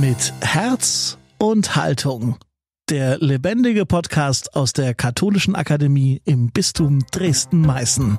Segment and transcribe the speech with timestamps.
[0.00, 2.36] mit Herz und Haltung.
[2.88, 8.18] Der lebendige Podcast aus der Katholischen Akademie im Bistum Dresden-Meißen.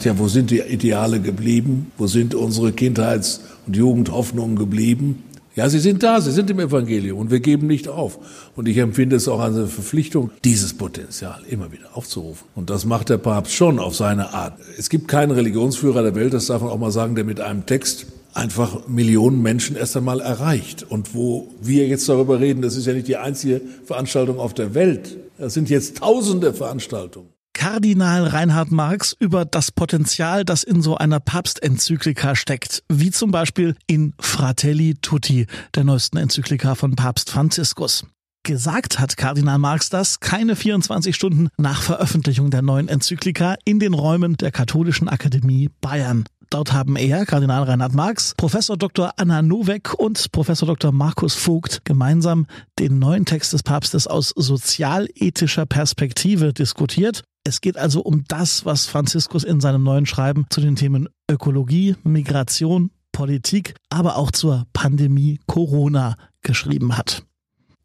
[0.00, 1.90] Tja, wo sind die Ideale geblieben?
[1.98, 5.24] Wo sind unsere Kindheits- und Jugendhoffnungen geblieben?
[5.56, 8.18] Ja, sie sind da, sie sind im Evangelium und wir geben nicht auf.
[8.54, 12.46] Und ich empfinde es auch als eine Verpflichtung, dieses Potenzial immer wieder aufzurufen.
[12.54, 14.58] Und das macht der Papst schon auf seine Art.
[14.78, 17.66] Es gibt keinen Religionsführer der Welt, das darf man auch mal sagen, der mit einem
[17.66, 20.82] Text einfach Millionen Menschen erst einmal erreicht.
[20.82, 24.74] Und wo wir jetzt darüber reden, das ist ja nicht die einzige Veranstaltung auf der
[24.74, 25.16] Welt.
[25.38, 27.30] Das sind jetzt tausende Veranstaltungen.
[27.54, 33.74] Kardinal Reinhard Marx über das Potenzial, das in so einer Papstenzyklika steckt, wie zum Beispiel
[33.86, 38.04] in Fratelli Tutti, der neuesten Enzyklika von Papst Franziskus.
[38.46, 43.92] Gesagt hat Kardinal Marx das keine 24 Stunden nach Veröffentlichung der neuen Enzyklika in den
[43.92, 46.26] Räumen der Katholischen Akademie Bayern.
[46.50, 49.14] Dort haben er, Kardinal Reinhard Marx, Professor Dr.
[49.16, 50.92] Anna Nowek und Professor Dr.
[50.92, 52.46] Markus Vogt gemeinsam
[52.78, 57.24] den neuen Text des Papstes aus sozialethischer Perspektive diskutiert.
[57.42, 61.96] Es geht also um das, was Franziskus in seinem neuen Schreiben zu den Themen Ökologie,
[62.04, 67.25] Migration, Politik, aber auch zur Pandemie Corona geschrieben hat.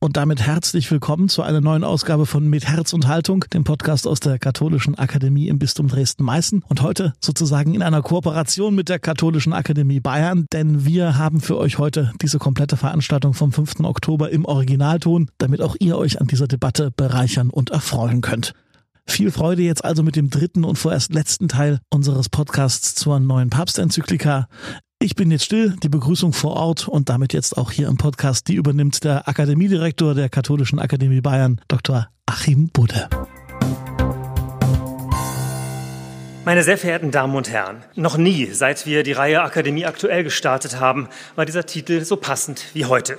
[0.04, 4.08] Und damit herzlich willkommen zu einer neuen Ausgabe von Mit Herz und Haltung, dem Podcast
[4.08, 6.64] aus der Katholischen Akademie im Bistum Dresden-Meißen.
[6.68, 11.56] Und heute sozusagen in einer Kooperation mit der Katholischen Akademie Bayern, denn wir haben für
[11.56, 13.82] euch heute diese komplette Veranstaltung vom 5.
[13.82, 18.56] Oktober im Originalton, damit auch ihr euch an dieser Debatte bereichern und erfreuen könnt.
[19.06, 23.52] Viel Freude jetzt also mit dem dritten und vorerst letzten Teil unseres Podcasts zur neuen
[23.52, 24.48] Papstenzyklika.
[25.04, 28.48] Ich bin jetzt still, die Begrüßung vor Ort und damit jetzt auch hier im Podcast,
[28.48, 32.08] die übernimmt der Akademiedirektor der Katholischen Akademie Bayern, Dr.
[32.28, 33.10] Achim Budde.
[36.46, 40.80] Meine sehr verehrten Damen und Herren, noch nie, seit wir die Reihe Akademie aktuell gestartet
[40.80, 43.18] haben, war dieser Titel so passend wie heute.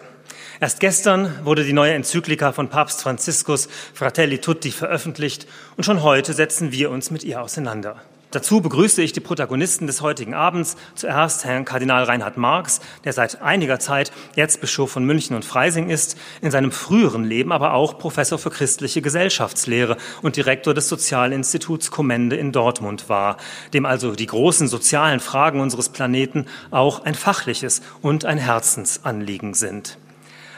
[0.60, 6.32] Erst gestern wurde die neue Enzyklika von Papst Franziskus Fratelli Tutti veröffentlicht und schon heute
[6.32, 8.00] setzen wir uns mit ihr auseinander.
[8.32, 10.76] Dazu begrüße ich die Protagonisten des heutigen Abends.
[10.94, 16.16] Zuerst Herrn Kardinal Reinhard Marx, der seit einiger Zeit Erzbischof von München und Freising ist,
[16.40, 22.36] in seinem früheren Leben aber auch Professor für christliche Gesellschaftslehre und Direktor des Sozialinstituts Kommende
[22.36, 23.36] in Dortmund war,
[23.74, 29.98] dem also die großen sozialen Fragen unseres Planeten auch ein fachliches und ein Herzensanliegen sind.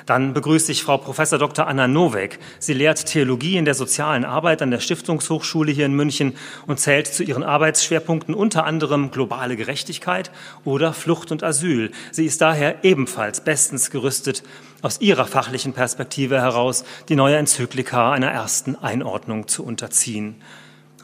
[0.06, 1.66] Dann begrüße ich Frau Professor Dr.
[1.66, 2.38] Anna Nowek.
[2.58, 6.34] Sie lehrt Theologie in der sozialen Arbeit an der Stiftungshochschule hier in München
[6.66, 10.30] und zählt zu ihren Arbeitsschwerpunkten unter anderem globale Gerechtigkeit
[10.64, 11.90] oder Flucht und Asyl.
[12.10, 14.42] Sie ist daher ebenfalls bestens gerüstet,
[14.82, 20.36] aus ihrer fachlichen Perspektive heraus die neue Enzyklika einer ersten Einordnung zu unterziehen.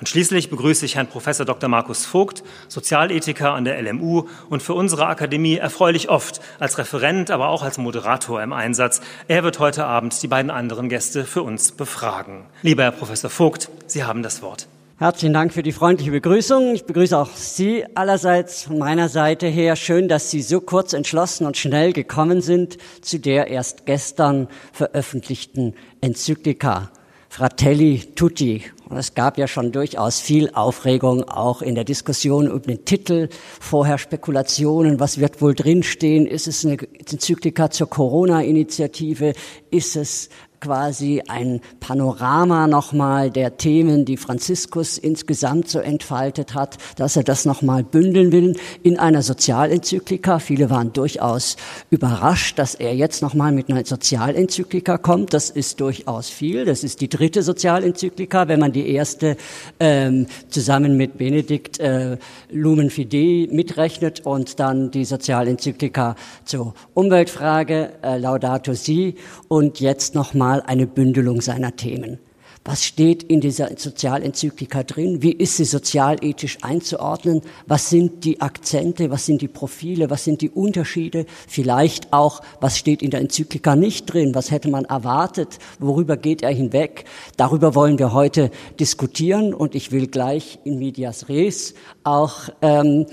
[0.00, 1.68] Und schließlich begrüße ich Herrn Professor Dr.
[1.68, 7.48] Markus Vogt, Sozialethiker an der LMU und für unsere Akademie erfreulich oft als Referent, aber
[7.50, 9.02] auch als Moderator im Einsatz.
[9.28, 12.46] Er wird heute Abend die beiden anderen Gäste für uns befragen.
[12.62, 14.68] Lieber Herr Professor Vogt, Sie haben das Wort.
[14.96, 16.74] Herzlichen Dank für die freundliche Begrüßung.
[16.74, 19.76] Ich begrüße auch Sie allerseits von meiner Seite her.
[19.76, 25.74] Schön, dass Sie so kurz entschlossen und schnell gekommen sind zu der erst gestern veröffentlichten
[26.00, 26.90] Enzyklika.
[27.32, 28.64] Fratelli Tutti.
[28.88, 33.28] Und es gab ja schon durchaus viel Aufregung auch in der Diskussion über den Titel,
[33.60, 36.26] vorher Spekulationen, was wird wohl drinstehen?
[36.26, 39.34] Ist es eine Enzyklika zur Corona-Initiative?
[39.70, 40.28] Ist es
[40.60, 47.46] quasi ein Panorama nochmal der Themen, die Franziskus insgesamt so entfaltet hat, dass er das
[47.46, 50.38] nochmal bündeln will in einer Sozialenzyklika.
[50.38, 51.56] Viele waren durchaus
[51.88, 55.32] überrascht, dass er jetzt nochmal mit einer Sozialenzyklika kommt.
[55.32, 56.66] Das ist durchaus viel.
[56.66, 59.36] Das ist die dritte Sozialenzyklika, wenn man die erste
[59.78, 62.18] ähm, zusammen mit Benedikt äh,
[62.50, 69.14] Lumen Fidei mitrechnet und dann die Sozialenzyklika zur Umweltfrage äh, Laudato Si
[69.48, 72.18] und jetzt nochmal mal eine Bündelung seiner Themen.
[72.64, 75.22] Was steht in dieser Sozialenzyklika drin?
[75.22, 77.42] Wie ist sie sozialethisch einzuordnen?
[77.68, 79.10] Was sind die Akzente?
[79.10, 80.10] Was sind die Profile?
[80.10, 81.24] Was sind die Unterschiede?
[81.46, 84.34] Vielleicht auch, was steht in der Enzyklika nicht drin?
[84.34, 85.60] Was hätte man erwartet?
[85.78, 87.04] Worüber geht er hinweg?
[87.36, 88.50] Darüber wollen wir heute
[88.80, 93.06] diskutieren und ich will gleich in medias res auch ähm,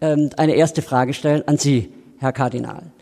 [0.00, 2.92] ähm, eine erste Frage stellen an Sie, Herr Kardinal.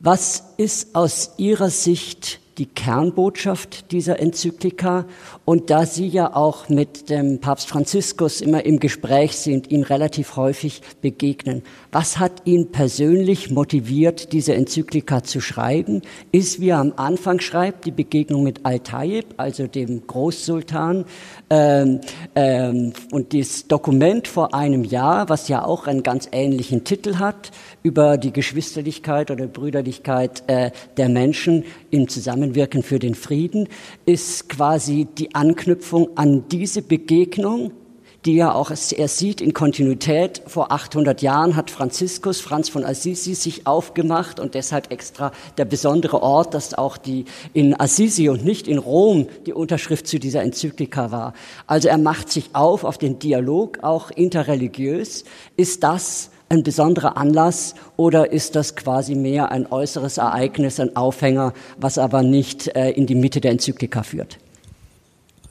[0.00, 5.04] Was ist aus Ihrer Sicht die Kernbotschaft dieser Enzyklika.
[5.44, 10.36] Und da Sie ja auch mit dem Papst Franziskus immer im Gespräch sind, ihm relativ
[10.36, 16.00] häufig begegnen, was hat ihn persönlich motiviert, diese Enzyklika zu schreiben?
[16.32, 21.04] Ist, wie er am Anfang schreibt, die Begegnung mit Al-Tayyib, also dem Großsultan,
[21.50, 22.00] ähm,
[22.34, 27.50] ähm, und das Dokument vor einem Jahr, was ja auch einen ganz ähnlichen Titel hat,
[27.82, 33.68] über die Geschwisterlichkeit oder Brüderlichkeit äh, der Menschen im Zusammenwirken für den Frieden,
[34.06, 37.72] ist quasi die Anknüpfung an diese Begegnung,
[38.24, 40.42] die ja auch er sieht in Kontinuität.
[40.46, 46.22] Vor 800 Jahren hat Franziskus, Franz von Assisi, sich aufgemacht und deshalb extra der besondere
[46.22, 51.10] Ort, dass auch die in Assisi und nicht in Rom die Unterschrift zu dieser Enzyklika
[51.10, 51.34] war.
[51.66, 55.24] Also er macht sich auf auf den Dialog, auch interreligiös.
[55.56, 61.54] Ist das ein besonderer Anlass oder ist das quasi mehr ein äußeres Ereignis, ein Aufhänger,
[61.78, 64.38] was aber nicht äh, in die Mitte der Enzyklika führt?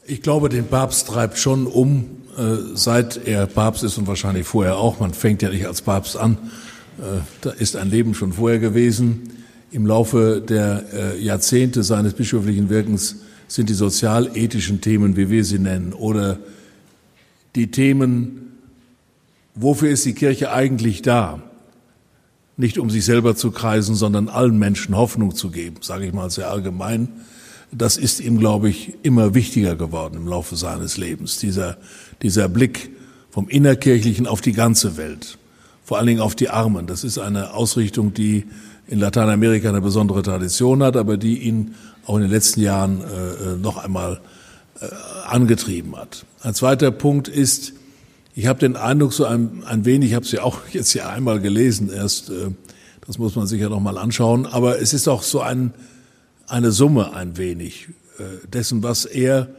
[0.05, 2.20] Ich glaube, den Papst treibt schon um,
[2.73, 4.99] seit er Papst ist und wahrscheinlich vorher auch.
[4.99, 6.37] Man fängt ja nicht als Papst an.
[6.99, 9.29] Äh, da ist ein Leben schon vorher gewesen.
[9.71, 13.17] Im Laufe der äh, Jahrzehnte seines bischöflichen Wirkens
[13.47, 16.39] sind die sozialethischen Themen, wie wir sie nennen, oder
[17.55, 18.41] die Themen
[19.55, 21.41] Wofür ist die Kirche eigentlich da?
[22.57, 26.29] Nicht um sich selber zu kreisen, sondern allen Menschen Hoffnung zu geben, sage ich mal
[26.29, 27.09] sehr allgemein.
[27.71, 31.37] Das ist ihm, glaube ich, immer wichtiger geworden im Laufe seines Lebens.
[31.37, 31.77] Dieser,
[32.21, 32.91] dieser Blick
[33.29, 35.37] vom Innerkirchlichen auf die ganze Welt,
[35.83, 36.85] vor allen Dingen auf die Armen.
[36.85, 38.45] Das ist eine Ausrichtung, die
[38.87, 41.75] in Lateinamerika eine besondere Tradition hat, aber die ihn
[42.05, 44.19] auch in den letzten Jahren äh, noch einmal
[44.81, 44.85] äh,
[45.27, 46.25] angetrieben hat.
[46.41, 47.73] Ein zweiter Punkt ist,
[48.35, 51.09] ich habe den Eindruck, so ein, ein wenig, ich habe es ja auch jetzt ja
[51.09, 52.49] einmal gelesen erst, äh,
[53.05, 55.73] das muss man sich ja noch mal anschauen, aber es ist auch so ein,
[56.51, 57.87] eine Summe ein wenig
[58.17, 59.49] äh, dessen, was er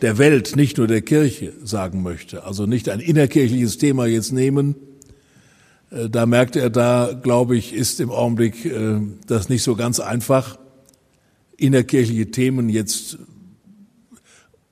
[0.00, 2.44] der Welt, nicht nur der Kirche sagen möchte.
[2.44, 4.74] Also nicht ein innerkirchliches Thema jetzt nehmen.
[5.90, 10.00] Äh, da merkt er, da glaube ich, ist im Augenblick äh, das nicht so ganz
[10.00, 10.58] einfach,
[11.56, 13.18] innerkirchliche Themen jetzt,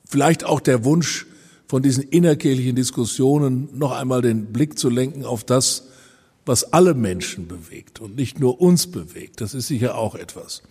[0.08, 1.26] vielleicht auch der Wunsch,
[1.68, 5.88] von diesen innerkirchlichen Diskussionen noch einmal den Blick zu lenken auf das,
[6.44, 9.40] was alle Menschen bewegt und nicht nur uns bewegt.
[9.40, 10.62] Das ist sicher auch etwas.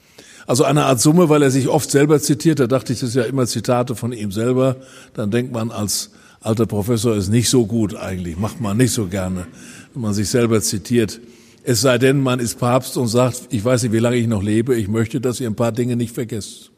[0.47, 2.59] Also eine Art Summe, weil er sich oft selber zitiert.
[2.59, 4.77] Da dachte ich, das ist ja immer Zitate von ihm selber.
[5.13, 6.11] Dann denkt man als
[6.45, 9.47] alter Professor ist nicht so gut eigentlich, macht man nicht so gerne,
[9.93, 11.19] wenn man sich selber zitiert.
[11.63, 14.43] Es sei denn, man ist Papst und sagt, ich weiß nicht, wie lange ich noch
[14.43, 16.69] lebe, ich möchte, dass ihr ein paar Dinge nicht vergesst.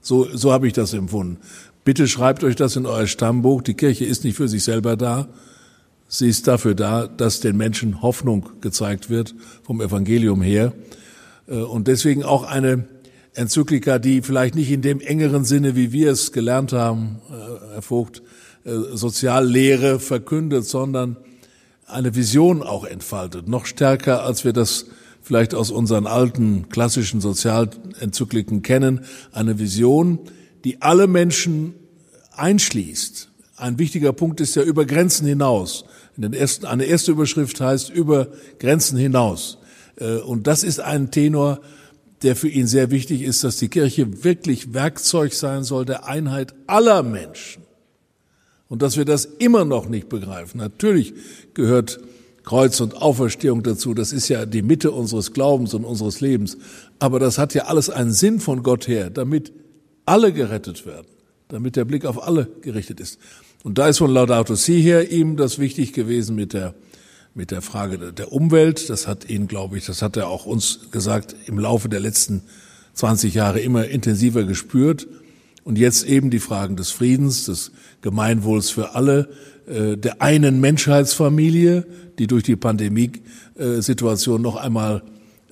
[0.00, 1.38] So, so habe ich das empfunden.
[1.84, 3.62] Bitte schreibt euch das in euer Stammbuch.
[3.62, 5.26] Die Kirche ist nicht für sich selber da.
[6.06, 10.72] Sie ist dafür da, dass den Menschen Hoffnung gezeigt wird vom Evangelium her.
[11.46, 12.86] Äh, und deswegen auch eine
[13.34, 17.82] Enzyklika, die vielleicht nicht in dem engeren Sinne, wie wir es gelernt haben, äh, Herr
[17.82, 18.22] Vogt,
[18.64, 21.16] äh, Soziallehre verkündet, sondern
[21.86, 23.48] eine Vision auch entfaltet.
[23.48, 24.86] Noch stärker, als wir das
[25.24, 29.00] vielleicht aus unseren alten klassischen Sozialenzykliken kennen.
[29.32, 30.18] Eine Vision,
[30.64, 31.74] die alle Menschen
[32.36, 33.30] einschließt.
[33.56, 35.84] Ein wichtiger Punkt ist ja über Grenzen hinaus.
[36.16, 39.58] In den ersten, eine erste Überschrift heißt über Grenzen hinaus.
[39.96, 41.60] Äh, und das ist ein Tenor,
[42.22, 46.54] der für ihn sehr wichtig ist, dass die Kirche wirklich Werkzeug sein soll der Einheit
[46.66, 47.62] aller Menschen.
[48.68, 50.58] Und dass wir das immer noch nicht begreifen.
[50.58, 51.12] Natürlich
[51.52, 52.00] gehört
[52.44, 53.94] Kreuz und Auferstehung dazu.
[53.94, 56.56] Das ist ja die Mitte unseres Glaubens und unseres Lebens.
[56.98, 59.52] Aber das hat ja alles einen Sinn von Gott her, damit
[60.06, 61.06] alle gerettet werden,
[61.48, 63.18] damit der Blick auf alle gerichtet ist.
[63.62, 66.74] Und da ist von Laudato Si her ihm das wichtig gewesen mit der,
[67.34, 68.88] mit der Frage der Umwelt.
[68.88, 72.42] Das hat ihn, glaube ich, das hat er auch uns gesagt, im Laufe der letzten
[72.94, 75.06] 20 Jahre immer intensiver gespürt.
[75.64, 77.72] Und jetzt eben die Fragen des Friedens, des
[78.02, 79.28] Gemeinwohls für alle,
[79.66, 81.86] äh, der einen Menschheitsfamilie,
[82.18, 85.02] die durch die Pandemiesituation noch einmal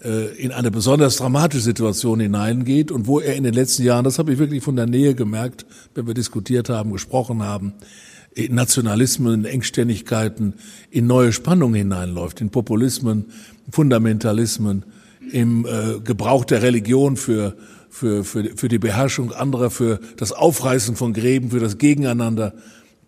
[0.05, 4.19] äh, in eine besonders dramatische Situation hineingeht und wo er in den letzten Jahren, das
[4.19, 7.73] habe ich wirklich von der Nähe gemerkt, wenn wir diskutiert haben, gesprochen haben,
[8.49, 10.55] Nationalismen, Engständigkeiten,
[10.91, 13.27] in neue Spannungen hineinläuft, in Populismen,
[13.71, 14.85] Fundamentalismen,
[15.31, 17.55] im äh, Gebrauch der Religion für,
[17.91, 22.55] für, für, für die Beherrschung anderer, für das Aufreißen von Gräben, für das Gegeneinander.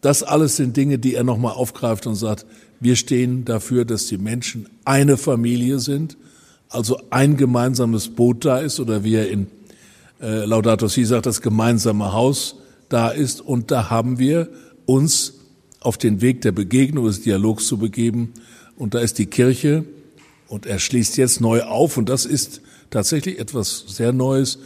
[0.01, 2.45] Das alles sind Dinge, die er nochmal aufgreift und sagt,
[2.81, 6.19] wir stehen dafür, dass die Menschen eine Familie sind,
[6.69, 9.47] also ein gemeinsames Boot da ist oder wie er in
[10.21, 12.57] äh, Laudato Si sagt, das gemeinsame Haus
[12.89, 14.49] da ist und da haben wir
[14.87, 15.35] uns
[15.81, 18.33] auf den Weg der Begegnung, des Dialogs zu begeben
[18.77, 19.85] und da ist die Kirche
[20.49, 22.61] und er schließt jetzt neu auf und das ist
[22.91, 24.59] tatsächlich etwas sehr Neues,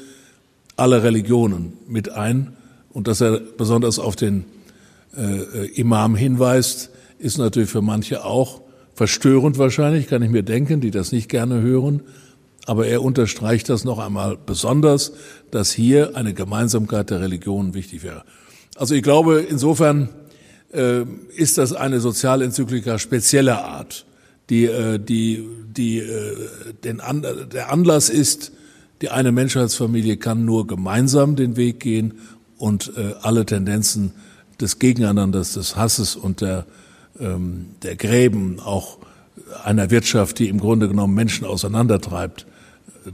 [0.76, 2.54] alle Religionen mit ein.
[2.90, 4.44] Und dass er besonders auf den
[5.16, 8.60] äh, Imam hinweist, ist natürlich für manche auch
[8.94, 12.02] verstörend wahrscheinlich, kann ich mir denken, die das nicht gerne hören.
[12.66, 15.12] Aber er unterstreicht das noch einmal besonders,
[15.50, 18.24] dass hier eine Gemeinsamkeit der Religionen wichtig wäre.
[18.78, 20.08] Also ich glaube, insofern
[20.72, 21.02] äh,
[21.34, 24.06] ist das eine Sozialenzyklika spezieller Art,
[24.50, 26.36] die, äh, die, die äh,
[26.84, 28.52] den An der Anlass ist,
[29.02, 32.14] die eine Menschheitsfamilie kann nur gemeinsam den Weg gehen
[32.56, 34.12] und äh, alle Tendenzen
[34.60, 36.64] des Gegeneinanders, des Hasses und der,
[37.18, 38.98] ähm, der Gräben auch
[39.64, 42.46] einer Wirtschaft, die im Grunde genommen Menschen auseinandertreibt,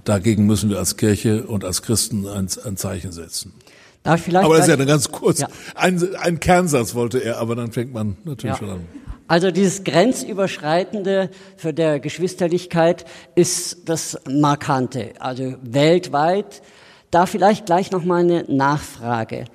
[0.04, 3.54] dagegen müssen wir als Kirche und als Christen ein, ein Zeichen setzen.
[4.04, 5.40] Darf ich vielleicht aber das ist ja dann ganz kurz.
[5.40, 5.48] Ja.
[5.74, 8.58] Ein, ein Kernsatz wollte er, aber dann fängt man natürlich ja.
[8.58, 8.80] schon an.
[9.26, 16.60] Also dieses Grenzüberschreitende für der Geschwisterlichkeit ist das Markante, also weltweit.
[17.10, 19.46] Da vielleicht gleich noch mal eine Nachfrage.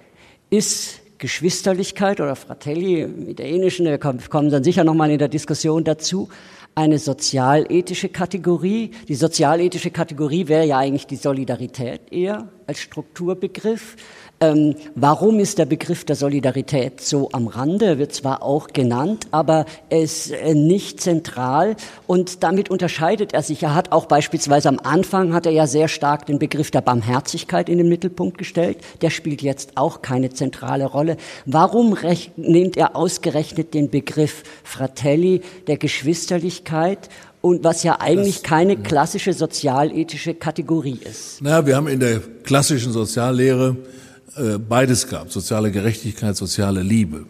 [0.49, 6.29] Ist Geschwisterlichkeit oder Fratelli, italienischen, da kommen dann sicher noch mal in der Diskussion dazu,
[6.73, 8.91] eine sozialethische Kategorie.
[9.07, 13.97] Die sozialethische Kategorie wäre ja eigentlich die Solidarität eher als Strukturbegriff.
[14.41, 17.85] Ähm, warum ist der Begriff der Solidarität so am Rande?
[17.85, 21.75] Er wird zwar auch genannt, aber er ist äh, nicht zentral
[22.07, 23.63] und damit unterscheidet er sich.
[23.63, 27.67] Er hat auch beispielsweise am Anfang hat er ja sehr stark den Begriff der Barmherzigkeit
[27.67, 28.77] in den Mittelpunkt gestellt.
[29.01, 31.17] Der spielt jetzt auch keine zentrale Rolle.
[31.45, 31.97] Warum
[32.37, 37.09] nimmt er ausgerechnet den Begriff Fratelli der Geschwisterlichkeit
[37.41, 41.41] und was ja eigentlich das, keine klassische sozialethische Kategorie ist.
[41.41, 43.77] Naja, wir haben in der klassischen Soziallehre
[44.35, 47.25] äh, beides gab, soziale Gerechtigkeit, soziale Liebe.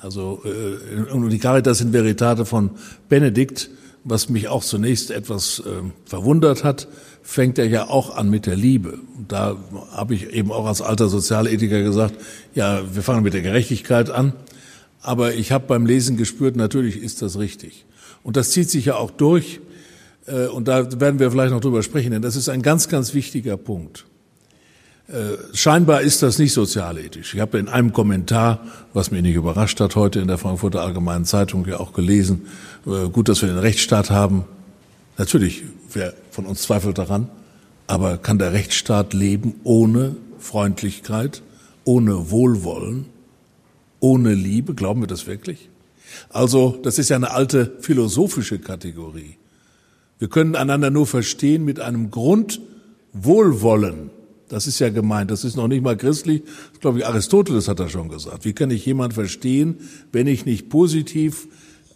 [0.00, 2.70] Also äh, und die Caritas in Veritate von
[3.08, 3.70] Benedikt,
[4.04, 6.88] was mich auch zunächst etwas äh, verwundert hat,
[7.22, 8.98] fängt er ja auch an mit der Liebe.
[9.16, 9.56] Und da
[9.92, 12.14] habe ich eben auch als alter Sozialethiker gesagt,
[12.54, 14.32] ja, wir fangen mit der Gerechtigkeit an.
[15.02, 17.86] Aber ich habe beim Lesen gespürt, natürlich ist das richtig.
[18.22, 19.60] Und das zieht sich ja auch durch.
[20.26, 23.14] Äh, und da werden wir vielleicht noch drüber sprechen, denn das ist ein ganz, ganz
[23.14, 24.06] wichtiger Punkt.
[25.08, 27.34] Äh, scheinbar ist das nicht sozialethisch.
[27.34, 28.60] Ich habe in einem Kommentar,
[28.92, 32.46] was mich nicht überrascht hat, heute in der Frankfurter Allgemeinen Zeitung ja auch gelesen,
[32.86, 34.44] äh, gut, dass wir den Rechtsstaat haben.
[35.18, 37.28] Natürlich, wer von uns zweifelt daran,
[37.88, 41.42] aber kann der Rechtsstaat leben ohne Freundlichkeit,
[41.82, 43.06] ohne Wohlwollen,
[43.98, 44.74] ohne Liebe?
[44.74, 45.69] Glauben wir das wirklich?
[46.28, 49.36] Also, das ist ja eine alte philosophische Kategorie.
[50.18, 54.10] Wir können einander nur verstehen mit einem Grundwohlwollen
[54.50, 55.30] das ist ja gemeint.
[55.30, 56.42] Das ist noch nicht mal christlich.
[56.72, 58.44] Das glaube ich, Aristoteles hat das schon gesagt.
[58.44, 59.76] Wie kann ich jemand verstehen,
[60.12, 61.46] wenn ich nicht positiv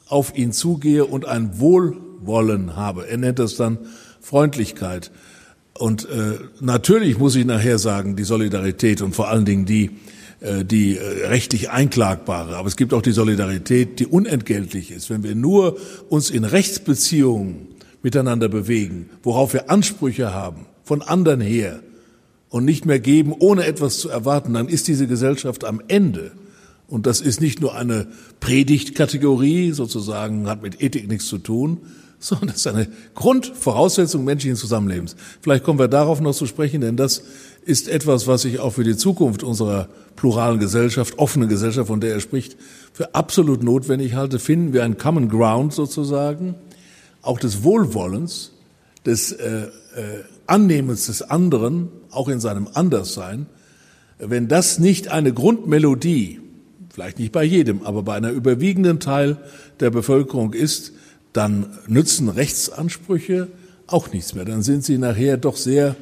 [0.07, 3.09] auf ihn zugehe und ein Wohlwollen habe?
[3.09, 3.79] Er nennt das dann
[4.21, 5.11] Freundlichkeit.
[5.77, 9.91] Und äh, natürlich muss ich nachher sagen, die Solidarität und vor allen Dingen die,
[10.65, 12.57] die äh, rechtlich einklagbare.
[12.57, 15.11] Aber es gibt auch die Solidarität, die unentgeltlich ist.
[15.11, 15.77] Wenn wir nur
[16.09, 17.69] uns in Rechtsbeziehungen
[18.03, 21.81] miteinander bewegen, worauf wir Ansprüche haben, von anderen her,
[22.55, 26.31] und nicht mehr geben, ohne etwas zu erwarten, dann ist diese Gesellschaft am Ende.
[26.87, 28.07] Und das ist nicht nur eine
[28.39, 31.79] Predigtkategorie, sozusagen, hat mit Ethik nichts zu tun,
[32.21, 32.87] sondern das ist eine
[33.17, 35.17] Grundvoraussetzung menschlichen Zusammenlebens.
[35.41, 37.25] Vielleicht kommen wir darauf noch zu sprechen, denn das
[37.65, 42.13] ist etwas, was ich auch für die Zukunft unserer pluralen Gesellschaft, offenen Gesellschaft, von der
[42.13, 42.57] er spricht,
[42.93, 44.39] für absolut notwendig halte.
[44.39, 46.55] Finden wir einen Common Ground sozusagen,
[47.23, 48.53] auch des Wohlwollens,
[49.07, 49.69] des äh, äh,
[50.47, 53.47] Annehmens des anderen, auch in seinem Anderssein,
[54.19, 56.41] wenn das nicht eine Grundmelodie,
[56.91, 59.39] vielleicht nicht bei jedem, aber bei einer überwiegenden Teil
[59.81, 60.93] der Bevölkerung ist,
[61.33, 63.49] dann nützen Rechtsansprüche
[63.87, 64.45] auch nichts mehr.
[64.45, 65.97] Dann sind sie nachher doch sehr,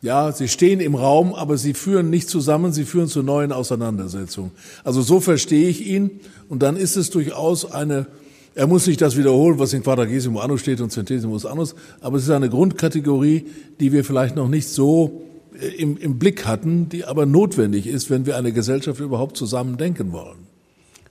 [0.00, 4.52] ja, sie stehen im Raum, aber sie führen nicht zusammen, sie führen zu neuen Auseinandersetzungen.
[4.84, 8.06] Also so verstehe ich ihn und dann ist es durchaus eine
[8.54, 12.24] er muss nicht das wiederholen, was in Quadragesimo Annus steht und Centesimus Annus, aber es
[12.24, 13.46] ist eine Grundkategorie,
[13.78, 15.22] die wir vielleicht noch nicht so
[15.60, 19.76] äh, im, im Blick hatten, die aber notwendig ist, wenn wir eine Gesellschaft überhaupt zusammen
[19.76, 20.47] denken wollen.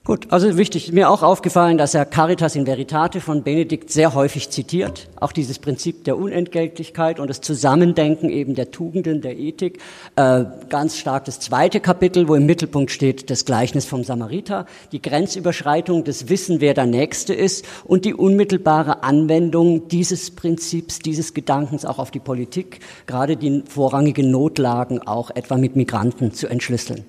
[0.08, 4.50] Gut, also wichtig, mir auch aufgefallen, dass er Caritas in Veritate von Benedikt sehr häufig
[4.50, 5.10] zitiert.
[5.20, 9.80] Auch dieses Prinzip der Unentgeltlichkeit und das Zusammendenken eben der Tugenden, der Ethik.
[10.16, 15.02] Äh, ganz stark das zweite Kapitel, wo im Mittelpunkt steht das Gleichnis vom Samariter, die
[15.02, 21.84] Grenzüberschreitung, das Wissen, wer der Nächste ist und die unmittelbare Anwendung dieses Prinzips, dieses Gedankens
[21.84, 27.04] auch auf die Politik, gerade die vorrangigen Notlagen auch etwa mit Migranten zu entschlüsseln.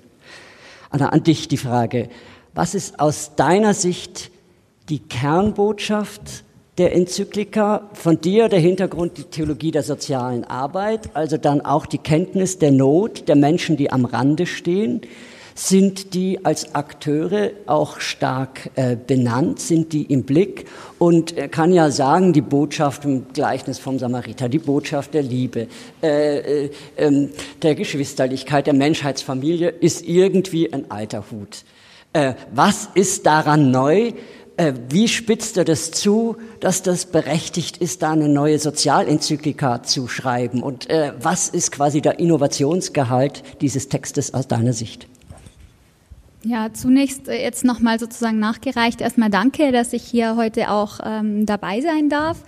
[0.90, 2.08] Anna, an dich die Frage.
[2.58, 4.32] Was ist aus deiner Sicht
[4.88, 6.42] die Kernbotschaft
[6.76, 7.88] der Enzyklika.
[7.92, 12.72] Von dir der Hintergrund die Theologie der sozialen Arbeit, also dann auch die Kenntnis der
[12.72, 15.02] Not der Menschen, die am Rande stehen.
[15.54, 19.60] Sind die als Akteure auch stark äh, benannt?
[19.60, 20.66] Sind die im Blick?
[20.98, 25.68] Und er kann ja sagen, die Botschaft im Gleichnis vom Samariter, die Botschaft der Liebe,
[26.02, 27.30] äh, äh, ähm,
[27.62, 31.64] der Geschwisterlichkeit, der Menschheitsfamilie ist irgendwie ein alter Hut.
[32.12, 34.12] Äh, was ist daran neu?
[34.56, 40.08] Äh, wie spitzt er das zu, dass das berechtigt ist, da eine neue Sozialenzyklika zu
[40.08, 40.62] schreiben?
[40.62, 45.06] Und äh, was ist quasi der Innovationsgehalt dieses Textes aus deiner Sicht?
[46.44, 49.00] Ja, zunächst äh, jetzt nochmal sozusagen nachgereicht.
[49.00, 52.38] Erstmal danke, dass ich hier heute auch ähm, dabei sein darf.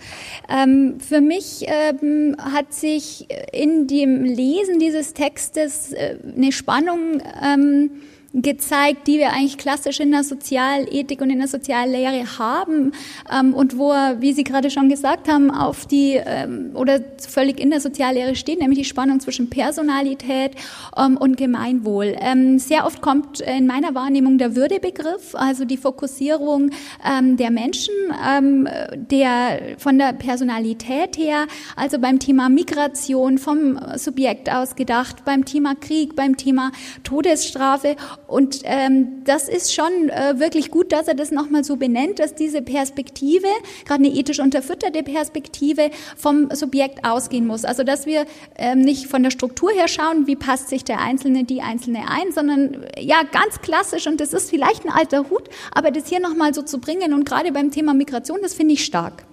[0.49, 7.91] Ähm, für mich ähm, hat sich in dem Lesen dieses Textes äh, eine Spannung ähm,
[8.33, 12.93] gezeigt, die wir eigentlich klassisch in der Sozialethik und in der Soziallehre haben
[13.31, 17.59] ähm, und wo er, wie Sie gerade schon gesagt haben, auf die ähm, oder völlig
[17.59, 20.53] in der Soziallehre steht, nämlich die Spannung zwischen Personalität
[20.97, 22.15] ähm, und Gemeinwohl.
[22.19, 26.71] Ähm, sehr oft kommt in meiner Wahrnehmung der Würdebegriff, also die Fokussierung
[27.05, 27.93] ähm, der Menschen,
[28.25, 35.43] ähm, der von der Personalität her, also beim Thema Migration vom Subjekt aus gedacht, beim
[35.43, 36.71] Thema Krieg, beim Thema
[37.03, 37.97] Todesstrafe
[38.31, 42.33] und ähm, das ist schon äh, wirklich gut, dass er das nochmal so benennt, dass
[42.33, 43.47] diese Perspektive,
[43.85, 47.65] gerade eine ethisch unterfütterte Perspektive, vom Subjekt ausgehen muss.
[47.65, 48.25] Also dass wir
[48.57, 52.31] ähm, nicht von der Struktur her schauen, wie passt sich der Einzelne, die Einzelne ein,
[52.31, 56.53] sondern ja ganz klassisch, und das ist vielleicht ein alter Hut, aber das hier nochmal
[56.53, 59.25] so zu bringen und gerade beim Thema Migration, das finde ich stark.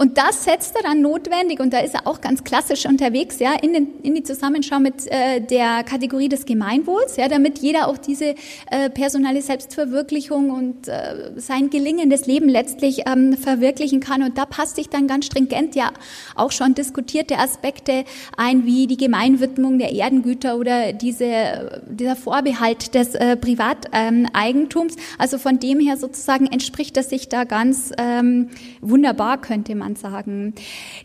[0.00, 3.52] Und das setzt er dann notwendig, und da ist er auch ganz klassisch unterwegs, ja,
[3.60, 7.98] in, den, in die Zusammenschau mit äh, der Kategorie des Gemeinwohls, ja, damit jeder auch
[7.98, 8.34] diese
[8.70, 14.22] äh, personale Selbstverwirklichung und äh, sein gelingendes Leben letztlich ähm, verwirklichen kann.
[14.22, 15.90] Und da passt sich dann ganz stringent ja
[16.34, 18.04] auch schon diskutierte Aspekte
[18.38, 24.96] ein, wie die Gemeinwidmung der Erdengüter oder diese, dieser Vorbehalt des äh, Privateigentums.
[25.18, 28.48] also von dem her sozusagen entspricht das sich da ganz ähm,
[28.80, 30.54] wunderbar, könnte man sagen.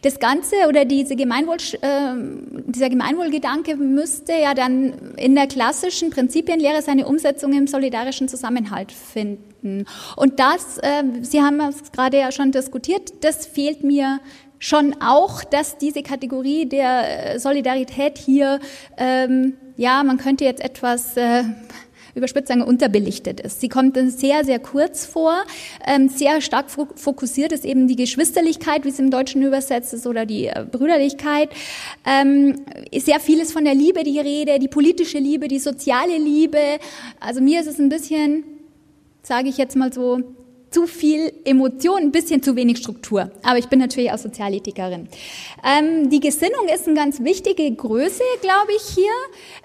[0.01, 2.13] Das Ganze oder diese Gemeinwohl, äh,
[2.68, 9.86] dieser Gemeinwohlgedanke müsste ja dann in der klassischen Prinzipienlehre seine Umsetzung im solidarischen Zusammenhalt finden.
[10.15, 14.20] Und das, äh, Sie haben es gerade ja schon diskutiert, das fehlt mir
[14.60, 18.60] schon auch, dass diese Kategorie der Solidarität hier,
[18.98, 21.43] ähm, ja, man könnte jetzt etwas äh,
[22.15, 23.62] überspitzt sagen, unterbelichtet ist.
[23.62, 25.36] Sie kommt sehr, sehr kurz vor,
[25.86, 30.25] ähm, sehr stark fokussiert ist eben die Geschwisterlichkeit, wie es im Deutschen übersetzt ist, oder
[30.25, 31.49] die äh, Brüderlichkeit.
[32.06, 32.62] Ähm,
[32.93, 36.80] sehr vieles von der Liebe die Rede, die politische Liebe, die soziale Liebe.
[37.19, 38.43] Also mir ist es ein bisschen,
[39.21, 40.35] sage ich jetzt mal so,
[40.76, 43.32] zu viel Emotion, ein bisschen zu wenig Struktur.
[43.44, 45.08] Aber ich bin natürlich auch Sozialethikerin.
[45.64, 49.14] Ähm, die Gesinnung ist eine ganz wichtige Größe, glaube ich, hier.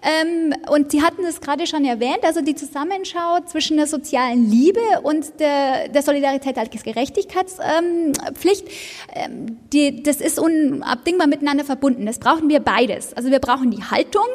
[0.05, 4.79] Ähm, und Sie hatten es gerade schon erwähnt, also die Zusammenschau zwischen der sozialen Liebe
[5.03, 8.68] und der, der Solidarität als Gerechtigkeitspflicht,
[9.12, 12.07] ähm, die, das ist unabdingbar miteinander verbunden.
[12.07, 13.14] Das brauchen wir beides.
[13.14, 14.27] Also wir brauchen die Haltung,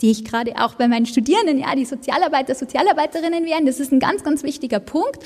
[0.00, 3.66] sehe ich gerade auch bei meinen Studierenden, ja, die Sozialarbeiter, Sozialarbeiterinnen werden.
[3.66, 5.18] Das ist ein ganz, ganz wichtiger Punkt.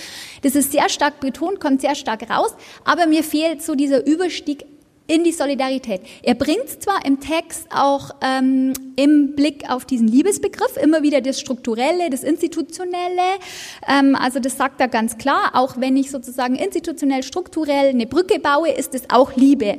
[0.43, 2.55] Das ist sehr stark betont, kommt sehr stark raus.
[2.85, 4.65] Aber mir fehlt so dieser Überstieg
[5.07, 6.01] in die Solidarität.
[6.23, 11.39] Er bringt zwar im Text auch ähm, im Blick auf diesen Liebesbegriff immer wieder das
[11.41, 13.39] Strukturelle, das Institutionelle.
[13.87, 15.51] Ähm, also das sagt er ganz klar.
[15.53, 19.79] Auch wenn ich sozusagen institutionell, strukturell eine Brücke baue, ist es auch Liebe.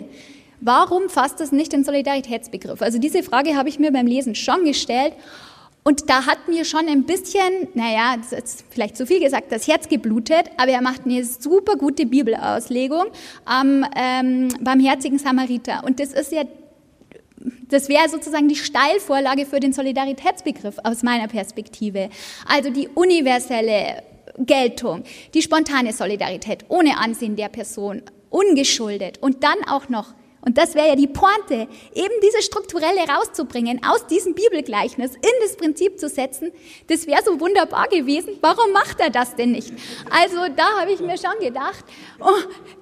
[0.62, 2.82] Warum fasst es nicht den Solidaritätsbegriff?
[2.82, 5.14] Also diese Frage habe ich mir beim Lesen schon gestellt.
[5.88, 9.68] Und da hat mir schon ein bisschen, naja, das ist vielleicht zu viel gesagt, das
[9.68, 13.06] Herz geblutet, aber er macht eine super gute Bibelauslegung
[13.46, 15.84] am ähm, barmherzigen Samariter.
[15.86, 16.42] Und das ist ja,
[17.70, 22.10] das wäre sozusagen die Steilvorlage für den Solidaritätsbegriff aus meiner Perspektive.
[22.48, 24.02] Also die universelle
[24.40, 25.04] Geltung,
[25.36, 30.90] die spontane Solidarität ohne Ansehen der Person, ungeschuldet und dann auch noch und das wäre
[30.90, 36.52] ja die Pointe, eben diese strukturelle rauszubringen, aus diesem Bibelgleichnis in das Prinzip zu setzen.
[36.88, 38.38] Das wäre so wunderbar gewesen.
[38.42, 39.74] Warum macht er das denn nicht?
[40.12, 41.84] Also da habe ich mir schon gedacht,
[42.20, 42.30] oh,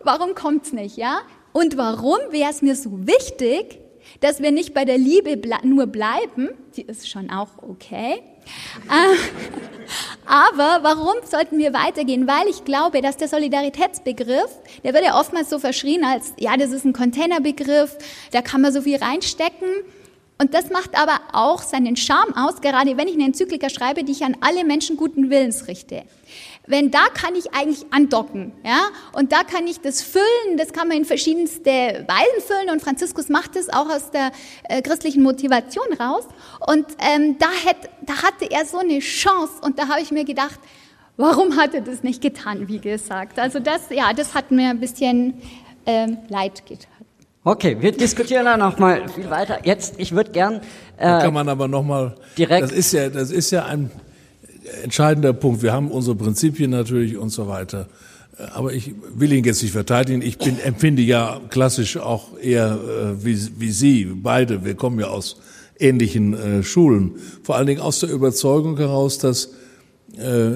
[0.04, 1.22] warum kommt's nicht, ja?
[1.54, 3.80] Und warum wäre es mir so wichtig,
[4.20, 8.22] dass wir nicht bei der Liebe nur bleiben, die ist schon auch okay,
[10.26, 12.28] aber warum sollten wir weitergehen?
[12.28, 14.50] Weil ich glaube, dass der Solidaritätsbegriff,
[14.84, 17.98] der wird ja oftmals so verschrien als, ja, das ist ein Containerbegriff,
[18.32, 19.70] da kann man so viel reinstecken.
[20.40, 24.12] Und das macht aber auch seinen Charme aus, gerade wenn ich eine Enzyklika schreibe, die
[24.12, 26.04] ich an alle Menschen guten Willens richte.
[26.66, 30.88] Wenn da kann ich eigentlich andocken, ja, und da kann ich das füllen, das kann
[30.88, 34.32] man in verschiedenste Weisen füllen und Franziskus macht es auch aus der
[34.70, 36.24] äh, christlichen Motivation raus
[36.66, 40.24] und ähm, da, hätte, da hatte er so eine Chance und da habe ich mir
[40.24, 40.60] gedacht,
[41.18, 43.40] warum hat er das nicht getan, wie gesagt.
[43.40, 45.42] Also das, ja, das hat mir ein bisschen
[45.86, 46.88] ähm, leid getan.
[47.46, 49.60] Okay, wir diskutieren da noch mal viel weiter.
[49.66, 50.62] Jetzt, ich würde gern.
[50.96, 52.16] Äh, da kann man aber noch mal.
[52.38, 52.64] Direkt.
[52.64, 53.92] Das ist ja, das ist ja ein
[54.84, 55.62] entscheidender Punkt.
[55.62, 57.88] Wir haben unsere Prinzipien natürlich und so weiter.
[58.54, 60.22] Aber ich will ihn jetzt nicht verteidigen.
[60.22, 64.66] Ich bin, empfinde ja klassisch auch eher äh, wie, wie Sie, beide.
[64.66, 65.38] Wir kommen ja aus
[65.80, 67.14] ähnlichen äh, Schulen.
[67.44, 69.54] Vor allen Dingen aus der Überzeugung heraus, dass,
[70.18, 70.52] äh,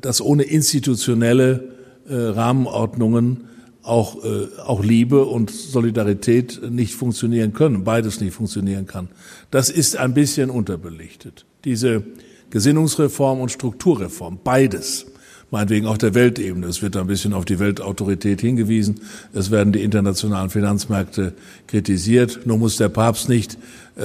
[0.00, 1.70] dass ohne institutionelle
[2.08, 3.44] äh, Rahmenordnungen
[3.82, 9.08] auch, äh, auch Liebe und Solidarität nicht funktionieren können, beides nicht funktionieren kann.
[9.50, 11.46] Das ist ein bisschen unterbelichtet.
[11.64, 12.02] Diese
[12.50, 15.06] Gesinnungsreform und Strukturreform, beides.
[15.52, 16.66] Meinetwegen auf der Weltebene.
[16.66, 19.00] Es wird ein bisschen auf die Weltautorität hingewiesen.
[19.32, 21.32] Es werden die internationalen Finanzmärkte
[21.66, 22.46] kritisiert.
[22.46, 23.58] Nur muss der Papst nicht
[23.96, 24.02] äh,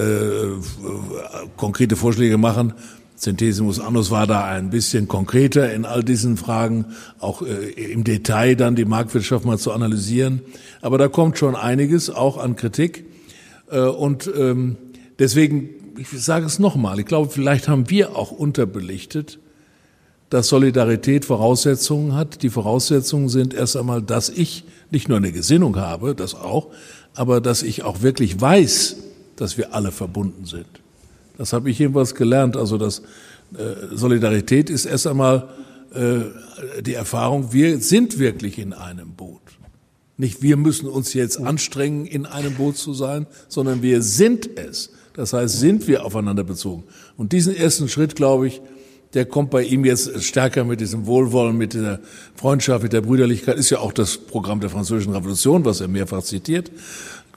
[1.56, 2.74] konkrete Vorschläge machen.
[3.16, 6.86] Centesimus Annus war da ein bisschen konkreter in all diesen Fragen,
[7.20, 10.42] auch äh, im Detail dann die Marktwirtschaft mal zu analysieren.
[10.82, 13.06] Aber da kommt schon einiges auch an Kritik.
[13.70, 14.78] Äh, und ähm,
[15.20, 19.40] deswegen ich sage es nochmal, ich glaube, vielleicht haben wir auch unterbelichtet,
[20.30, 22.42] dass Solidarität Voraussetzungen hat.
[22.44, 26.68] Die Voraussetzungen sind erst einmal, dass ich nicht nur eine Gesinnung habe, das auch,
[27.14, 28.98] aber dass ich auch wirklich weiß,
[29.36, 30.68] dass wir alle verbunden sind.
[31.38, 32.58] Das habe ich jedenfalls gelernt.
[32.58, 33.00] Also dass
[33.58, 35.50] äh, Solidarität ist erst einmal
[35.94, 39.42] äh, die Erfahrung, wir sind wirklich in einem Boot.
[40.18, 44.92] Nicht wir müssen uns jetzt anstrengen, in einem Boot zu sein, sondern wir sind es.
[45.16, 46.84] Das heißt, sind wir aufeinander bezogen.
[47.18, 48.62] Und diesen ersten Schritt, glaube ich,
[49.14, 52.00] der kommt bei ihm jetzt stärker mit diesem Wohlwollen, mit dieser
[52.36, 53.56] Freundschaft, mit der Brüderlichkeit.
[53.56, 56.70] Ist ja auch das Programm der Französischen Revolution, was er mehrfach zitiert.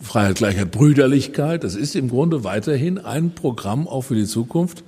[0.01, 1.63] Freiheit, Gleichheit, Brüderlichkeit.
[1.63, 4.83] Das ist im Grunde weiterhin ein Programm auch für die Zukunft.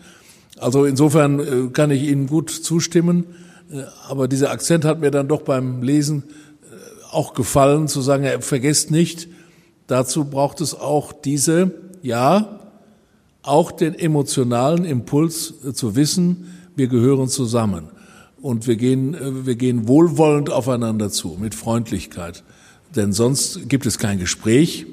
[0.59, 3.25] Also insofern äh, kann ich Ihnen gut zustimmen.
[3.73, 6.75] Äh, aber dieser Akzent hat mir dann doch beim Lesen äh,
[7.13, 9.29] auch gefallen, zu sagen, er vergesst nicht,
[9.87, 11.73] dazu braucht es auch diese,
[12.03, 12.60] ja,
[13.43, 17.89] auch den emotionalen Impuls äh, zu wissen, wir gehören zusammen
[18.43, 22.43] und wir gehen, äh, wir gehen wohlwollend aufeinander zu, mit Freundlichkeit.
[22.97, 24.87] Denn sonst gibt es kein Gespräch,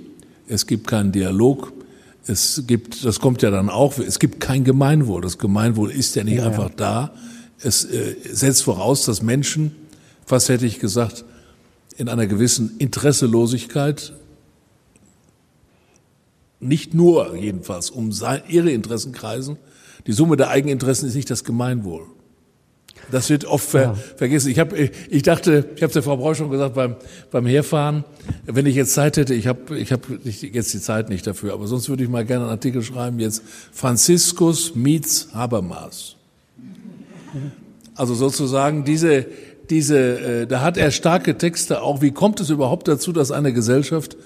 [0.48, 1.74] es gibt keinen Dialog,
[2.28, 5.22] es gibt, das kommt ja dann auch, es gibt kein Gemeinwohl.
[5.22, 6.46] Das Gemeinwohl ist ja nicht ja.
[6.46, 7.14] einfach da.
[7.60, 9.72] Es äh, setzt voraus, dass Menschen,
[10.26, 11.24] fast hätte ich gesagt,
[11.96, 14.14] in einer gewissen Interesselosigkeit
[16.60, 18.12] nicht nur jedenfalls um
[18.48, 19.58] ihre Interessen kreisen.
[20.08, 22.06] Die Summe der Eigeninteressen ist nicht das Gemeinwohl.
[23.12, 23.94] Das wird oft ver ja.
[23.94, 24.50] vergessen.
[24.50, 26.96] Ich, hab, ich dachte, ich habe der Frau Breu schon gesagt beim,
[27.32, 28.04] beim Herfahren,
[28.46, 31.68] wenn ich jetzt Zeit hätte, ich habe ich hab jetzt die Zeit nicht dafür, aber
[31.68, 36.16] sonst würde ich mal gerne einen Artikel schreiben, jetzt Franziskus meets Habermas.
[37.96, 39.26] Also sozusagen diese,
[39.70, 42.02] diese, äh, da hat er starke Texte auch.
[42.02, 44.18] Wie kommt es überhaupt dazu, dass eine Gesellschaft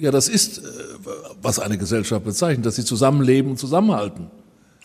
[0.00, 0.62] ja, das ist, äh,
[1.42, 4.30] was eine Gesellschaft bezeichnet, dass sie zusammenleben und zusammenhalten.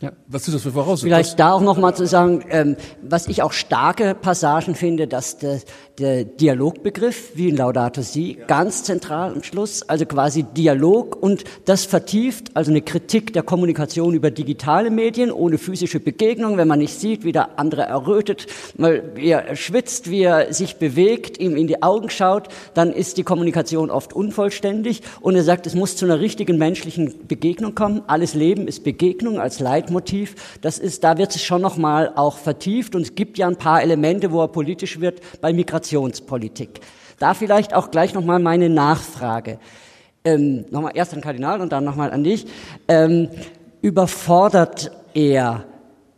[0.02, 0.12] Ja.
[0.28, 1.14] Was sind das für Voraussetzungen?
[1.14, 5.62] Vielleicht da auch nochmal zu sagen, ähm, was ich auch starke Passagen finde, dass der,
[6.00, 8.46] der Dialogbegriff, wie in Laudato Si, ja.
[8.46, 14.14] ganz zentral am Schluss, also quasi Dialog und das vertieft, also eine Kritik der Kommunikation
[14.14, 19.30] über digitale Medien ohne physische Begegnung, wenn man nicht sieht, wie der andere errötet, wie
[19.30, 23.90] er schwitzt, wie er sich bewegt, ihm in die Augen schaut, dann ist die Kommunikation
[23.90, 28.02] oft unvollständig und er sagt, es muss zu einer richtigen menschlichen Begegnung kommen.
[28.08, 30.58] Alles Leben ist Begegnung als Leid Leitmotiv.
[30.62, 33.82] Das ist, da wird es schon nochmal auch vertieft und es gibt ja ein paar
[33.82, 36.82] Elemente, wo er politisch wird bei Migrationspolitik.
[37.20, 39.60] Da vielleicht auch gleich nochmal meine Nachfrage.
[40.24, 42.48] Ähm, nochmal erst an Kardinal und dann nochmal an dich.
[42.88, 43.30] Ähm,
[43.82, 45.64] überfordert er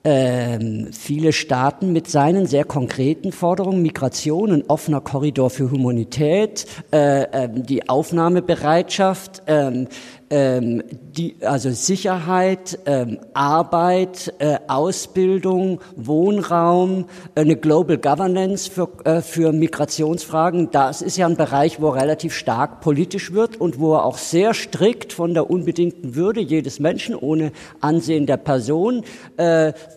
[0.08, 7.50] viele Staaten mit seinen sehr konkreten Forderungen, Migration, ein offener Korridor für Humanität, äh, äh,
[7.50, 9.86] die Aufnahmebereitschaft, äh,
[10.30, 18.90] ähm, die, also Sicherheit, ähm, Arbeit, äh, Ausbildung, Wohnraum, äh, eine Global Governance für,
[19.22, 20.70] für Migrationsfragen.
[20.72, 24.54] Das ist ja ein Bereich, wo relativ stark politisch wird und wo er auch sehr
[24.54, 29.04] strikt von der unbedingten Würde jedes Menschen ohne Ansehen der Person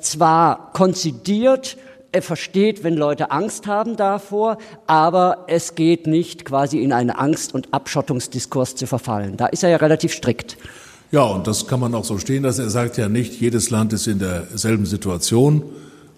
[0.00, 1.76] zwar konzidiert,
[2.12, 7.54] er versteht, wenn Leute Angst haben davor, aber es geht nicht quasi in einen Angst-
[7.54, 9.36] und Abschottungsdiskurs zu verfallen.
[9.36, 10.56] Da ist er ja relativ strikt.
[11.12, 12.62] Ja, und das kann man auch so stehen lassen.
[12.62, 15.62] Er sagt ja nicht, jedes Land ist in derselben Situation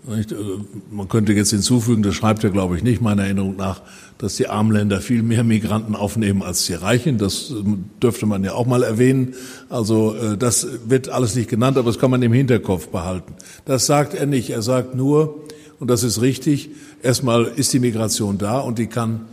[0.04, 3.82] man könnte jetzt hinzufügen, das schreibt er, glaube ich, nicht meiner Erinnerung nach,
[4.18, 7.18] dass die armen Länder viel mehr Migranten aufnehmen als die Reichen.
[7.18, 7.62] Das äh,
[8.02, 9.34] dürfte man ja auch mal erwähnen.
[9.68, 13.34] Also äh, das wird alles nicht genannt, aber das kann man im Hinterkopf behalten.
[13.64, 14.50] Das sagt er nicht.
[14.50, 15.44] Er sagt nur,
[15.78, 16.70] und das ist richtig,
[17.02, 19.26] erstmal ist die Migration da und die kann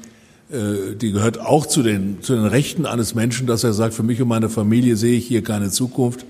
[0.51, 4.19] die gehört auch zu den, zu den Rechten eines Menschen, dass er sagt, für mich
[4.19, 6.25] und meine Familie sehe ich hier keine Zukunft.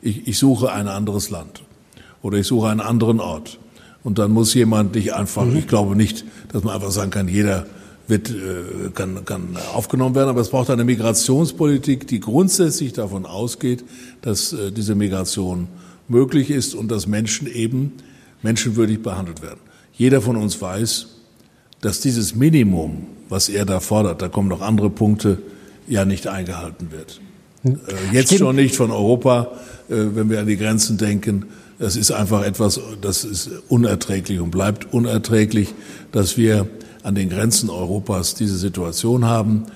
[0.00, 1.64] Ich, ich suche ein anderes Land
[2.22, 3.58] oder ich suche einen anderen Ort.
[4.04, 5.56] Und dann muss jemand nicht einfach, mhm.
[5.56, 7.66] ich glaube nicht, dass man einfach sagen kann, jeder
[8.06, 13.82] wird, äh, kann, kann aufgenommen werden, aber es braucht eine Migrationspolitik, die grundsätzlich davon ausgeht,
[14.20, 15.68] dass äh, diese Migration
[16.06, 17.94] möglich ist und dass Menschen eben
[18.42, 19.60] menschenwürdig behandelt werden.
[19.94, 21.06] Jeder von uns weiß,
[21.80, 25.38] dass dieses Minimum, was er da fordert, da kommen noch andere Punkte,
[25.88, 27.20] ja nicht eingehalten wird.
[27.62, 27.80] Hm.
[27.86, 28.40] Äh, jetzt Stimmt.
[28.40, 29.52] schon nicht von Europa,
[29.88, 31.44] wenn wir an die Grenzen denken,
[31.78, 35.74] das ist einfach etwas, das ist unerträglich und bleibt unerträglich,
[36.12, 36.66] dass wir
[37.02, 39.66] an den Grenzen Europas diese Situation haben.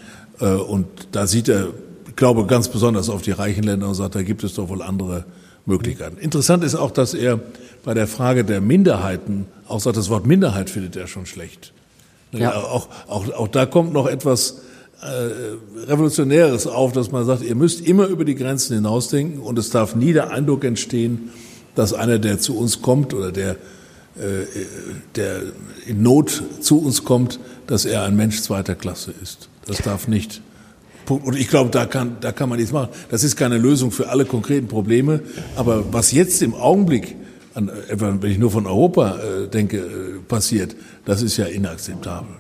[0.41, 1.69] Äh, und da sieht er,
[2.09, 4.83] ich glaube, ganz besonders auf die reichen Länder und sagt, da gibt es doch wohl
[4.83, 5.25] andere
[5.67, 6.17] Möglichkeiten.
[6.19, 7.41] Interessant ist auch, dass er
[7.85, 11.73] bei der Frage der Minderheiten auch sagt, das Wort Minderheit findet er schon schlecht.
[12.33, 12.55] Ja.
[12.55, 14.63] Auch, auch, auch da kommt noch etwas
[15.01, 19.71] äh, Revolutionäres auf, dass man sagt, ihr müsst immer über die Grenzen hinausdenken und es
[19.71, 21.31] darf nie der Eindruck entstehen,
[21.79, 24.47] dass einer, der zu uns kommt oder der, äh,
[25.15, 25.43] der
[25.87, 27.39] in Not zu uns kommt,
[27.69, 29.49] dass er ein Mensch zweiter Klasse ist.
[29.67, 30.43] Das darf nicht.
[31.09, 32.89] Und ich glaube, da kann, da kann man nichts machen.
[33.11, 35.21] Das ist keine Lösung für alle konkreten Probleme.
[35.55, 37.15] Aber was jetzt im Augenblick,
[37.55, 42.35] an, wenn ich nur von Europa äh, denke, äh, passiert, das ist ja inakzeptabel.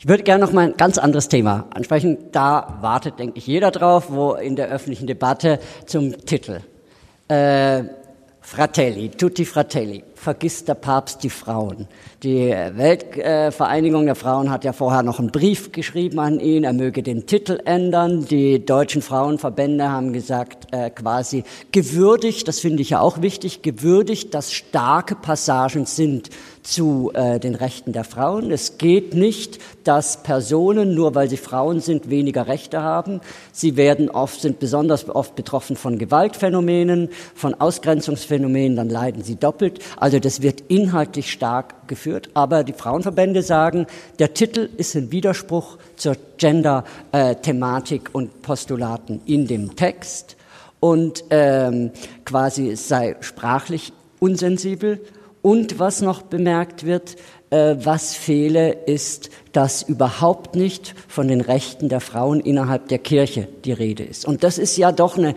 [0.00, 2.18] Ich würde gerne noch mal ein ganz anderes Thema ansprechen.
[2.32, 6.60] Da wartet, denke ich, jeder drauf, wo in der öffentlichen Debatte zum Titel.
[7.28, 7.84] Äh,
[8.42, 11.86] Fratelli, tutti fratelli, vergisst der Papst die Frauen.
[12.22, 17.02] Die Weltvereinigung der Frauen hat ja vorher noch einen Brief geschrieben an ihn, er möge
[17.02, 18.24] den Titel ändern.
[18.24, 24.34] Die deutschen Frauenverbände haben gesagt, äh, quasi gewürdigt, das finde ich ja auch wichtig, gewürdigt,
[24.34, 26.30] dass starke Passagen sind
[26.62, 28.50] zu äh, den Rechten der Frauen.
[28.50, 33.20] Es geht nicht, dass Personen, nur weil sie Frauen sind, weniger Rechte haben.
[33.52, 39.80] Sie werden oft, sind besonders oft betroffen von Gewaltphänomenen, von Ausgrenzungsphänomenen, dann leiden sie doppelt.
[39.96, 42.30] Also das wird inhaltlich stark geführt.
[42.34, 43.86] Aber die Frauenverbände sagen,
[44.18, 50.36] der Titel ist ein Widerspruch zur Gender-Thematik und Postulaten in dem Text
[50.80, 51.90] und ähm,
[52.24, 55.00] quasi sei sprachlich unsensibel
[55.42, 57.16] und was noch bemerkt wird,
[57.50, 63.48] äh, was fehle, ist, dass überhaupt nicht von den Rechten der Frauen innerhalb der Kirche
[63.64, 64.24] die Rede ist.
[64.24, 65.34] Und das ist ja doch eine,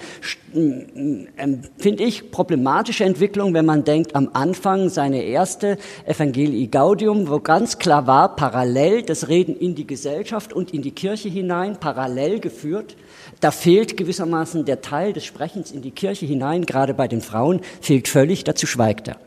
[1.78, 7.80] finde ich, problematische Entwicklung, wenn man denkt, am Anfang seine erste Evangelii Gaudium, wo ganz
[7.80, 12.96] klar war, parallel das Reden in die Gesellschaft und in die Kirche hinein, parallel geführt.
[13.40, 17.62] Da fehlt gewissermaßen der Teil des Sprechens in die Kirche hinein, gerade bei den Frauen,
[17.82, 19.18] fehlt völlig, dazu schweigt er.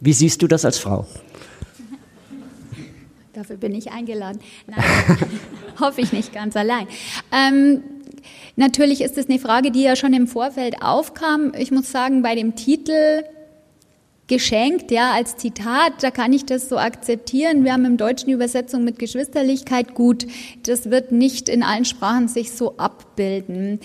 [0.00, 1.06] Wie siehst du das als Frau?
[3.32, 4.40] Dafür bin ich eingeladen.
[4.66, 4.82] Nein,
[5.80, 6.86] hoffe ich nicht ganz allein.
[7.32, 7.82] Ähm,
[8.56, 11.52] natürlich ist es eine Frage, die ja schon im Vorfeld aufkam.
[11.56, 13.22] Ich muss sagen, bei dem Titel
[14.30, 17.64] geschenkt, ja, als Zitat, da kann ich das so akzeptieren.
[17.64, 20.26] Wir haben im Deutschen Übersetzung mit Geschwisterlichkeit gut.
[20.62, 23.80] Das wird nicht in allen Sprachen sich so abbilden.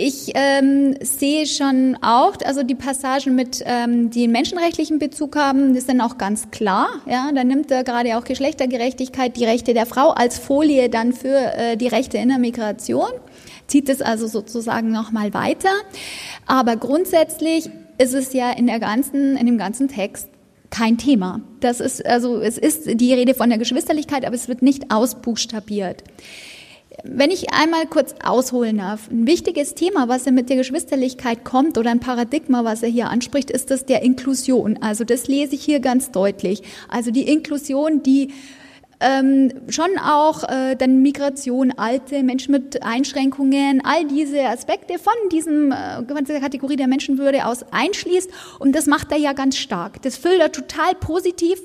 [0.00, 5.74] Ich ähm, sehe schon auch, also die Passagen mit, ähm, die einen menschenrechtlichen Bezug haben,
[5.74, 6.86] das sind auch ganz klar.
[7.06, 11.36] Ja, da nimmt er gerade auch Geschlechtergerechtigkeit, die Rechte der Frau als Folie dann für
[11.36, 13.10] äh, die Rechte in der Migration,
[13.66, 15.72] zieht es also sozusagen nochmal weiter.
[16.46, 20.28] Aber grundsätzlich ist es ja in der ganzen, in dem ganzen Text
[20.70, 21.40] kein Thema.
[21.58, 26.04] Das ist also, es ist die Rede von der Geschwisterlichkeit, aber es wird nicht ausbuchstabiert.
[27.04, 31.78] Wenn ich einmal kurz ausholen darf, ein wichtiges Thema, was er mit der Geschwisterlichkeit kommt
[31.78, 34.78] oder ein Paradigma, was er hier anspricht, ist das der Inklusion.
[34.82, 36.62] Also das lese ich hier ganz deutlich.
[36.88, 38.32] Also die Inklusion, die
[39.00, 45.70] ähm, schon auch äh, dann Migration, alte Menschen mit Einschränkungen, all diese Aspekte von diesem
[45.70, 48.28] äh, dieser Kategorie der Menschenwürde aus einschließt.
[48.58, 50.02] Und das macht er ja ganz stark.
[50.02, 51.60] Das füllt er total positiv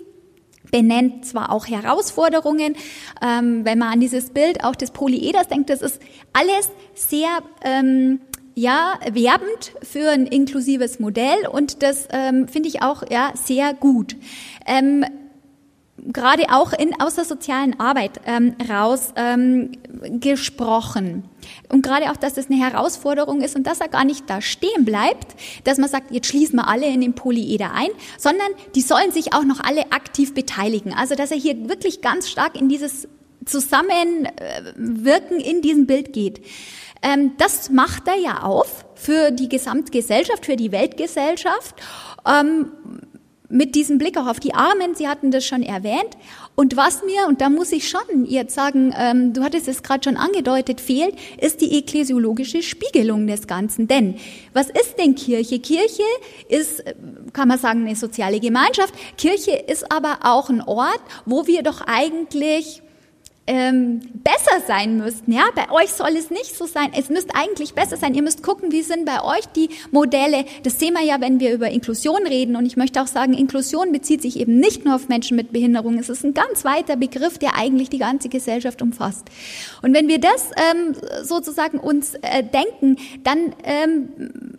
[0.73, 2.75] benennt zwar auch Herausforderungen,
[3.21, 6.01] ähm, wenn man an dieses Bild auch des Polyeders denkt, das ist
[6.33, 7.29] alles sehr
[7.63, 8.21] ähm,
[8.55, 14.15] ja, werbend für ein inklusives Modell und das ähm, finde ich auch ja, sehr gut.
[14.65, 15.05] Ähm,
[16.05, 19.71] gerade auch in, aus der sozialen Arbeit ähm, raus ähm,
[20.19, 21.23] gesprochen.
[21.69, 24.85] Und gerade auch, dass das eine Herausforderung ist und dass er gar nicht da stehen
[24.85, 29.11] bleibt, dass man sagt, jetzt schließen wir alle in den Polyeder ein, sondern die sollen
[29.11, 30.93] sich auch noch alle aktiv beteiligen.
[30.93, 33.07] Also dass er hier wirklich ganz stark in dieses
[33.45, 36.41] Zusammenwirken in diesem Bild geht.
[37.01, 41.75] Ähm, das macht er ja auf für die Gesamtgesellschaft, für die Weltgesellschaft.
[43.53, 46.17] Mit diesem Blick auch auf die Armen, Sie hatten das schon erwähnt.
[46.55, 50.03] Und was mir, und da muss ich schon jetzt sagen, ähm, du hattest es gerade
[50.03, 53.87] schon angedeutet, fehlt, ist die ekklesiologische Spiegelung des Ganzen.
[53.87, 54.15] Denn
[54.53, 55.59] was ist denn Kirche?
[55.59, 56.03] Kirche
[56.49, 56.83] ist,
[57.33, 58.93] kann man sagen, eine soziale Gemeinschaft.
[59.17, 62.82] Kirche ist aber auch ein Ort, wo wir doch eigentlich
[63.45, 65.33] ähm, besser sein müssten.
[65.33, 66.91] Ja, bei euch soll es nicht so sein.
[66.97, 68.13] Es müsste eigentlich besser sein.
[68.13, 70.45] Ihr müsst gucken, wie sind bei euch die Modelle.
[70.63, 72.55] Das sehen wir ja, wenn wir über Inklusion reden.
[72.55, 75.97] Und ich möchte auch sagen, Inklusion bezieht sich eben nicht nur auf Menschen mit Behinderung.
[75.99, 79.25] Es ist ein ganz weiter Begriff, der eigentlich die ganze Gesellschaft umfasst.
[79.81, 84.57] Und wenn wir das ähm, sozusagen uns äh, denken, dann ähm,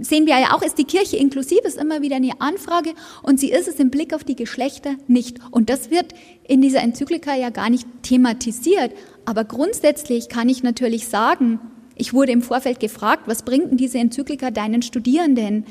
[0.00, 3.50] sehen wir ja auch, ist die Kirche inklusiv, ist immer wieder eine Anfrage und sie
[3.50, 5.38] ist es im Blick auf die Geschlechter nicht.
[5.50, 6.14] Und das wird
[6.46, 8.92] in dieser Enzyklika ja gar nicht thematisiert.
[9.24, 11.60] Aber grundsätzlich kann ich natürlich sagen,
[11.96, 15.64] ich wurde im Vorfeld gefragt, was bringt denn diese Enzyklika deinen Studierenden?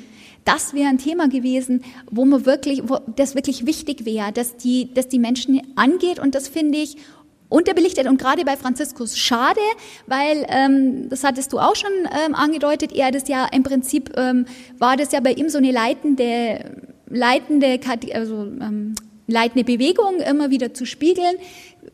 [0.45, 4.93] Das wäre ein Thema gewesen, wo man wirklich, wo das wirklich wichtig wäre, dass die,
[4.93, 6.97] dass die Menschen angeht und das finde ich
[7.53, 9.61] unterbelichtet und gerade bei Franziskus schade,
[10.07, 11.91] weil ähm, das hattest du auch schon
[12.25, 14.45] ähm, angedeutet, er das ja im Prinzip ähm,
[14.79, 17.79] war das ja bei ihm so eine leitende leitende
[18.13, 18.95] also ähm,
[19.27, 21.35] leitende Bewegung immer wieder zu spiegeln.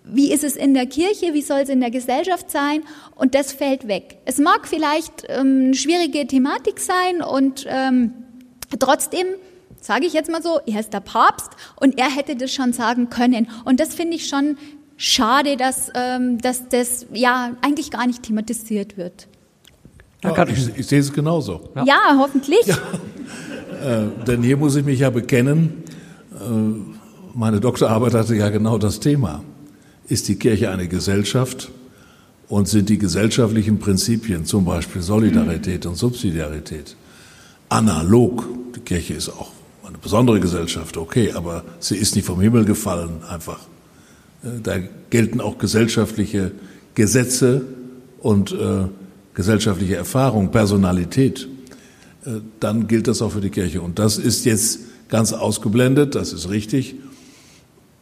[0.03, 1.33] Wie ist es in der Kirche?
[1.33, 2.81] Wie soll es in der Gesellschaft sein?
[3.15, 4.19] Und das fällt weg.
[4.25, 8.13] Es mag vielleicht ähm, eine schwierige Thematik sein und ähm,
[8.79, 9.27] trotzdem
[9.81, 13.09] sage ich jetzt mal so, er ist der Papst und er hätte das schon sagen
[13.09, 13.49] können.
[13.65, 14.57] Und das finde ich schon
[14.99, 19.27] schade, dass, ähm, dass das ja eigentlich gar nicht thematisiert wird.
[20.21, 21.69] Ja, ich, ich, sehe es genauso.
[21.73, 22.65] Ja, ja hoffentlich.
[22.65, 22.75] Ja.
[23.81, 25.83] Äh, denn hier muss ich mich ja bekennen,
[26.33, 26.37] äh,
[27.33, 29.41] meine Doktorarbeit hatte ja genau das Thema.
[30.09, 31.71] Ist die Kirche eine Gesellschaft
[32.49, 36.97] und sind die gesellschaftlichen Prinzipien, zum Beispiel Solidarität und Subsidiarität,
[37.69, 38.45] analog?
[38.75, 39.51] Die Kirche ist auch
[39.87, 43.59] eine besondere Gesellschaft, okay, aber sie ist nicht vom Himmel gefallen einfach.
[44.43, 44.77] Äh, da
[45.09, 46.51] gelten auch gesellschaftliche
[46.95, 47.61] Gesetze
[48.19, 48.87] und äh,
[49.33, 51.47] gesellschaftliche Erfahrung, Personalität.
[52.25, 53.81] Äh, dann gilt das auch für die Kirche.
[53.81, 56.95] Und das ist jetzt ganz ausgeblendet, das ist richtig.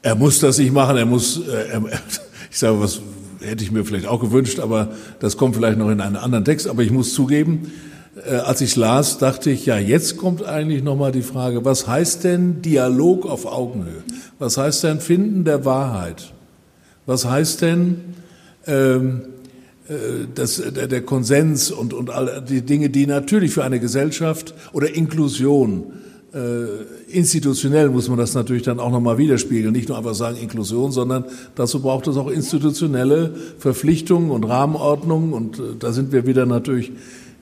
[0.02, 1.84] Er muss das nicht machen, er muss, äh, er,
[2.52, 3.02] ich sage, was
[3.40, 6.68] hätte ich mir vielleicht auch gewünscht, aber das kommt vielleicht noch in einen anderen Text.
[6.68, 7.72] Aber ich muss zugeben,
[8.24, 12.62] als ich las, dachte ich, ja, jetzt kommt eigentlich nochmal die Frage, was heißt denn
[12.62, 14.04] Dialog auf Augenhöhe?
[14.40, 16.34] Was heißt denn Finden der Wahrheit?
[17.06, 18.02] Was heißt denn
[18.66, 19.22] ähm,
[19.88, 19.94] äh,
[20.34, 24.94] das, der, der Konsens und, und all die Dinge, die natürlich für eine Gesellschaft oder
[24.94, 25.94] Inklusion
[26.34, 29.72] äh, institutionell muss man das natürlich dann auch nochmal widerspiegeln.
[29.72, 31.26] Nicht nur einfach sagen Inklusion, sondern
[31.56, 35.34] dazu braucht es auch institutionelle Verpflichtungen und Rahmenordnungen.
[35.34, 36.92] Und äh, da sind wir wieder natürlich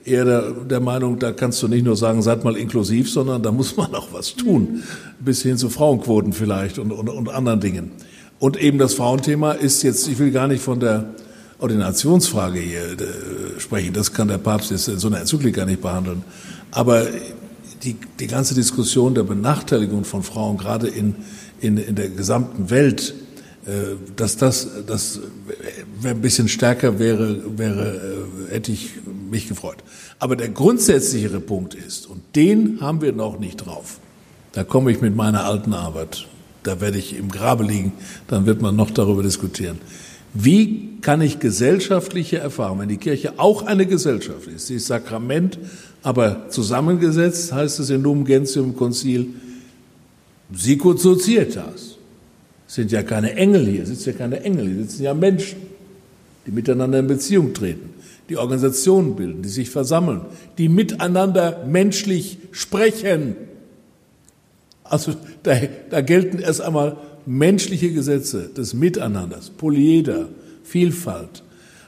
[0.06, 3.50] eher der, der Meinung, da kannst du nicht nur sagen, seid mal inklusiv, sondern da
[3.50, 4.82] muss man auch was tun.
[5.20, 7.90] Bis hin zu Frauenquoten vielleicht und, und, und anderen Dingen.
[8.38, 11.14] Und eben das Frauenthema ist jetzt, ich will gar nicht von der
[11.58, 16.22] Ordinationsfrage hier äh, sprechen, das kann der Papst jetzt in so einer Enzyklika nicht behandeln.
[16.70, 17.06] Aber
[17.82, 21.14] die, die ganze Diskussion der Benachteiligung von Frauen, gerade in,
[21.60, 23.14] in, in der gesamten Welt,
[23.66, 25.20] äh, dass das, das
[26.04, 28.90] ein bisschen stärker wäre, wäre, äh, hätte ich
[29.30, 29.78] mich gefreut.
[30.18, 33.98] Aber der grundsätzlichere Punkt ist, und den haben wir noch nicht drauf,
[34.52, 36.26] da komme ich mit meiner alten Arbeit,
[36.62, 37.92] da werde ich im Grabe liegen,
[38.28, 39.78] dann wird man noch darüber diskutieren.
[40.34, 45.58] Wie kann ich gesellschaftliche Erfahrungen, wenn die Kirche auch eine Gesellschaft ist, sie ist Sakrament
[46.06, 49.26] aber zusammengesetzt heißt es in Lumen Gentium Konzil,
[50.54, 51.96] Sicut Societas.
[52.68, 55.58] sind ja keine Engel hier, sitzen ja keine Engel, hier sitzen ja Menschen,
[56.46, 57.90] die miteinander in Beziehung treten,
[58.28, 60.22] die Organisationen bilden, die sich versammeln,
[60.58, 63.36] die miteinander menschlich sprechen.
[64.84, 65.12] Also
[65.42, 65.56] da,
[65.90, 70.28] da gelten erst einmal menschliche Gesetze des Miteinanders, Polyeder,
[70.62, 71.42] Vielfalt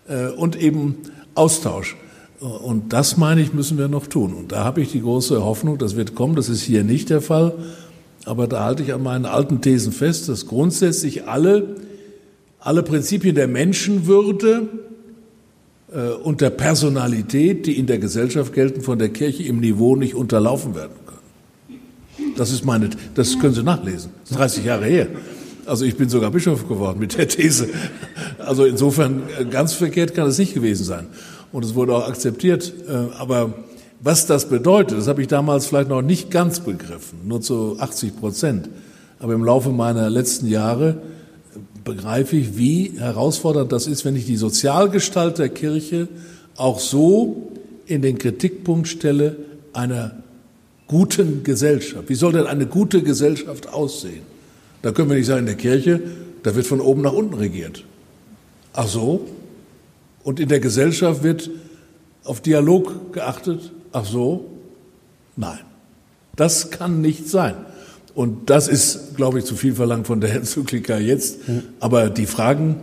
[0.09, 0.97] äh, und eben
[1.35, 1.97] Austausch.
[2.41, 4.33] Und das, meine ich, müssen wir noch tun.
[4.33, 6.37] Und da habe ich die große Hoffnung, das wird kommen.
[6.37, 7.55] Das ist hier nicht der Fall.
[8.25, 11.77] Aber da halte ich an meinen alten Thesen fest, dass grundsätzlich alle,
[12.61, 14.69] alle Prinzipien der Menschenwürde
[15.93, 20.15] äh, und der Personalität, die in der Gesellschaft gelten, von der Kirche im Niveau nicht
[20.15, 22.35] unterlaufen werden können.
[22.37, 24.11] Das ist meine, das können Sie nachlesen.
[24.23, 25.09] Das ist 30 Jahre her.
[25.67, 27.69] Also ich bin sogar Bischof geworden mit der These.
[28.39, 31.07] Also insofern äh, ganz verkehrt kann es nicht gewesen sein.
[31.53, 32.73] Und es wurde auch akzeptiert.
[32.89, 33.55] Äh, aber
[34.01, 38.19] was das bedeutet, das habe ich damals vielleicht noch nicht ganz begriffen, nur zu 80
[38.19, 38.69] Prozent.
[39.19, 41.03] Aber im Laufe meiner letzten Jahre
[41.85, 46.09] begreife ich, wie herausfordernd das ist, wenn ich die Sozialgestalt der Kirche
[46.57, 47.53] auch so
[47.87, 49.37] in den Kritikpunkt stelle
[49.73, 50.23] einer
[50.87, 52.09] guten Gesellschaft.
[52.09, 54.23] Wie soll denn eine gute Gesellschaft aussehen?
[54.83, 56.01] Da können wir nicht sagen, in der Kirche,
[56.43, 57.85] da wird von oben nach unten regiert.
[58.73, 59.27] Ach so?
[60.23, 61.51] Und in der Gesellschaft wird
[62.25, 63.73] auf Dialog geachtet?
[63.93, 64.47] Ach so?
[65.37, 65.61] Nein.
[66.37, 67.55] Das kann nicht sein.
[68.15, 71.41] Und das ist, glaube ich, zu viel verlangt von der Enzyklika jetzt.
[71.81, 72.77] Aber die Fragen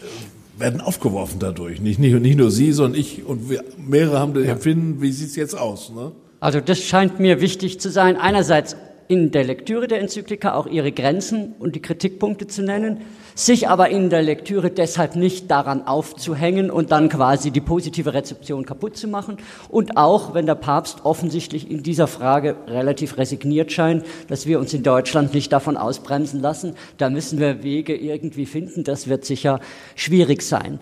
[0.00, 1.80] äh, werden aufgeworfen dadurch.
[1.80, 5.28] Nicht, nicht, nicht nur Sie, sondern ich und wir, mehrere haben das Empfinden, wie sieht
[5.28, 5.92] es jetzt aus?
[5.94, 6.12] Ne?
[6.40, 8.16] Also das scheint mir wichtig zu sein.
[8.16, 8.76] Einerseits
[9.08, 13.02] in der Lektüre der Enzyklika auch ihre Grenzen und die Kritikpunkte zu nennen,
[13.34, 18.64] sich aber in der Lektüre deshalb nicht daran aufzuhängen und dann quasi die positive Rezeption
[18.64, 19.36] kaputt zu machen.
[19.68, 24.72] Und auch, wenn der Papst offensichtlich in dieser Frage relativ resigniert scheint, dass wir uns
[24.72, 28.84] in Deutschland nicht davon ausbremsen lassen, da müssen wir Wege irgendwie finden.
[28.84, 29.60] Das wird sicher
[29.94, 30.80] schwierig sein.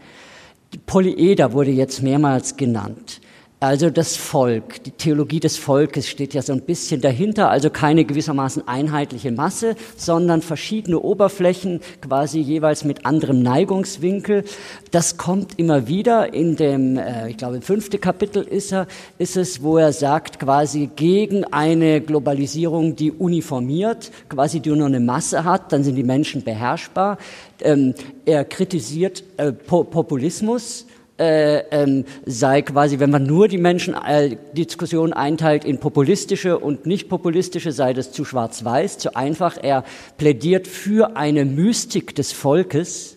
[0.86, 3.20] Polyeder wurde jetzt mehrmals genannt.
[3.64, 8.04] Also das Volk, die Theologie des Volkes steht ja so ein bisschen dahinter, also keine
[8.04, 14.44] gewissermaßen einheitliche Masse, sondern verschiedene Oberflächen, quasi jeweils mit anderem Neigungswinkel.
[14.90, 18.86] Das kommt immer wieder in dem, äh, ich glaube, im fünften Kapitel ist, er,
[19.16, 25.00] ist es, wo er sagt, quasi gegen eine Globalisierung, die uniformiert, quasi die nur eine
[25.00, 27.16] Masse hat, dann sind die Menschen beherrschbar.
[27.62, 27.94] Ähm,
[28.26, 30.84] er kritisiert äh, Populismus,
[31.18, 36.86] äh, ähm, sei quasi, wenn man nur die Menschen äh, Diskussion einteilt in populistische und
[36.86, 39.56] nicht populistische, sei das zu schwarz-weiß, zu einfach.
[39.62, 39.84] Er
[40.18, 43.13] plädiert für eine Mystik des Volkes.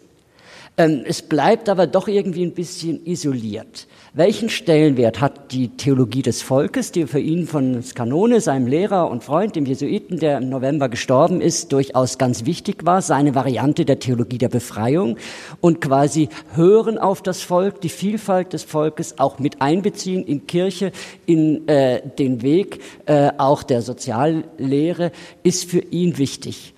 [0.80, 3.88] Ähm, es bleibt aber doch irgendwie ein bisschen isoliert.
[4.13, 9.23] Welchen Stellenwert hat die Theologie des Volkes, die für ihn von Scanone, seinem Lehrer und
[9.23, 13.97] Freund, dem Jesuiten, der im November gestorben ist, durchaus ganz wichtig war, seine Variante der
[13.97, 15.17] Theologie der Befreiung
[15.61, 20.91] und quasi hören auf das Volk, die Vielfalt des Volkes auch mit einbeziehen in Kirche,
[21.25, 25.11] in äh, den Weg äh, auch der Soziallehre,
[25.41, 26.75] ist für ihn wichtig.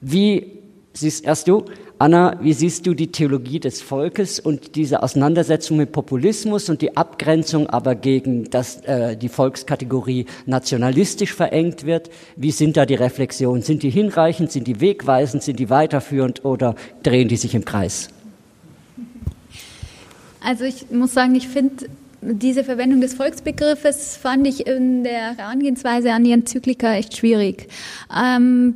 [0.00, 0.65] Wie
[0.96, 1.64] siehst erst du?
[1.98, 6.96] Anna, wie siehst du die Theologie des Volkes und diese Auseinandersetzung mit Populismus und die
[6.96, 12.10] Abgrenzung aber gegen, dass äh, die Volkskategorie nationalistisch verengt wird?
[12.36, 13.62] Wie sind da die Reflexionen?
[13.62, 14.52] Sind die hinreichend?
[14.52, 15.42] Sind die wegweisend?
[15.42, 18.08] Sind die weiterführend oder drehen die sich im Kreis?
[20.42, 21.86] Also ich muss sagen, ich finde
[22.20, 27.68] diese Verwendung des Volksbegriffes fand ich in der Herangehensweise an die Enzyklika echt schwierig.
[28.14, 28.74] Ähm,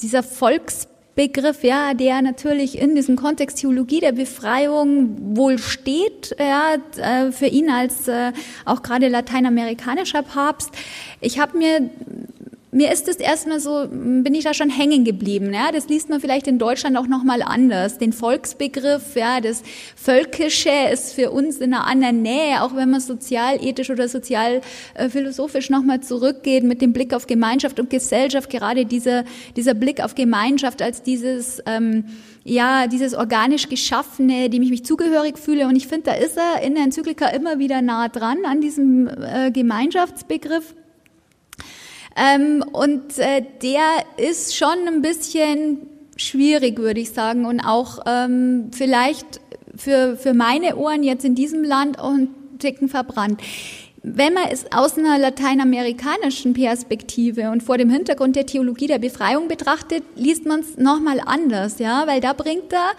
[0.00, 0.87] dieser Volksbegriff
[1.18, 7.46] Begriff, ja, der natürlich in diesem Kontext Theologie der Befreiung wohl steht, ja, äh, für
[7.46, 8.30] ihn als äh,
[8.64, 10.70] auch gerade lateinamerikanischer Papst.
[11.20, 11.90] Ich habe mir
[12.78, 15.52] mir ist es erstmal so, bin ich da schon hängen geblieben.
[15.52, 15.72] Ja?
[15.72, 17.98] Das liest man vielleicht in Deutschland auch nochmal anders.
[17.98, 19.64] Den Volksbegriff, ja, das
[19.96, 24.60] Völkische ist für uns in einer anderen Nähe, auch wenn man sozial, ethisch oder sozial
[24.94, 28.48] äh, philosophisch nochmal zurückgeht mit dem Blick auf Gemeinschaft und Gesellschaft.
[28.48, 29.24] Gerade dieser,
[29.56, 32.04] dieser Blick auf Gemeinschaft als dieses, ähm,
[32.44, 35.66] ja, dieses organisch Geschaffene, dem ich mich zugehörig fühle.
[35.66, 39.08] Und ich finde, da ist er in der Enzyklika immer wieder nah dran an diesem
[39.08, 40.76] äh, Gemeinschaftsbegriff.
[42.18, 48.70] Ähm, und äh, der ist schon ein bisschen schwierig, würde ich sagen, und auch ähm,
[48.72, 49.40] vielleicht
[49.76, 53.40] für, für meine Ohren jetzt in diesem Land auch ein Ticken verbrannt.
[54.02, 59.48] Wenn man es aus einer lateinamerikanischen Perspektive und vor dem Hintergrund der Theologie der Befreiung
[59.48, 62.90] betrachtet, liest man es nochmal anders, ja, weil da bringt er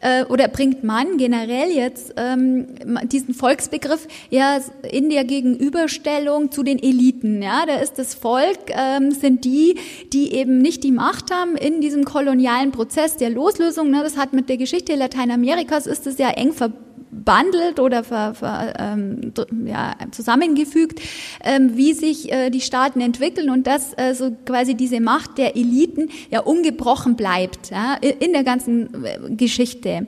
[0.00, 2.66] äh, oder bringt man generell jetzt ähm,
[3.04, 4.58] diesen Volksbegriff ja
[4.90, 7.42] in der Gegenüberstellung zu den Eliten.
[7.42, 9.76] Ja, da ist das Volk ähm, sind die,
[10.12, 13.90] die eben nicht die Macht haben in diesem kolonialen Prozess der Loslösung.
[13.90, 18.34] Ne, das hat mit der Geschichte Lateinamerikas ist es ja eng verbunden bandelt oder ver,
[18.34, 19.32] ver, ähm,
[19.64, 21.00] ja, zusammengefügt,
[21.42, 25.56] ähm, wie sich äh, die Staaten entwickeln und dass äh, so quasi diese Macht der
[25.56, 30.06] Eliten ja ungebrochen bleibt ja, in der ganzen äh, Geschichte.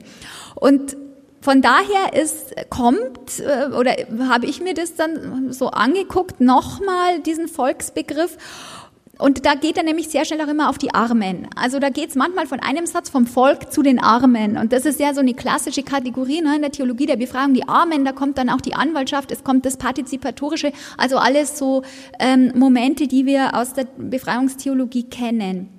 [0.55, 0.95] Und
[1.41, 3.95] von daher ist, kommt, äh, oder
[4.29, 8.37] habe ich mir das dann so angeguckt, nochmal diesen Volksbegriff
[9.21, 11.47] und da geht er nämlich sehr schnell auch immer auf die Armen.
[11.55, 14.57] Also da geht es manchmal von einem Satz vom Volk zu den Armen.
[14.57, 17.53] Und das ist ja so eine klassische Kategorie ne, in der Theologie der Befragung.
[17.53, 21.83] Die Armen, da kommt dann auch die Anwaltschaft, es kommt das Partizipatorische, also alles so
[22.19, 25.69] ähm, Momente, die wir aus der Befreiungstheologie kennen.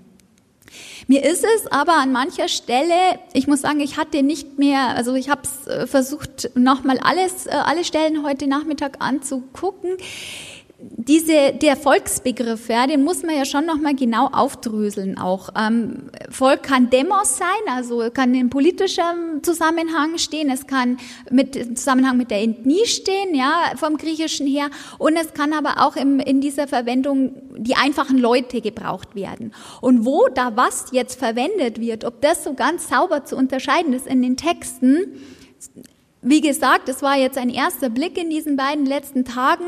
[1.08, 2.94] Mir ist es aber an mancher Stelle,
[3.32, 7.50] ich muss sagen, ich hatte nicht mehr, also ich habe äh, versucht, nochmal alles, äh,
[7.50, 9.96] alle Stellen heute Nachmittag anzugucken
[10.84, 15.50] diese, der Volksbegriff, ja, den muss man ja schon nochmal genau aufdröseln auch.
[15.56, 20.98] Ähm, Volk kann Demos sein, also kann in politischem Zusammenhang stehen, es kann
[21.30, 25.86] mit im Zusammenhang mit der Ethnie stehen, ja, vom Griechischen her, und es kann aber
[25.86, 29.52] auch im, in dieser Verwendung die einfachen Leute gebraucht werden.
[29.80, 34.06] Und wo da was jetzt verwendet wird, ob das so ganz sauber zu unterscheiden ist
[34.06, 35.20] in den Texten,
[36.22, 39.64] wie gesagt, es war jetzt ein erster Blick in diesen beiden letzten Tagen,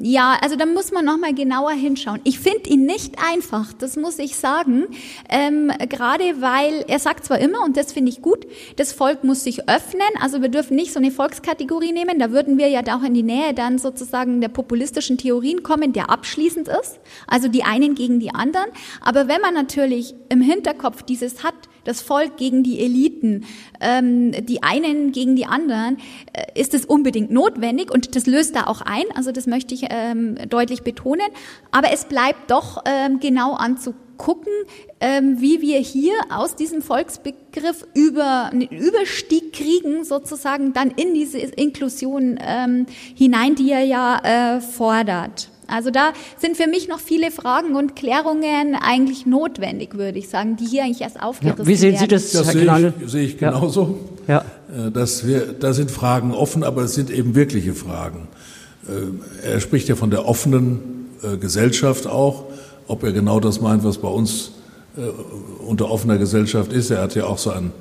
[0.00, 2.20] ja, also da muss man noch mal genauer hinschauen.
[2.24, 4.86] Ich finde ihn nicht einfach, das muss ich sagen,
[5.28, 9.44] ähm, gerade weil er sagt zwar immer und das finde ich gut, das Volk muss
[9.44, 10.02] sich öffnen.
[10.20, 12.18] Also wir dürfen nicht so eine Volkskategorie nehmen.
[12.18, 16.10] Da würden wir ja auch in die Nähe dann sozusagen der populistischen Theorien kommen, der
[16.10, 16.98] abschließend ist.
[17.26, 18.70] Also die einen gegen die anderen.
[19.00, 21.54] Aber wenn man natürlich im Hinterkopf dieses hat,
[21.84, 23.44] das Volk gegen die Eliten,
[23.80, 25.98] ähm, die einen gegen die anderen,
[26.32, 29.04] äh, ist es unbedingt notwendig und das löst da auch ein.
[29.14, 31.26] Also das möchte ich ähm, deutlich betonen.
[31.70, 34.52] Aber es bleibt doch ähm, genau anzugucken,
[35.00, 41.38] ähm, wie wir hier aus diesem Volksbegriff über einen Überstieg kriegen, sozusagen dann in diese
[41.38, 45.51] Inklusion ähm, hinein, die er ja äh, fordert.
[45.66, 50.56] Also da sind für mich noch viele Fragen und Klärungen eigentlich notwendig, würde ich sagen,
[50.56, 51.66] die hier eigentlich erst aufgerissen werden.
[51.66, 53.98] Ja, wie sehen Sie das, das sehe ich, sehe ich genauso.
[54.26, 54.34] Ja.
[54.34, 54.86] ja.
[54.86, 58.28] Äh, dass wir, da sind Fragen offen, aber es sind eben wirkliche Fragen.
[58.88, 62.44] Äh, er spricht ja von der offenen äh, Gesellschaft auch.
[62.88, 64.52] Ob er genau das meint, was bei uns
[65.66, 66.90] unter offener Gesellschaft ist.
[66.90, 67.72] Er hat ja auch so einen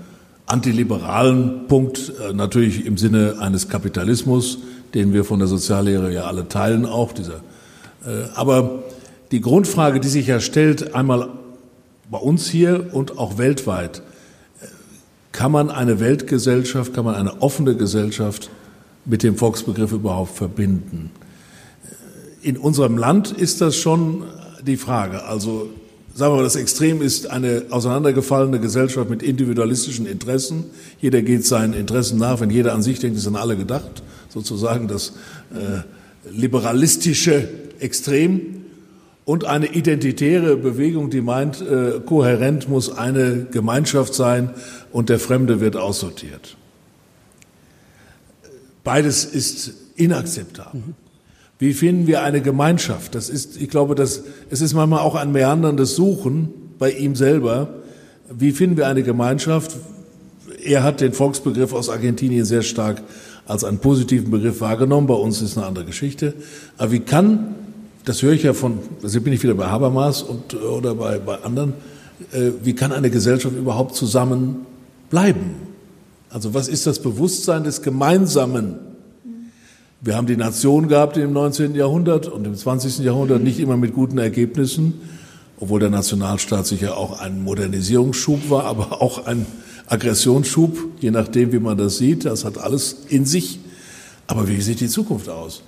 [0.45, 4.59] antiliberalen Punkt, natürlich im Sinne eines Kapitalismus,
[4.93, 7.41] den wir von der Soziallehre ja alle teilen, auch dieser
[8.35, 8.83] aber
[9.31, 11.29] die Grundfrage, die sich ja stellt, einmal
[12.09, 13.99] bei uns hier und auch weltweit,
[14.61, 14.65] äh,
[15.31, 18.49] kann man eine Weltgesellschaft, kann man eine offene Gesellschaft
[19.05, 21.11] mit dem Volksbegriff überhaupt verbinden?
[22.43, 24.23] Äh, in unserem Land ist das schon
[24.65, 25.23] die Frage.
[25.23, 25.69] Also
[26.13, 30.65] sagen wir mal, das Extrem ist eine auseinandergefallene Gesellschaft mit individualistischen Interessen.
[30.99, 32.41] Jeder geht seinen Interessen nach.
[32.41, 34.03] Wenn jeder an sich denkt, ist an alle gedacht.
[34.27, 35.13] Sozusagen das
[35.53, 35.81] äh,
[36.29, 37.47] liberalistische
[37.81, 38.65] Extrem
[39.25, 44.51] und eine identitäre Bewegung, die meint, äh, kohärent muss eine Gemeinschaft sein
[44.91, 46.57] und der Fremde wird aussortiert.
[48.83, 50.81] Beides ist inakzeptabel.
[51.59, 53.13] Wie finden wir eine Gemeinschaft?
[53.13, 57.69] Das ist, ich glaube, das, es ist manchmal auch ein meanderndes Suchen bei ihm selber.
[58.29, 59.77] Wie finden wir eine Gemeinschaft?
[60.63, 63.03] Er hat den Volksbegriff aus Argentinien sehr stark
[63.45, 65.05] als einen positiven Begriff wahrgenommen.
[65.05, 66.33] Bei uns ist eine andere Geschichte.
[66.77, 67.55] Aber wie kann
[68.05, 71.41] das höre ich ja von, also bin ich wieder bei Habermas und, oder bei, bei
[71.43, 71.73] anderen,
[72.31, 74.65] äh, wie kann eine Gesellschaft überhaupt zusammen
[75.09, 75.55] bleiben?
[76.29, 78.75] Also was ist das Bewusstsein des Gemeinsamen?
[79.99, 81.75] Wir haben die Nation gehabt im 19.
[81.75, 82.99] Jahrhundert und im 20.
[82.99, 84.95] Jahrhundert nicht immer mit guten Ergebnissen,
[85.59, 89.45] obwohl der Nationalstaat sicher auch ein Modernisierungsschub war, aber auch ein
[89.85, 92.25] Aggressionsschub, je nachdem, wie man das sieht.
[92.25, 93.59] Das hat alles in sich.
[94.25, 95.61] Aber wie sieht die Zukunft aus?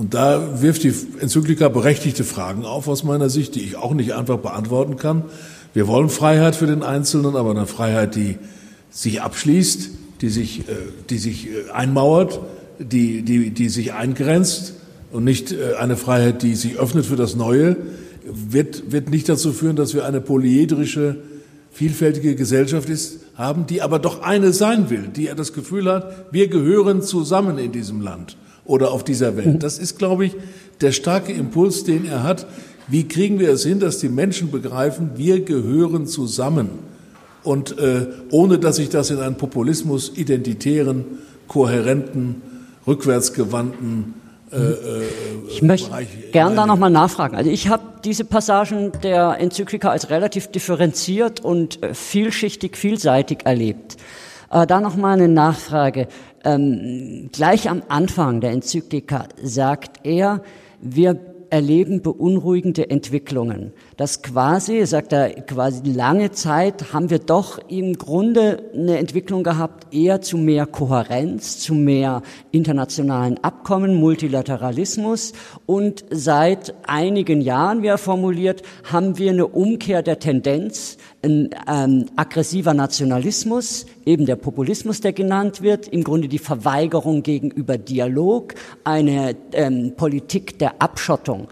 [0.00, 4.14] Und da wirft die Enzyklika berechtigte Fragen auf aus meiner Sicht, die ich auch nicht
[4.14, 5.24] einfach beantworten kann.
[5.74, 8.38] Wir wollen Freiheit für den Einzelnen, aber eine Freiheit, die
[8.88, 9.90] sich abschließt,
[10.22, 10.72] die sich, äh,
[11.10, 12.40] die sich äh, einmauert,
[12.78, 14.72] die, die, die sich eingrenzt
[15.12, 17.76] und nicht äh, eine Freiheit, die sich öffnet für das Neue,
[18.24, 21.16] wird, wird nicht dazu führen, dass wir eine polyedrische,
[21.72, 26.48] vielfältige Gesellschaft ist, haben, die aber doch eine sein will, die das Gefühl hat, wir
[26.48, 28.38] gehören zusammen in diesem Land
[28.70, 29.62] oder auf dieser Welt.
[29.62, 30.36] Das ist, glaube ich,
[30.80, 32.46] der starke Impuls, den er hat.
[32.88, 36.70] Wie kriegen wir es hin, dass die Menschen begreifen, wir gehören zusammen?
[37.42, 41.04] Und äh, ohne dass sich das in einen Populismus identitären,
[41.48, 42.42] kohärenten,
[42.86, 44.14] rückwärtsgewandten
[44.52, 45.02] äh, äh,
[45.48, 47.36] ich möchte Bereich gern da nochmal nachfragen.
[47.36, 53.96] Also ich habe diese Passagen der Enzyklika als relativ differenziert und äh, vielschichtig, vielseitig erlebt.
[54.50, 56.08] Äh, da nochmal eine Nachfrage.
[56.44, 60.42] Ähm, gleich am Anfang der Enzyklika sagt er,
[60.80, 61.18] wir
[61.50, 63.72] erleben beunruhigende Entwicklungen.
[63.96, 69.92] Das quasi, sagt er, quasi lange Zeit haben wir doch im Grunde eine Entwicklung gehabt,
[69.92, 72.22] eher zu mehr Kohärenz, zu mehr
[72.52, 75.32] internationalen Abkommen, Multilateralismus.
[75.66, 82.06] Und seit einigen Jahren, wie er formuliert, haben wir eine Umkehr der Tendenz, ein ähm,
[82.16, 89.36] aggressiver Nationalismus, eben der Populismus, der genannt wird, im Grunde die Verweigerung gegenüber Dialog, eine
[89.52, 91.48] ähm, Politik der Abschottung.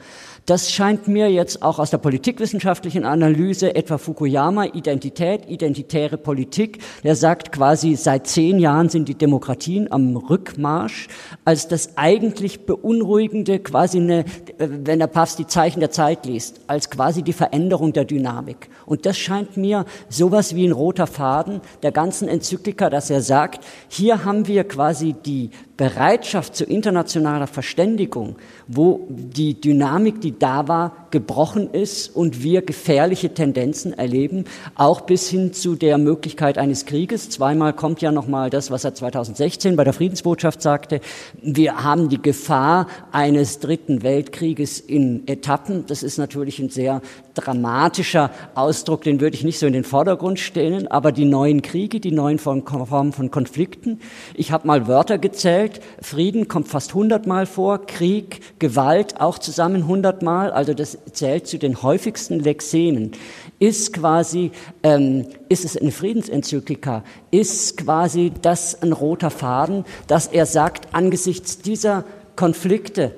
[0.49, 7.17] Das scheint mir jetzt auch aus der politikwissenschaftlichen Analyse, etwa Fukuyama, Identität, identitäre Politik, der
[7.17, 11.09] sagt quasi, seit zehn Jahren sind die Demokratien am Rückmarsch,
[11.45, 14.25] als das eigentlich beunruhigende, quasi eine,
[14.57, 18.71] wenn der Papst die Zeichen der Zeit liest, als quasi die Veränderung der Dynamik.
[18.87, 23.63] Und das scheint mir sowas wie ein roter Faden der ganzen Enzyklika, dass er sagt,
[23.89, 28.35] hier haben wir quasi die Bereitschaft zu internationaler Verständigung,
[28.67, 35.29] wo die Dynamik, die da war, gebrochen ist und wir gefährliche Tendenzen erleben, auch bis
[35.29, 37.31] hin zu der Möglichkeit eines Krieges.
[37.31, 41.01] Zweimal kommt ja nochmal das, was er 2016 bei der Friedensbotschaft sagte.
[41.41, 45.87] Wir haben die Gefahr eines dritten Weltkrieges in Etappen.
[45.87, 47.03] Das ist natürlich ein sehr
[47.39, 52.01] dramatischer Ausdruck, den würde ich nicht so in den Vordergrund stellen, aber die neuen Kriege,
[52.01, 54.01] die neuen Formen von Konflikten.
[54.35, 55.81] Ich habe mal Wörter gezählt.
[56.03, 60.51] Frieden kommt fast hundertmal vor, Krieg, Gewalt auch zusammen hundertmal.
[60.51, 63.13] Also das zählt zu den häufigsten Lexemen.
[63.61, 64.51] Ist quasi,
[64.83, 67.05] ähm, ist es eine Friedensenzyklika?
[67.31, 72.05] Ist quasi das ein roter Faden, dass er sagt, angesichts dieser
[72.37, 73.13] Konflikte,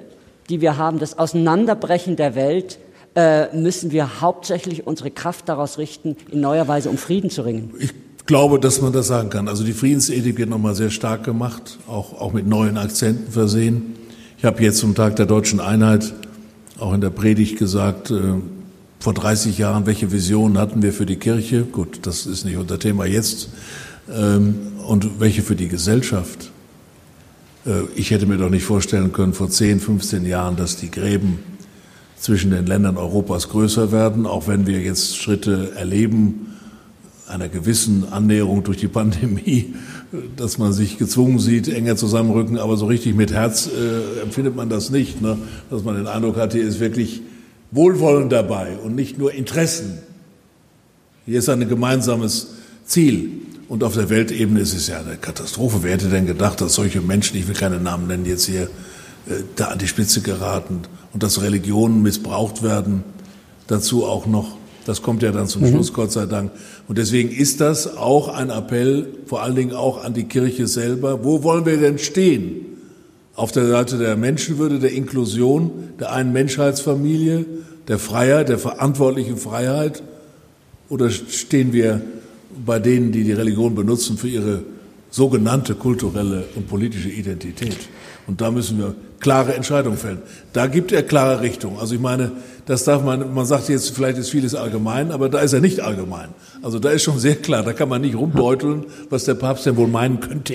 [0.48, 2.78] die wir haben, das Auseinanderbrechen der Welt,
[3.14, 7.72] äh, müssen wir hauptsächlich unsere Kraft daraus richten, in neuer Weise um Frieden zu ringen?
[7.78, 7.92] Ich
[8.26, 9.48] glaube, dass man das sagen kann.
[9.48, 13.96] Also die Friedensethik wird nochmal sehr stark gemacht, auch, auch mit neuen Akzenten versehen.
[14.38, 16.14] Ich habe jetzt zum Tag der deutschen Einheit
[16.78, 18.34] auch in der Predigt gesagt, äh,
[19.00, 21.64] vor 30 Jahren, welche Visionen hatten wir für die Kirche?
[21.64, 23.48] Gut, das ist nicht unser Thema jetzt.
[24.10, 24.56] Ähm,
[24.86, 26.50] und welche für die Gesellschaft?
[27.66, 31.38] Äh, ich hätte mir doch nicht vorstellen können vor 10, 15 Jahren, dass die Gräben
[32.20, 36.54] zwischen den Ländern Europas größer werden, auch wenn wir jetzt Schritte erleben,
[37.26, 39.74] einer gewissen Annäherung durch die Pandemie,
[40.36, 44.68] dass man sich gezwungen sieht, enger zusammenrücken, aber so richtig mit Herz äh, empfindet man
[44.68, 45.38] das nicht, ne?
[45.70, 47.22] dass man den Eindruck hat, hier ist wirklich
[47.70, 49.98] Wohlwollen dabei und nicht nur Interessen.
[51.24, 52.54] Hier ist ein gemeinsames
[52.84, 53.30] Ziel.
[53.68, 55.78] Und auf der Weltebene ist es ja eine Katastrophe.
[55.82, 58.68] Wer hätte denn gedacht, dass solche Menschen, ich will keine Namen nennen, jetzt hier
[59.56, 60.80] da an die Spitze geraten
[61.12, 63.04] und dass Religionen missbraucht werden,
[63.66, 64.56] dazu auch noch.
[64.86, 65.68] Das kommt ja dann zum mhm.
[65.68, 66.50] Schluss, Gott sei Dank.
[66.88, 71.24] Und deswegen ist das auch ein Appell, vor allen Dingen auch an die Kirche selber.
[71.24, 72.66] Wo wollen wir denn stehen?
[73.36, 75.70] Auf der Seite der Menschenwürde, der Inklusion,
[76.00, 77.44] der einen Menschheitsfamilie,
[77.88, 80.02] der Freiheit, der verantwortlichen Freiheit?
[80.88, 82.00] Oder stehen wir
[82.66, 84.62] bei denen, die die Religion benutzen für ihre
[85.10, 87.76] sogenannte kulturelle und politische Identität?
[88.26, 90.18] Und da müssen wir klare Entscheidungen fällen.
[90.52, 91.78] Da gibt er klare Richtung.
[91.78, 92.32] Also ich meine,
[92.66, 95.80] das darf man, man sagt jetzt, vielleicht ist vieles allgemein, aber da ist er nicht
[95.80, 96.30] allgemein.
[96.62, 99.76] Also da ist schon sehr klar, da kann man nicht rumdeuteln, was der Papst denn
[99.76, 100.54] wohl meinen könnte.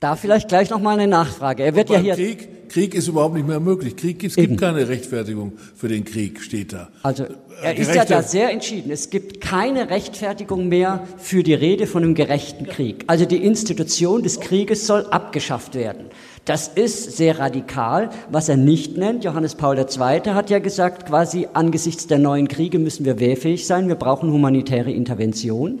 [0.00, 1.62] Da vielleicht gleich noch mal eine Nachfrage.
[1.62, 3.96] Er wird ja hier Krieg, Krieg ist überhaupt nicht mehr möglich.
[3.96, 6.88] Krieg es gibt keine Rechtfertigung für den Krieg, steht da.
[7.02, 7.26] Also
[7.62, 8.90] er ist ja da sehr entschieden.
[8.90, 13.04] Es gibt keine Rechtfertigung mehr für die Rede von einem gerechten Krieg.
[13.06, 16.06] Also die Institution des Krieges soll abgeschafft werden.
[16.44, 19.22] Das ist sehr radikal, was er nicht nennt.
[19.22, 20.32] Johannes Paul II.
[20.32, 24.90] hat ja gesagt, quasi angesichts der neuen Kriege müssen wir wehrfähig sein, wir brauchen humanitäre
[24.90, 25.78] Intervention.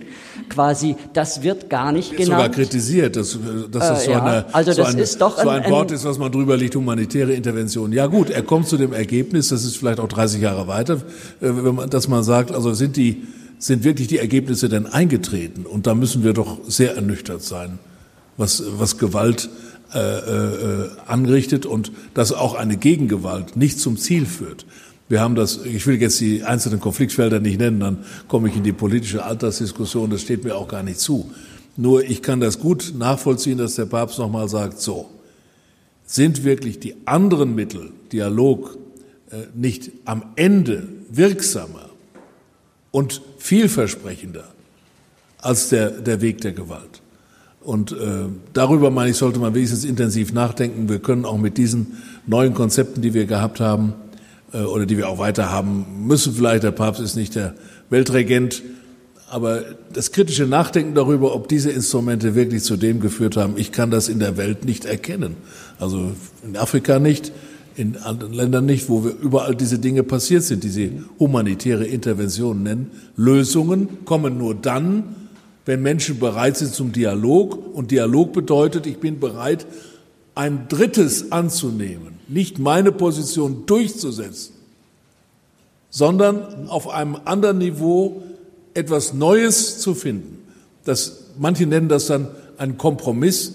[0.48, 2.42] Quasi, das wird gar nicht genannt.
[2.42, 3.36] sogar kritisiert, dass,
[3.72, 4.22] dass das äh, so, ja.
[4.22, 6.56] eine, also so, das eine, ist doch so ein, ein Wort ist, was man drüber
[6.56, 7.92] liegt, humanitäre Intervention.
[7.92, 10.98] Ja gut, er kommt zu dem Ergebnis, das ist vielleicht auch 30 Jahre weiter, äh,
[11.40, 13.24] wenn man, dass man sagt, also sind die,
[13.58, 15.66] sind wirklich die Ergebnisse denn eingetreten?
[15.66, 17.80] Und da müssen wir doch sehr ernüchtert sein,
[18.36, 19.50] was, was Gewalt
[19.94, 24.64] äh, äh, anrichtet und dass auch eine Gegengewalt nicht zum Ziel führt.
[25.08, 28.62] Wir haben das, ich will jetzt die einzelnen Konfliktfelder nicht nennen, dann komme ich in
[28.62, 31.30] die politische Altersdiskussion, das steht mir auch gar nicht zu.
[31.76, 35.10] Nur ich kann das gut nachvollziehen, dass der Papst nochmal sagt, so,
[36.06, 38.78] sind wirklich die anderen Mittel, Dialog,
[39.30, 41.90] äh, nicht am Ende wirksamer
[42.90, 44.44] und vielversprechender
[45.38, 47.01] als der, der Weg der Gewalt?
[47.64, 47.96] Und äh,
[48.52, 50.88] darüber, meine ich, sollte man wenigstens intensiv nachdenken.
[50.88, 53.94] Wir können auch mit diesen neuen Konzepten, die wir gehabt haben
[54.52, 57.54] äh, oder die wir auch weiter haben müssen, vielleicht, der Papst ist nicht der
[57.90, 58.62] Weltregent,
[59.30, 63.90] aber das kritische Nachdenken darüber, ob diese Instrumente wirklich zu dem geführt haben, ich kann
[63.90, 65.36] das in der Welt nicht erkennen.
[65.78, 66.12] Also
[66.44, 67.32] in Afrika nicht,
[67.76, 72.90] in anderen Ländern nicht, wo wir überall diese Dinge passiert sind, diese humanitäre Interventionen nennen.
[73.16, 75.21] Lösungen kommen nur dann,
[75.64, 77.74] wenn Menschen bereit sind zum Dialog.
[77.74, 79.66] Und Dialog bedeutet, ich bin bereit,
[80.34, 84.54] ein Drittes anzunehmen, nicht meine Position durchzusetzen,
[85.90, 88.22] sondern auf einem anderen Niveau
[88.74, 90.38] etwas Neues zu finden.
[90.84, 93.52] Das, manche nennen das dann einen Kompromiss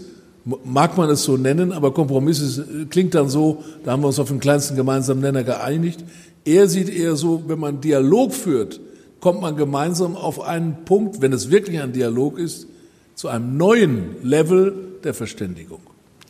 [0.64, 4.20] mag man es so nennen, aber Kompromiss ist, klingt dann so, da haben wir uns
[4.20, 6.04] auf den kleinsten gemeinsamen Nenner geeinigt.
[6.46, 8.80] Er sieht eher so, wenn man Dialog führt,
[9.20, 12.68] kommt man gemeinsam auf einen Punkt, wenn es wirklich ein Dialog ist,
[13.16, 15.80] zu einem neuen Level der Verständigung.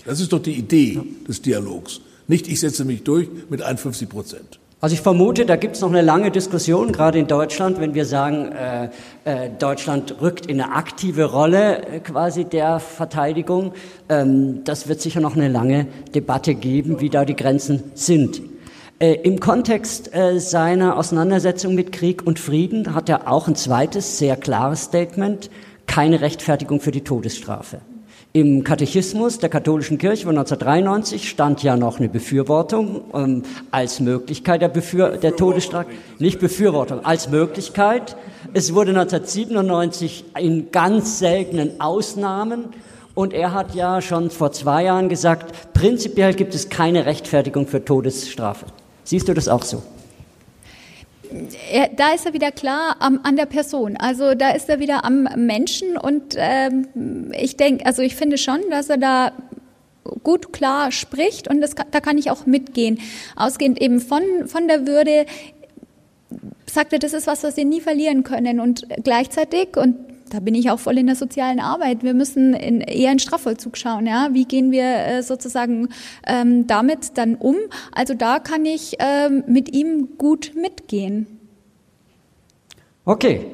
[0.05, 2.01] Das ist doch die Idee des Dialogs.
[2.27, 4.59] Nicht, ich setze mich durch mit 51 Prozent.
[4.79, 8.05] Also ich vermute, da gibt es noch eine lange Diskussion, gerade in Deutschland, wenn wir
[8.05, 8.89] sagen, äh,
[9.25, 13.73] äh, Deutschland rückt in eine aktive Rolle äh, quasi der Verteidigung.
[14.07, 18.39] Ähm, das wird sicher noch eine lange Debatte geben, wie da die Grenzen sind.
[18.99, 24.17] Äh, Im Kontext äh, seiner Auseinandersetzung mit Krieg und Frieden hat er auch ein zweites,
[24.17, 25.51] sehr klares Statement,
[25.85, 27.81] keine Rechtfertigung für die Todesstrafe.
[28.33, 34.63] Im Katechismus der katholischen Kirche von 1993 stand ja noch eine Befürwortung ähm, als Möglichkeit
[34.63, 38.17] der, Befür der Todesstrafe, nicht Befürwortung, als Möglichkeit.
[38.55, 42.69] Es wurde 1997 in ganz seltenen Ausnahmen
[43.13, 47.85] und er hat ja schon vor zwei Jahren gesagt, prinzipiell gibt es keine Rechtfertigung für
[47.85, 48.65] Todesstrafe.
[49.07, 49.81] Siehst du das auch so?
[51.97, 53.97] da ist er wieder klar am, an der Person.
[53.97, 56.87] Also da ist er wieder am Menschen und ähm,
[57.37, 59.33] ich denke, also ich finde schon, dass er da
[60.23, 62.99] gut klar spricht und das, da kann ich auch mitgehen.
[63.35, 65.25] Ausgehend eben von, von der Würde
[66.65, 69.95] sagt er, das ist was, was wir nie verlieren können und gleichzeitig und
[70.29, 72.03] da bin ich auch voll in der sozialen Arbeit.
[72.03, 74.05] Wir müssen in, eher in Strafvollzug schauen.
[74.05, 74.29] Ja?
[74.33, 75.89] Wie gehen wir äh, sozusagen
[76.25, 77.55] ähm, damit dann um?
[77.91, 81.27] Also da kann ich ähm, mit ihm gut mitgehen.
[83.05, 83.45] Okay,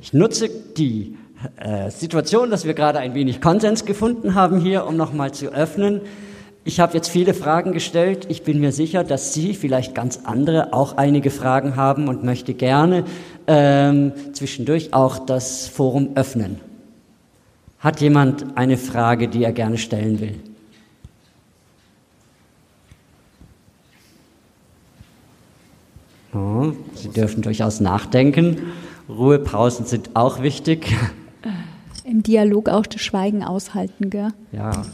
[0.00, 1.16] ich nutze die
[1.56, 6.02] äh, Situation, dass wir gerade ein wenig Konsens gefunden haben hier, um nochmal zu öffnen.
[6.62, 8.26] Ich habe jetzt viele Fragen gestellt.
[8.28, 12.52] Ich bin mir sicher, dass Sie vielleicht ganz andere auch einige Fragen haben und möchte
[12.52, 13.04] gerne
[13.50, 16.60] ähm, zwischendurch auch das Forum öffnen.
[17.80, 20.38] Hat jemand eine Frage, die er gerne stellen will?
[26.32, 28.58] Oh, Sie dürfen durchaus nachdenken.
[29.08, 30.94] Ruhepausen sind auch wichtig.
[32.04, 34.28] Im Dialog auch das Schweigen aushalten, gell?
[34.52, 34.84] Ja,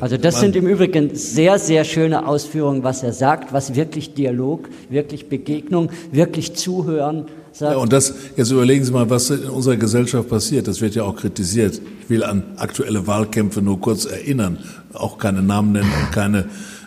[0.00, 4.68] also das sind im Übrigen sehr, sehr schöne Ausführungen, was er sagt, was wirklich Dialog,
[4.90, 7.72] wirklich Begegnung, wirklich Zuhören sagt.
[7.72, 10.68] Ja, und das, jetzt überlegen Sie mal, was in unserer Gesellschaft passiert.
[10.68, 11.80] Das wird ja auch kritisiert.
[12.02, 14.58] Ich will an aktuelle Wahlkämpfe nur kurz erinnern,
[14.92, 16.40] auch keine Namen nennen und keine,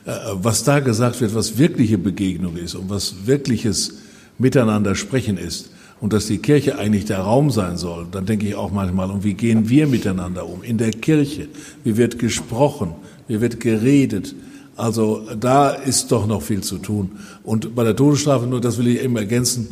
[0.05, 3.93] äh, was da gesagt wird, was wirkliche Begegnung ist und was wirkliches
[4.37, 8.55] Miteinander sprechen ist und dass die Kirche eigentlich der Raum sein soll, dann denke ich
[8.55, 10.63] auch manchmal, und wie gehen wir miteinander um?
[10.63, 11.47] In der Kirche,
[11.83, 12.93] wie wird gesprochen,
[13.27, 14.35] wie wird geredet?
[14.75, 17.13] Also da ist doch noch viel zu tun.
[17.43, 19.69] Und bei der Todesstrafe, nur das will ich eben ergänzen,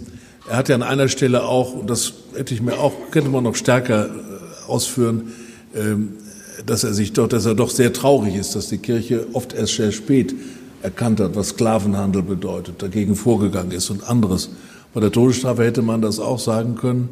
[0.48, 3.43] er hat ja an einer Stelle auch, und das hätte ich mir auch, könnte man
[3.43, 4.10] noch stärker äh,
[4.68, 5.34] ausführen,
[5.76, 6.14] ähm,
[6.66, 9.76] dass er sich doch, dass er doch sehr traurig ist, dass die Kirche oft erst
[9.76, 10.36] sehr spät
[10.82, 14.50] erkannt hat, was Sklavenhandel bedeutet, dagegen vorgegangen ist und anderes.
[14.93, 17.10] Bei der Todesstrafe hätte man das auch sagen können.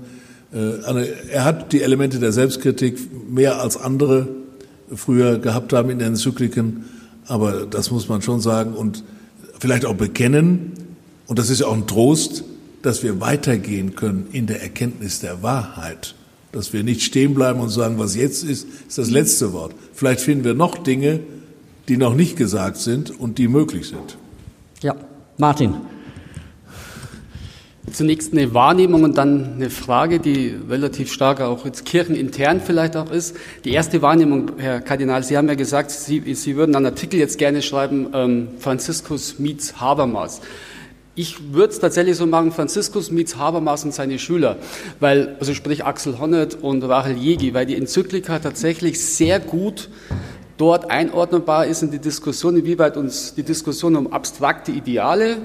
[0.53, 4.27] Äh, er hat die Elemente der Selbstkritik mehr als andere
[4.93, 6.85] früher gehabt haben in den Enzykliken,
[7.25, 9.03] aber das muss man schon sagen und
[9.59, 10.73] vielleicht auch bekennen.
[11.25, 12.43] Und das ist ja auch ein Trost,
[12.83, 16.13] dass wir weitergehen können in der Erkenntnis der Wahrheit.
[16.51, 19.73] Dass wir nicht stehen bleiben und sagen, was jetzt ist, ist das letzte Wort.
[19.93, 21.21] Vielleicht finden wir noch Dinge,
[21.87, 24.17] die noch nicht gesagt sind und die möglich sind.
[24.81, 24.95] Ja,
[25.37, 25.75] Martin.
[27.91, 33.11] Zunächst eine Wahrnehmung und dann eine Frage, die relativ stark auch jetzt kirchenintern vielleicht auch
[33.11, 33.35] ist.
[33.65, 37.37] Die erste Wahrnehmung, Herr Kardinal, Sie haben ja gesagt, Sie, Sie würden einen Artikel jetzt
[37.37, 40.41] gerne schreiben, ähm, Franziskus meets Habermas.
[41.15, 44.57] Ich würde es tatsächlich so machen, Franziskus meets Habermas und seine Schüler,
[44.99, 49.89] weil, also sprich Axel Honneth und Rachel Jegi, weil die Enzyklika tatsächlich sehr gut
[50.57, 55.37] dort einordnbar ist in die Diskussion, inwieweit uns die Diskussion um abstrakte Ideale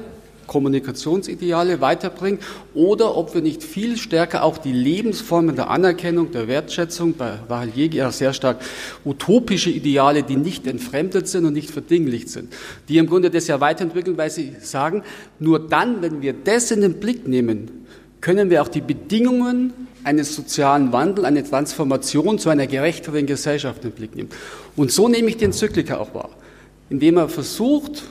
[0.49, 2.41] Kommunikationsideale weiterbringen
[2.75, 7.71] oder ob wir nicht viel stärker auch die Lebensformen der Anerkennung, der Wertschätzung, bei Rahel
[7.77, 8.61] Jäger sehr stark
[9.05, 12.53] utopische Ideale, die nicht entfremdet sind und nicht verdinglicht sind,
[12.89, 15.05] die im Grunde das ja weiterentwickeln, weil sie sagen,
[15.39, 17.71] nur dann, wenn wir das in den Blick nehmen,
[18.21, 19.73] können wir auch die Bedingungen
[20.05, 24.31] eines sozialen Wandels, eine Transformation zu einer gerechteren Gesellschaft in den Blick nehmen.
[24.75, 26.31] Und so nehme ich den Zyklika auch wahr,
[26.91, 28.05] indem er versucht,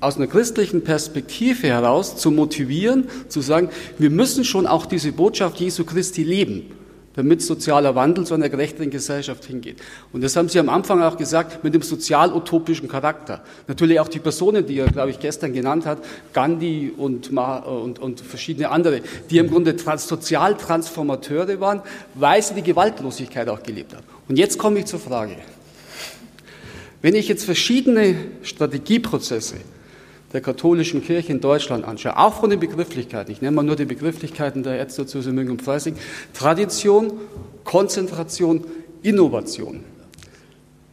[0.00, 5.60] aus einer christlichen Perspektive heraus zu motivieren, zu sagen, wir müssen schon auch diese Botschaft
[5.60, 6.72] Jesu Christi leben,
[7.14, 9.76] damit sozialer Wandel zu einer gerechteren Gesellschaft hingeht.
[10.12, 13.42] Und das haben Sie am Anfang auch gesagt, mit dem sozial-utopischen Charakter.
[13.68, 15.98] Natürlich auch die Personen, die er, glaube ich, gestern genannt hat,
[16.32, 21.82] Gandhi und, und, und verschiedene andere, die im Grunde trans Sozialtransformateure waren,
[22.14, 24.04] weil sie die Gewaltlosigkeit auch gelebt haben.
[24.28, 25.36] Und jetzt komme ich zur Frage.
[27.02, 29.56] Wenn ich jetzt verschiedene Strategieprozesse
[30.32, 33.84] der katholischen Kirche in Deutschland anschaue, auch von den Begrifflichkeiten, ich nenne mal nur die
[33.84, 35.96] Begrifflichkeiten der Erzdiözese München und Freising,
[36.32, 37.12] Tradition,
[37.64, 38.64] Konzentration,
[39.02, 39.84] Innovation,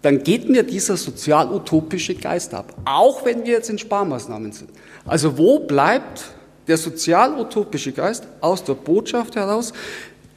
[0.02, 4.70] dann geht mir dieser sozial-utopische Geist ab, auch wenn wir jetzt in Sparmaßnahmen sind.
[5.06, 6.24] Also wo bleibt
[6.68, 8.28] der sozial-utopische Geist?
[8.42, 9.74] Aus der Botschaft heraus,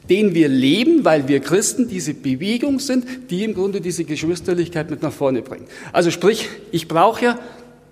[0.09, 5.01] den wir leben, weil wir Christen diese Bewegung sind, die im Grunde diese Geschwisterlichkeit mit
[5.03, 5.67] nach vorne bringt.
[5.93, 7.39] Also sprich, ich brauche ja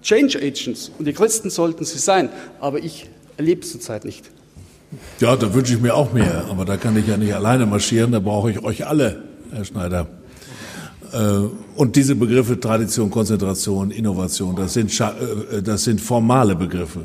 [0.01, 2.29] Change Agents und die Christen sollten sie sein,
[2.59, 4.29] aber ich erlebe es zurzeit nicht.
[5.19, 8.11] Ja, da wünsche ich mir auch mehr, aber da kann ich ja nicht alleine marschieren,
[8.11, 10.07] da brauche ich euch alle, Herr Schneider.
[11.11, 17.01] Äh, und diese Begriffe Tradition, Konzentration, Innovation, das sind, äh, das sind formale Begriffe.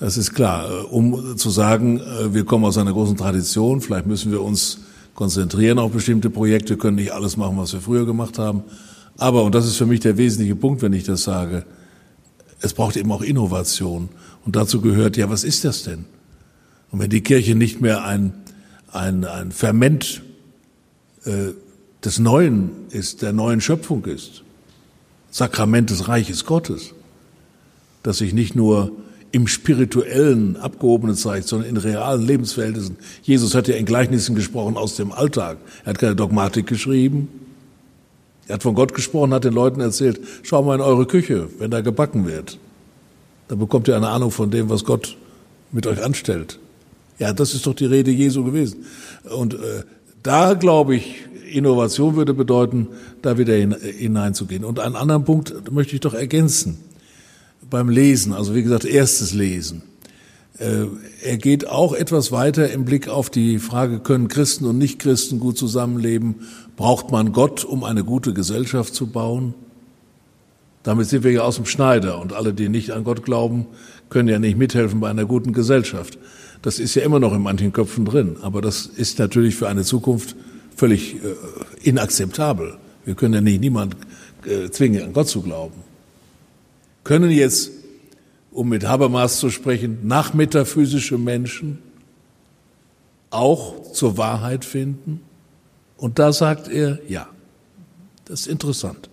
[0.00, 0.68] Das ist klar.
[0.68, 4.78] Äh, um zu sagen, wir kommen aus einer großen Tradition, vielleicht müssen wir uns
[5.14, 8.64] konzentrieren auf bestimmte Projekte, können nicht alles machen, was wir früher gemacht haben.
[9.16, 11.64] Aber, und das ist für mich der wesentliche Punkt, wenn ich das sage,
[12.60, 14.08] es braucht eben auch Innovation.
[14.44, 16.04] Und dazu gehört, ja, was ist das denn?
[16.90, 18.32] Und wenn die Kirche nicht mehr ein,
[18.92, 20.22] ein, ein Ferment
[21.24, 21.52] äh,
[22.04, 24.42] des Neuen ist, der neuen Schöpfung ist,
[25.30, 26.94] Sakrament des Reiches Gottes,
[28.02, 28.92] das sich nicht nur
[29.32, 32.96] im spirituellen Abgehobenen zeigt, sondern in realen Lebensverhältnissen.
[33.22, 35.58] Jesus hat ja in Gleichnissen gesprochen aus dem Alltag.
[35.84, 37.28] Er hat keine Dogmatik geschrieben.
[38.46, 41.70] Er hat von Gott gesprochen, hat den Leuten erzählt, schau mal in eure Küche, wenn
[41.70, 42.58] da gebacken wird.
[43.48, 45.16] Dann bekommt ihr eine Ahnung von dem, was Gott
[45.72, 46.58] mit euch anstellt.
[47.18, 48.84] Ja, das ist doch die Rede Jesu gewesen.
[49.36, 49.84] Und äh,
[50.22, 52.88] da glaube ich, Innovation würde bedeuten,
[53.22, 54.64] da wieder hineinzugehen.
[54.64, 56.78] Und einen anderen Punkt möchte ich doch ergänzen.
[57.70, 59.82] Beim Lesen, also wie gesagt, erstes Lesen.
[60.58, 60.86] Äh,
[61.22, 65.58] er geht auch etwas weiter im Blick auf die Frage, können Christen und Nichtchristen gut
[65.58, 66.36] zusammenleben?
[66.76, 69.54] Braucht man Gott, um eine gute Gesellschaft zu bauen?
[70.82, 73.66] Damit sind wir ja aus dem Schneider und alle, die nicht an Gott glauben,
[74.10, 76.18] können ja nicht mithelfen bei einer guten Gesellschaft.
[76.62, 79.82] Das ist ja immer noch in manchen Köpfen drin, aber das ist natürlich für eine
[79.82, 80.36] Zukunft
[80.76, 81.18] völlig äh,
[81.82, 82.76] inakzeptabel.
[83.04, 83.96] Wir können ja nicht niemand
[84.44, 85.74] äh, zwingen, an Gott zu glauben.
[87.02, 87.70] Können jetzt,
[88.50, 91.78] um mit Habermas zu sprechen, nachmetaphysische Menschen
[93.30, 95.20] auch zur Wahrheit finden?
[95.96, 97.28] Und da sagt er, ja.
[98.26, 99.10] Das ist interessant.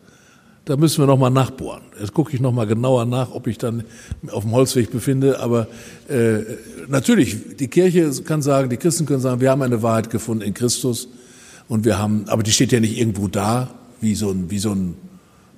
[0.66, 1.82] Da müssen wir nochmal nachbohren.
[2.00, 3.84] Jetzt gucke ich nochmal genauer nach, ob ich dann
[4.30, 5.40] auf dem Holzweg befinde.
[5.40, 5.68] Aber
[6.08, 6.40] äh,
[6.88, 10.54] natürlich, die Kirche kann sagen, die Christen können sagen, wir haben eine Wahrheit gefunden in
[10.54, 11.08] Christus.
[11.68, 13.70] Und wir haben, aber die steht ja nicht irgendwo da,
[14.02, 14.96] wie so ein, wie so ein,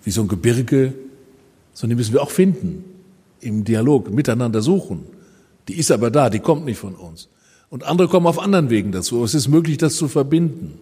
[0.04, 0.94] wie so ein Gebirge,
[1.74, 2.86] sondern die müssen wir auch finden.
[3.42, 5.02] Im Dialog, miteinander suchen.
[5.68, 7.28] Die ist aber da, die kommt nicht von uns.
[7.70, 9.24] Und andere kommen auf anderen Wegen dazu.
[9.24, 10.80] Es ist möglich, das zu verbinden.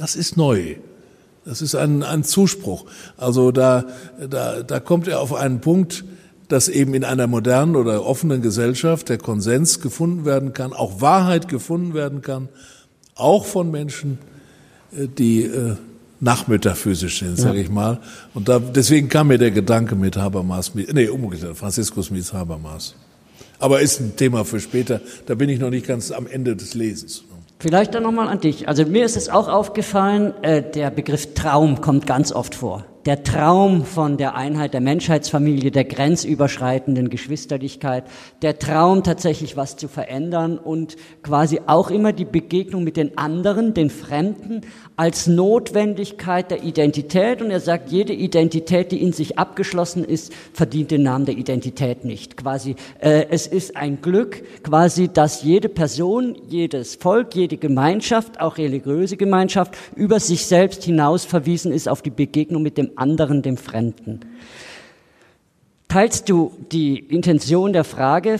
[0.00, 0.76] Das ist neu.
[1.44, 2.86] Das ist ein, ein Zuspruch.
[3.18, 3.84] Also da,
[4.30, 6.04] da, da kommt er auf einen Punkt,
[6.48, 11.48] dass eben in einer modernen oder offenen Gesellschaft der Konsens gefunden werden kann, auch Wahrheit
[11.48, 12.48] gefunden werden kann,
[13.14, 14.16] auch von Menschen,
[14.96, 15.76] äh, die äh,
[16.18, 18.00] nachmetaphysisch sind, sage ich mal.
[18.32, 22.94] Und da, deswegen kam mir der Gedanke mit Habermas, nee, umgekehrt, Franziskus mit Habermas.
[23.58, 25.02] Aber ist ein Thema für später.
[25.26, 27.22] Da bin ich noch nicht ganz am Ende des Lesens.
[27.60, 28.68] Vielleicht dann nochmal an dich.
[28.68, 33.22] Also mir ist es auch aufgefallen, äh, der Begriff Traum kommt ganz oft vor der
[33.22, 38.04] Traum von der Einheit der Menschheitsfamilie, der grenzüberschreitenden Geschwisterlichkeit,
[38.42, 43.72] der Traum tatsächlich was zu verändern und quasi auch immer die Begegnung mit den anderen,
[43.72, 44.60] den Fremden,
[44.96, 47.40] als Notwendigkeit der Identität.
[47.40, 52.04] Und er sagt, jede Identität, die in sich abgeschlossen ist, verdient den Namen der Identität
[52.04, 52.36] nicht.
[52.36, 58.58] Quasi, äh, es ist ein Glück, quasi, dass jede Person, jedes Volk, jede Gemeinschaft, auch
[58.58, 63.56] religiöse Gemeinschaft, über sich selbst hinaus verwiesen ist auf die Begegnung mit dem anderen, dem
[63.56, 64.20] Fremden.
[65.88, 68.38] Teilst du die Intention der Frage,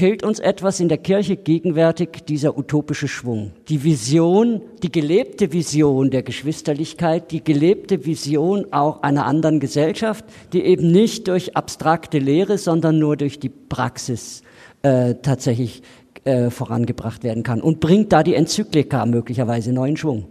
[0.00, 3.52] fehlt uns etwas in der Kirche gegenwärtig dieser utopische Schwung?
[3.68, 10.62] Die Vision, die gelebte Vision der Geschwisterlichkeit, die gelebte Vision auch einer anderen Gesellschaft, die
[10.62, 14.42] eben nicht durch abstrakte Lehre, sondern nur durch die Praxis
[14.82, 15.82] äh, tatsächlich
[16.24, 20.26] äh, vorangebracht werden kann und bringt da die Enzyklika möglicherweise neuen Schwung.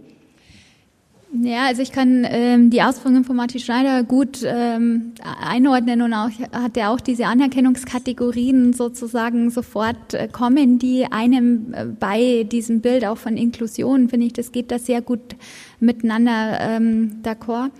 [1.32, 6.28] Ja, also ich kann ähm, die Ausführungen von Martin Schneider gut ähm, einordnen und auch
[6.52, 13.04] hat er auch diese Anerkennungskategorien sozusagen sofort äh, kommen, die einem äh, bei diesem Bild
[13.04, 15.36] auch von Inklusion, finde ich, das geht da sehr gut
[15.78, 17.70] miteinander ähm, d'accord.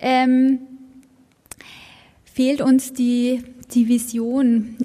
[0.00, 0.58] Ähm,
[2.24, 4.76] fehlt uns die, die Vision.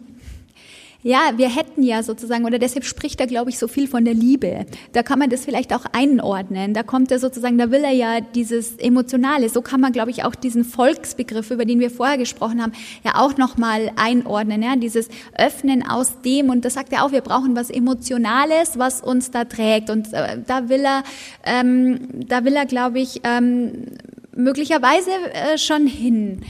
[1.04, 4.14] Ja, wir hätten ja sozusagen, oder deshalb spricht er, glaube ich, so viel von der
[4.14, 4.68] Liebe.
[4.94, 6.76] Da kann man das vielleicht auch einordnen.
[6.76, 9.50] Da kommt er sozusagen, da will er ja dieses Emotionale.
[9.50, 12.74] So kann man, glaube ich, auch diesen Volksbegriff, über den wir vorher gesprochen haben,
[13.04, 14.62] ja auch nochmal einordnen.
[14.62, 16.50] Ja, dieses Öffnen aus dem.
[16.50, 19.90] Und das sagt er auch, wir brauchen was Emotionales, was uns da trägt.
[19.90, 21.04] Und äh, da will er,
[21.44, 23.88] ähm, da will er, glaube ich, ähm,
[24.36, 26.42] möglicherweise äh, schon hin.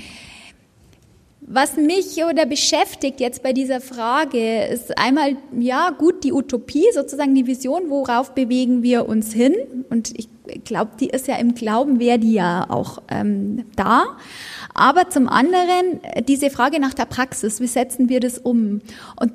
[1.43, 7.33] Was mich oder beschäftigt jetzt bei dieser Frage ist einmal, ja, gut, die Utopie, sozusagen
[7.33, 9.55] die Vision, worauf bewegen wir uns hin?
[9.89, 10.29] Und ich
[10.63, 14.17] glaube, die ist ja im Glauben, wäre die ja auch ähm, da.
[14.75, 18.81] Aber zum anderen diese Frage nach der Praxis, wie setzen wir das um?
[19.19, 19.33] Und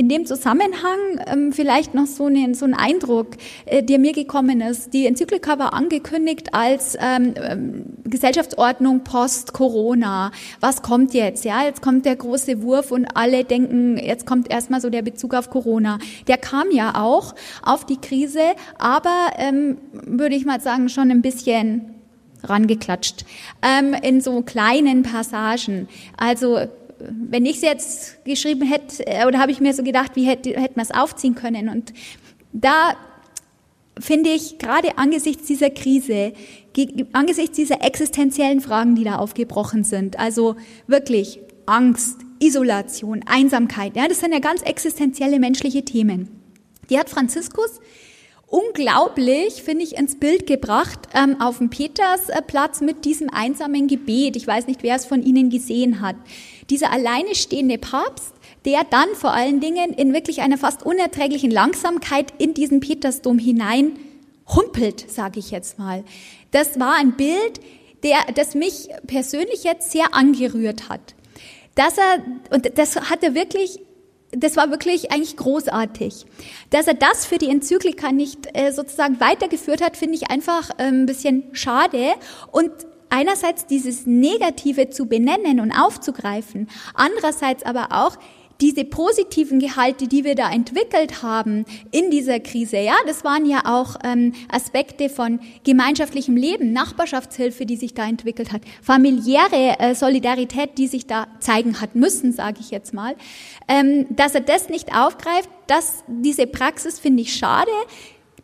[0.00, 3.36] in dem Zusammenhang ähm, vielleicht noch so, einen, so ein Eindruck,
[3.66, 4.94] äh, der mir gekommen ist.
[4.94, 10.32] Die Enzyklika war angekündigt als ähm, ähm, Gesellschaftsordnung post-Corona.
[10.60, 11.44] Was kommt jetzt?
[11.44, 15.34] Ja, jetzt kommt der große Wurf und alle denken, jetzt kommt erstmal so der Bezug
[15.34, 15.98] auf Corona.
[16.28, 21.20] Der kam ja auch auf die Krise, aber ähm, würde ich mal sagen, schon ein
[21.20, 21.94] bisschen
[22.42, 23.26] rangeklatscht
[23.60, 25.88] ähm, in so kleinen Passagen.
[26.16, 26.58] Also
[27.08, 30.50] wenn ich es jetzt geschrieben hätte, äh, oder habe ich mir so gedacht, wie hätte,
[30.50, 31.68] hätte man es aufziehen können?
[31.68, 31.92] Und
[32.52, 32.94] da
[33.98, 36.32] finde ich, gerade angesichts dieser Krise,
[37.12, 44.20] angesichts dieser existenziellen Fragen, die da aufgebrochen sind, also wirklich Angst, Isolation, Einsamkeit, ja, das
[44.20, 46.28] sind ja ganz existenzielle menschliche Themen.
[46.88, 47.80] Die hat Franziskus
[48.50, 54.36] unglaublich, finde ich, ins Bild gebracht ähm, auf dem Petersplatz mit diesem einsamen Gebet.
[54.36, 56.16] Ich weiß nicht, wer es von Ihnen gesehen hat
[56.70, 58.32] dieser alleine stehende Papst,
[58.64, 63.98] der dann vor allen Dingen in wirklich einer fast unerträglichen Langsamkeit in diesen Petersdom hinein
[64.46, 66.04] humpelt, sage ich jetzt mal.
[66.50, 67.60] Das war ein Bild,
[68.02, 71.14] der, das mich persönlich jetzt sehr angerührt hat.
[71.74, 73.80] Dass er, und das hat er wirklich
[74.32, 76.26] das war wirklich eigentlich großartig.
[76.70, 80.84] Dass er das für die Enzyklika nicht äh, sozusagen weitergeführt hat, finde ich einfach äh,
[80.84, 82.12] ein bisschen schade.
[82.52, 82.70] Und
[83.08, 88.16] einerseits dieses Negative zu benennen und aufzugreifen, andererseits aber auch
[88.60, 93.62] diese positiven Gehalte, die wir da entwickelt haben in dieser Krise, ja, das waren ja
[93.64, 100.78] auch ähm, Aspekte von gemeinschaftlichem Leben, Nachbarschaftshilfe, die sich da entwickelt hat, familiäre äh, Solidarität,
[100.78, 103.16] die sich da zeigen hat müssen, sage ich jetzt mal,
[103.68, 107.70] ähm, dass er das nicht aufgreift, dass diese Praxis finde ich schade.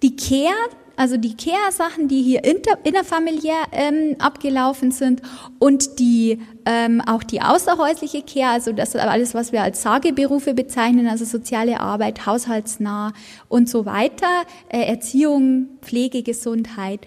[0.03, 0.55] Die Care
[0.97, 5.23] also die Care-Sachen, die hier inter, innerfamiliär ähm, abgelaufen sind
[5.59, 11.07] und die ähm, auch die außerhäusliche Care, also das alles, was wir als Sageberufe bezeichnen,
[11.07, 13.13] also soziale Arbeit, haushaltsnah
[13.49, 17.07] und so weiter, äh, Erziehung, Pflege, Gesundheit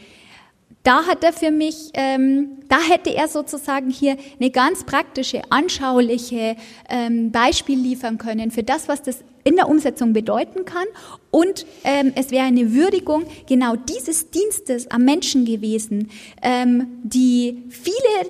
[0.84, 6.55] da hat er für mich, ähm, da hätte er sozusagen hier eine ganz praktische, anschauliche
[6.89, 10.86] ähm, Beispiel liefern können für das, was das in der Umsetzung bedeuten kann.
[11.32, 16.11] Und ähm, es wäre eine Würdigung genau dieses Dienstes am Menschen gewesen,
[16.41, 18.30] ähm, die viele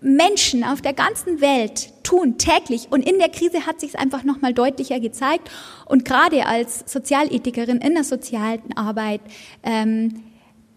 [0.00, 4.22] Menschen auf der ganzen Welt tun täglich und in der Krise hat sich es einfach
[4.22, 5.50] noch mal deutlicher gezeigt
[5.86, 9.22] und gerade als Sozialethikerin in der sozialen Arbeit
[9.62, 10.23] ähm,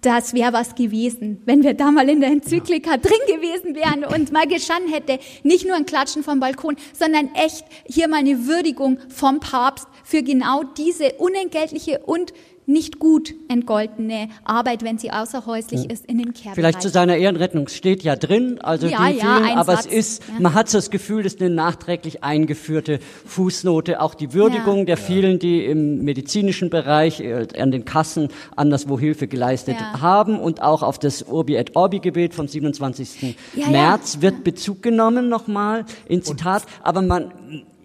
[0.01, 2.97] das wäre was gewesen, wenn wir da mal in der Enzyklika ja.
[2.97, 7.65] drin gewesen wären und mal gestanden hätte, nicht nur ein Klatschen vom Balkon, sondern echt
[7.85, 12.33] hier mal eine Würdigung vom Papst für genau diese unentgeltliche und
[12.67, 15.89] nicht gut entgoltene Arbeit, wenn sie außerhäuslich hm.
[15.89, 16.53] ist, in den Care.
[16.53, 19.93] Vielleicht zu seiner Ehrenrettung steht ja drin, also ja, die ja, vielen, aber Satz, es
[19.93, 20.33] ist, ja.
[20.39, 24.85] man hat so das Gefühl, es ist eine nachträglich eingeführte Fußnote, auch die Würdigung ja.
[24.85, 30.61] der vielen, die im medizinischen Bereich äh, an den Kassen anderswo Hilfe geleistet haben und
[30.61, 33.37] auch auf das Urbi et Orbi Gebet vom 27.
[33.71, 37.31] März wird Bezug genommen nochmal in Zitat, und aber man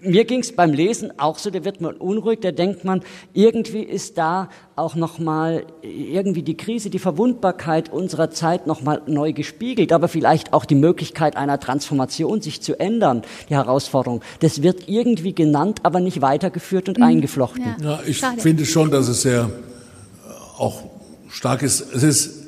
[0.04, 3.82] mir ging es beim Lesen auch so, da wird man unruhig, da denkt man, irgendwie
[3.82, 10.08] ist da auch nochmal irgendwie die Krise, die Verwundbarkeit unserer Zeit nochmal neu gespiegelt, aber
[10.08, 14.22] vielleicht auch die Möglichkeit einer Transformation, sich zu ändern, die Herausforderung.
[14.40, 17.04] Das wird irgendwie genannt, aber nicht weitergeführt und mhm.
[17.04, 17.64] eingeflochten.
[17.80, 18.40] Ja, ja ich Schade.
[18.40, 20.82] finde schon, dass es sehr äh, auch
[21.28, 21.80] stark ist.
[21.94, 22.46] Es ist,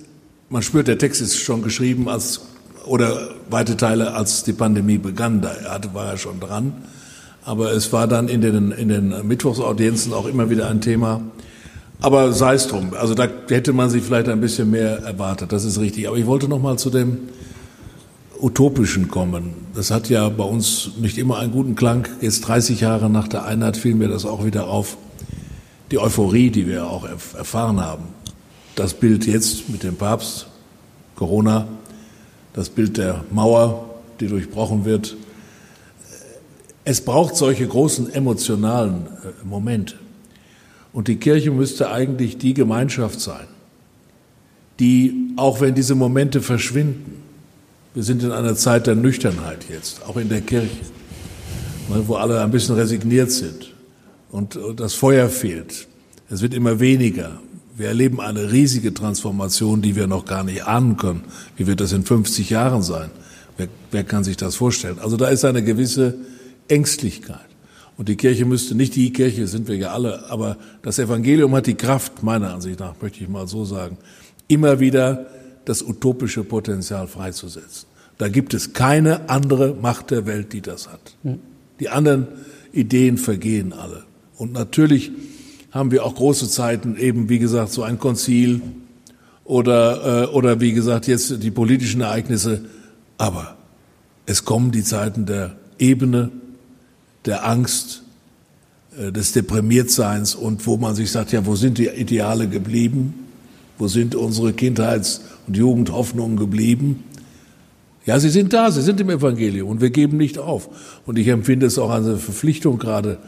[0.48, 2.40] man spürt, der Text ist schon geschrieben als,
[2.86, 6.74] oder weite Teile, als die Pandemie begann, da war er schon dran.
[7.44, 11.20] Aber es war dann in den, in den Mittwochsaudienzen auch immer wieder ein Thema.
[12.00, 12.92] Aber sei es drum.
[12.98, 15.52] Also da hätte man sich vielleicht ein bisschen mehr erwartet.
[15.52, 16.08] Das ist richtig.
[16.08, 17.18] Aber ich wollte noch mal zu dem
[18.40, 19.54] Utopischen kommen.
[19.74, 22.08] Das hat ja bei uns nicht immer einen guten Klang.
[22.20, 24.96] Jetzt 30 Jahre nach der Einheit fiel mir das auch wieder auf.
[25.90, 28.04] Die Euphorie, die wir auch erfahren haben.
[28.74, 30.46] Das Bild jetzt mit dem Papst,
[31.14, 31.68] Corona,
[32.54, 33.84] das Bild der Mauer,
[34.18, 35.16] die durchbrochen wird,
[36.84, 39.94] Es braucht solche großen emotionalen äh, Momente.
[40.92, 43.46] Und die Kirche müsste eigentlich die Gemeinschaft sein,
[44.78, 47.22] die, auch wenn diese Momente verschwinden,
[47.94, 50.76] wir sind in einer Zeit der Nüchternheit jetzt, auch in der Kirche,
[51.88, 53.72] ne, wo alle ein bisschen resigniert sind
[54.30, 55.86] und das Feuer fehlt.
[56.28, 57.38] Es wird immer weniger.
[57.76, 61.22] Wir erleben eine riesige Transformation, die wir noch gar nicht ahnen können.
[61.56, 63.10] Wie wird das in 50 Jahren sein?
[63.56, 64.98] Wer, wer kann sich das vorstellen?
[65.00, 66.16] Also da ist eine gewisse
[66.68, 67.38] Ängstlichkeit.
[67.96, 71.66] Und die Kirche müsste, nicht die Kirche sind wir ja alle, aber das Evangelium hat
[71.66, 73.98] die Kraft, meiner Ansicht nach, möchte ich mal so sagen,
[74.48, 75.26] immer wieder
[75.64, 77.86] das utopische Potenzial freizusetzen.
[78.18, 81.16] Da gibt es keine andere Macht der Welt, die das hat.
[81.22, 81.38] Hm.
[81.80, 82.28] Die anderen
[82.72, 84.04] Ideen vergehen alle.
[84.36, 85.12] Und natürlich
[85.70, 88.60] haben wir auch große Zeiten, eben wie gesagt, so ein Konzil
[89.44, 92.64] oder, äh, oder wie gesagt, jetzt die politischen Ereignisse.
[93.18, 93.56] Aber
[94.26, 96.30] es kommen die Zeiten der Ebene,
[97.26, 98.02] der Angst,
[98.98, 103.14] äh, des Deprimiertseins und wo man sich sagt, ja, wo sind die Ideale geblieben?
[103.76, 107.02] Wo sind unsere Kindheits- und Jugendhoffnungen geblieben?
[108.06, 110.68] Ja, sie sind da, sie sind im Evangelium und wir geben nicht auf.
[111.06, 113.18] Und ich empfinde es auch als eine Verpflichtung gerade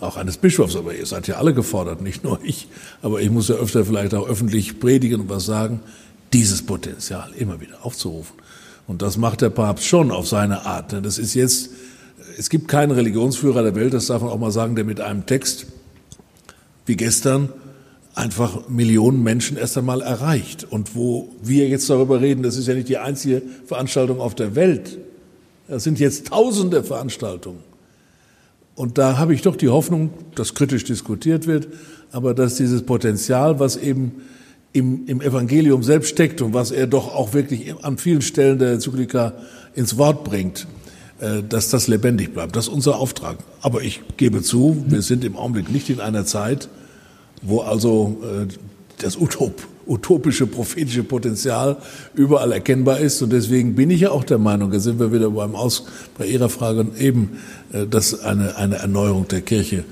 [0.00, 2.68] auch eines Bischofs, aber ihr seid ja alle gefordert, nicht nur ich,
[3.02, 5.80] aber ich muss ja öfter vielleicht auch öffentlich predigen und was sagen,
[6.32, 8.36] dieses Potenzial immer wieder aufzurufen.
[8.86, 10.92] Und das macht der Papst schon auf seine Art.
[11.04, 11.70] Das ist jetzt
[12.38, 15.26] es gibt keinen Religionsführer der Welt, das darf man auch mal sagen, der mit einem
[15.26, 15.66] Text
[16.86, 17.48] wie gestern
[18.14, 20.64] einfach Millionen Menschen erst einmal erreicht.
[20.70, 24.54] Und wo wir jetzt darüber reden, das ist ja nicht die einzige Veranstaltung auf der
[24.54, 24.98] Welt.
[25.66, 27.58] Das sind jetzt tausende Veranstaltungen.
[28.76, 31.66] Und da habe ich doch die Hoffnung, dass kritisch diskutiert wird,
[32.12, 34.22] aber dass dieses Potenzial, was eben
[34.72, 38.74] im, im Evangelium selbst steckt und was er doch auch wirklich an vielen Stellen der
[38.74, 39.34] Enzyklika
[39.74, 40.68] ins Wort bringt,
[41.48, 42.54] dass das lebendig bleibt.
[42.54, 43.38] Das ist unser Auftrag.
[43.60, 46.68] Aber ich gebe zu, wir sind im Augenblick nicht in einer Zeit,
[47.42, 48.46] wo also äh,
[48.98, 51.78] das Utop, utopische, prophetische Potenzial
[52.14, 53.22] überall erkennbar ist.
[53.22, 56.26] Und deswegen bin ich ja auch der Meinung, da sind wir wieder beim Aus, bei
[56.26, 57.38] Ihrer Frage eben,
[57.72, 59.84] äh, dass eine, eine Erneuerung der Kirche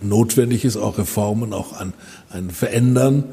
[0.00, 1.92] notwendig ist, auch Reformen, auch ein,
[2.30, 3.24] ein Verändern,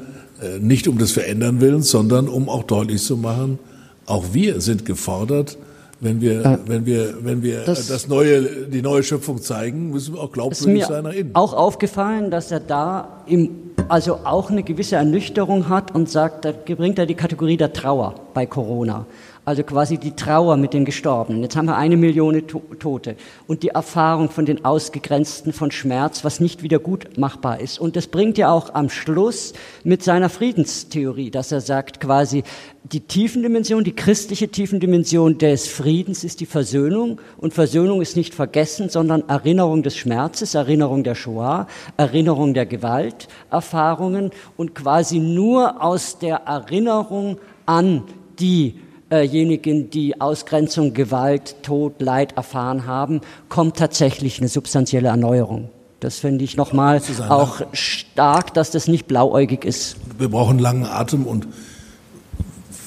[0.60, 3.58] nicht um des Verändern willen, sondern um auch deutlich zu machen,
[4.04, 5.56] auch wir sind gefordert,
[6.00, 10.14] wenn wir, äh, wenn wir, wenn wir das, das, neue, die neue Schöpfung zeigen, müssen
[10.14, 11.30] wir auch glaubwürdig sein nach innen.
[11.34, 13.50] Auch aufgefallen, dass er da im,
[13.88, 18.14] also auch eine gewisse Ernüchterung hat und sagt, da bringt er die Kategorie der Trauer
[18.34, 19.06] bei Corona
[19.46, 21.40] also quasi die Trauer mit den Gestorbenen.
[21.40, 23.14] Jetzt haben wir eine Million Tote
[23.46, 27.78] und die Erfahrung von den Ausgegrenzten von Schmerz, was nicht wieder gut machbar ist.
[27.78, 29.52] Und das bringt ja auch am Schluss
[29.84, 32.42] mit seiner Friedenstheorie, dass er sagt quasi,
[32.82, 38.88] die Tiefendimension, die christliche Tiefendimension des Friedens ist die Versöhnung und Versöhnung ist nicht Vergessen,
[38.88, 46.38] sondern Erinnerung des Schmerzes, Erinnerung der Shoah, Erinnerung der Gewalterfahrungen und quasi nur aus der
[46.46, 48.02] Erinnerung an
[48.40, 48.80] die
[49.12, 55.70] diejenigen, die Ausgrenzung, Gewalt, Tod, Leid erfahren haben, kommt tatsächlich eine substanzielle Erneuerung.
[56.00, 59.96] Das finde ich nochmal auch stark, dass das nicht blauäugig ist.
[60.18, 61.48] Wir brauchen langen Atem und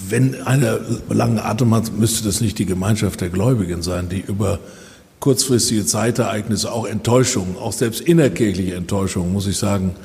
[0.08, 4.60] wenn einer langen Atem hat, müsste das nicht die Gemeinschaft der Gläubigen sein, die über
[5.20, 9.96] kurzfristige Zeitereignisse, auch Enttäuschungen, auch selbst innerkirchliche Enttäuschungen, muss ich sagen,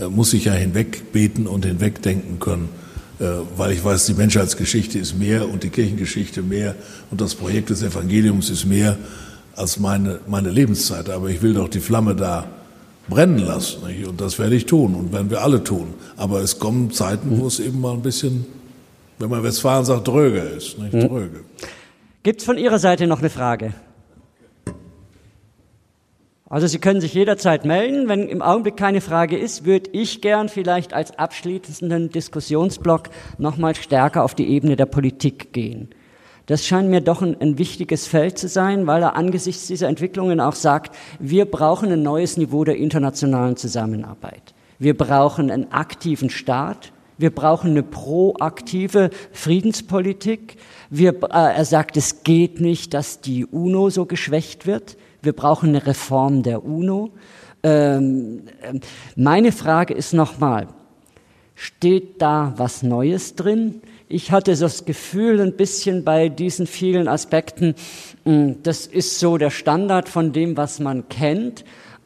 [0.00, 2.68] äh, muss ich ja hinwegbeten und hinwegdenken können.
[3.24, 6.74] Äh, weil ich weiß, die Menschheitsgeschichte ist mehr und die Kirchengeschichte mehr
[7.10, 8.96] und das Projekt des Evangeliums ist mehr
[9.56, 11.08] als meine, meine Lebenszeit.
[11.08, 12.46] Aber ich will doch die Flamme da
[13.08, 13.86] brennen lassen.
[13.86, 14.06] Nicht?
[14.06, 15.94] Und das werde ich tun und werden wir alle tun.
[16.16, 18.44] Aber es kommen Zeiten, wo es eben mal ein bisschen,
[19.18, 20.78] wenn man Westfalen sagt, dröge ist.
[20.78, 20.92] Nicht?
[20.92, 21.08] Hm.
[21.08, 21.40] Dröge.
[22.22, 23.72] Gibt es von Ihrer Seite noch eine Frage?
[26.48, 28.06] Also Sie können sich jederzeit melden.
[28.08, 34.22] Wenn im Augenblick keine Frage ist, würde ich gern vielleicht als abschließenden Diskussionsblock nochmal stärker
[34.22, 35.88] auf die Ebene der Politik gehen.
[36.46, 40.40] Das scheint mir doch ein, ein, wichtiges Feld zu sein, weil er angesichts dieser Entwicklungen
[40.40, 44.54] auch sagt, wir brauchen ein neues Niveau der internationalen Zusammenarbeit.
[44.78, 46.92] Wir brauchen einen aktiven Staat.
[47.16, 50.56] Wir brauchen eine proaktive Friedenspolitik.
[50.90, 54.98] Wir, äh, er sagt, es geht nicht, dass die UNO so geschwächt wird.
[55.24, 57.10] Wir brauchen eine Reform der UNO.
[57.62, 58.80] Ähm, ähm,
[59.16, 60.68] meine Frage ist nochmal,
[61.54, 63.80] steht da was Neues drin?
[64.06, 67.74] Ich hatte das Gefühl ein bisschen bei diesen vielen Aspekten,
[68.24, 71.64] hm, das ist so der Standard von dem, was man kennt.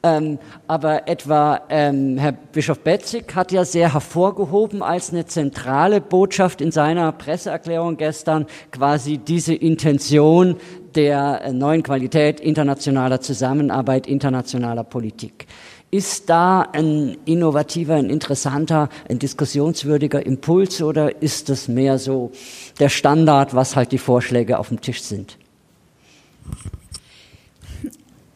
[0.08, 6.00] Äh, Ähm, aber etwa ähm, Herr Bischof Betzig hat ja sehr hervorgehoben als eine zentrale
[6.00, 10.56] Botschaft in seiner Presseerklärung gestern quasi diese Intention
[10.94, 15.46] der äh, neuen Qualität internationaler Zusammenarbeit, internationaler Politik.
[15.90, 22.30] Ist da ein innovativer, ein interessanter, ein diskussionswürdiger Impuls oder ist das mehr so
[22.78, 25.38] der Standard, was halt die Vorschläge auf dem Tisch sind?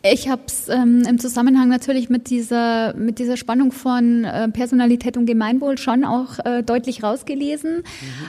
[0.04, 5.16] Ich habe es ähm, im Zusammenhang natürlich mit dieser, mit dieser Spannung von äh, Personalität
[5.16, 7.76] und Gemeinwohl schon auch äh, deutlich rausgelesen.
[7.76, 7.84] Mhm.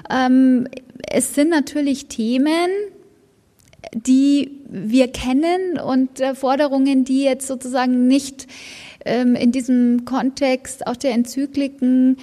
[0.10, 0.68] Ähm,
[1.10, 2.70] es sind natürlich Themen,
[3.94, 8.48] die wir kennen und äh, Forderungen, die jetzt sozusagen nicht
[9.06, 12.18] ähm, in diesem Kontext auch der Enzykliken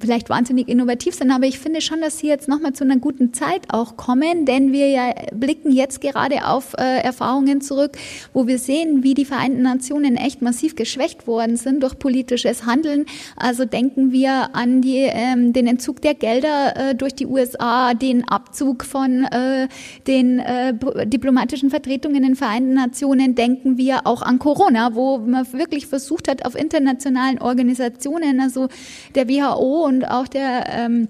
[0.00, 3.32] vielleicht wahnsinnig innovativ sind, aber ich finde schon, dass sie jetzt nochmal zu einer guten
[3.32, 7.96] Zeit auch kommen, denn wir ja blicken jetzt gerade auf äh, Erfahrungen zurück,
[8.34, 13.06] wo wir sehen, wie die Vereinten Nationen echt massiv geschwächt worden sind durch politisches Handeln.
[13.36, 18.28] Also denken wir an die, ähm, den Entzug der Gelder äh, durch die USA, den
[18.28, 19.68] Abzug von äh,
[20.06, 20.74] den äh,
[21.06, 26.28] diplomatischen Vertretungen in den Vereinten Nationen, denken wir auch an Corona, wo man wirklich versucht
[26.28, 28.68] hat, auf internationalen Organisationen, also
[29.14, 31.08] der WHO und auch der ähm,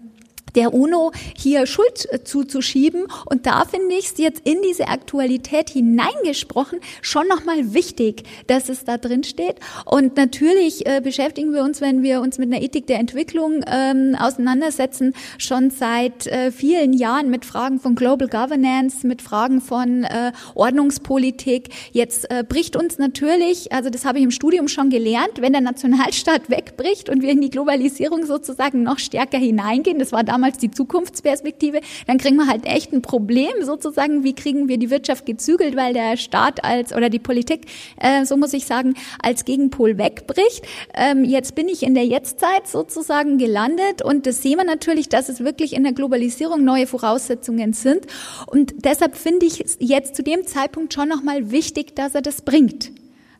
[0.56, 3.06] der UNO hier Schuld äh, zuzuschieben.
[3.26, 8.84] Und da finde ich es jetzt in diese Aktualität hineingesprochen schon nochmal wichtig, dass es
[8.84, 9.56] da drin steht.
[9.84, 14.16] Und natürlich äh, beschäftigen wir uns, wenn wir uns mit einer Ethik der Entwicklung ähm,
[14.18, 20.32] auseinandersetzen, schon seit äh, vielen Jahren mit Fragen von Global Governance, mit Fragen von äh,
[20.54, 21.68] Ordnungspolitik.
[21.92, 25.60] Jetzt äh, bricht uns natürlich, also das habe ich im Studium schon gelernt, wenn der
[25.60, 30.58] Nationalstaat wegbricht und wir in die Globalisierung sozusagen noch stärker hineingehen, das war damals damals
[30.58, 35.26] die Zukunftsperspektive, dann kriegen wir halt echt ein Problem sozusagen, wie kriegen wir die Wirtschaft
[35.26, 37.66] gezügelt, weil der Staat als oder die Politik,
[37.98, 40.64] äh, so muss ich sagen, als Gegenpol wegbricht.
[40.94, 45.28] Ähm, jetzt bin ich in der Jetztzeit sozusagen gelandet und das sehen wir natürlich, dass
[45.28, 48.06] es wirklich in der Globalisierung neue Voraussetzungen sind
[48.46, 52.42] und deshalb finde ich es jetzt zu dem Zeitpunkt schon nochmal wichtig, dass er das
[52.42, 52.92] bringt,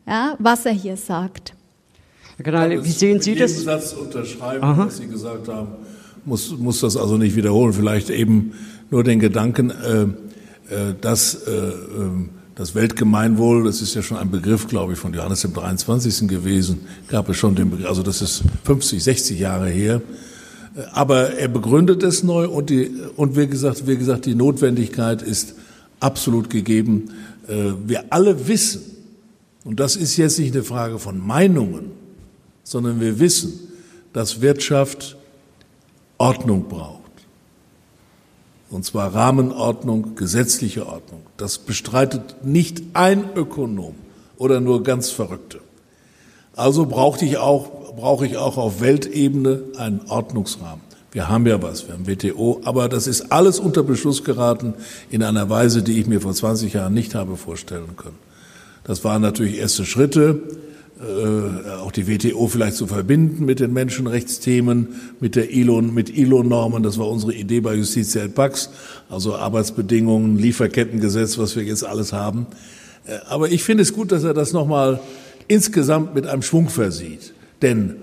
[0.05, 1.53] ja, was er hier sagt.
[2.35, 3.55] Herr Kanal, wie sehen Sie das?
[3.63, 4.85] Satz unterschreiben, Aha.
[4.85, 5.69] was Sie gesagt haben
[6.27, 7.73] muss, muss das also nicht wiederholen.
[7.73, 8.51] Vielleicht eben
[8.91, 10.01] nur den Gedanken, äh,
[10.73, 15.13] äh, dass äh, ähm, das Weltgemeinwohl, das ist ja schon ein Begriff, glaube ich, von
[15.13, 16.27] Johannes dem 23.
[16.27, 20.01] gewesen, gab es schon den Begriff, also das ist 50, 60 Jahre her.
[20.75, 25.21] Äh, aber er begründet es neu und, die, und wie, gesagt, wie gesagt, die Notwendigkeit
[25.21, 25.55] ist
[26.01, 27.09] absolut gegeben.
[27.47, 28.81] Äh, wir alle wissen,
[29.63, 31.91] und das ist jetzt nicht eine Frage von Meinungen,
[32.63, 33.53] sondern wir wissen,
[34.13, 35.16] dass Wirtschaft
[36.17, 36.97] Ordnung braucht.
[38.69, 41.21] Und zwar Rahmenordnung, gesetzliche Ordnung.
[41.37, 43.95] Das bestreitet nicht ein Ökonom
[44.37, 45.59] oder nur ganz Verrückte.
[46.55, 50.81] Also brauche ich auch, brauche ich auch auf Weltebene einen Ordnungsrahmen.
[51.11, 54.73] Wir haben ja was, wir haben WTO, aber das ist alles unter Beschluss geraten
[55.09, 58.17] in einer Weise, die ich mir vor 20 Jahren nicht habe vorstellen können.
[58.83, 60.41] Das waren natürlich erste Schritte
[60.99, 64.87] äh, auch die WTO vielleicht zu verbinden mit den Menschenrechtsthemen,
[65.19, 66.81] mit der ILO, mit ILO-Normen.
[66.81, 68.71] Das war unsere Idee bei Justitia et Pax,
[69.07, 72.47] also Arbeitsbedingungen, Lieferkettengesetz, was wir jetzt alles haben.
[73.05, 74.99] Äh, aber ich finde es gut, dass er das nochmal
[75.47, 77.33] insgesamt mit einem Schwung versieht.
[77.61, 77.97] Denn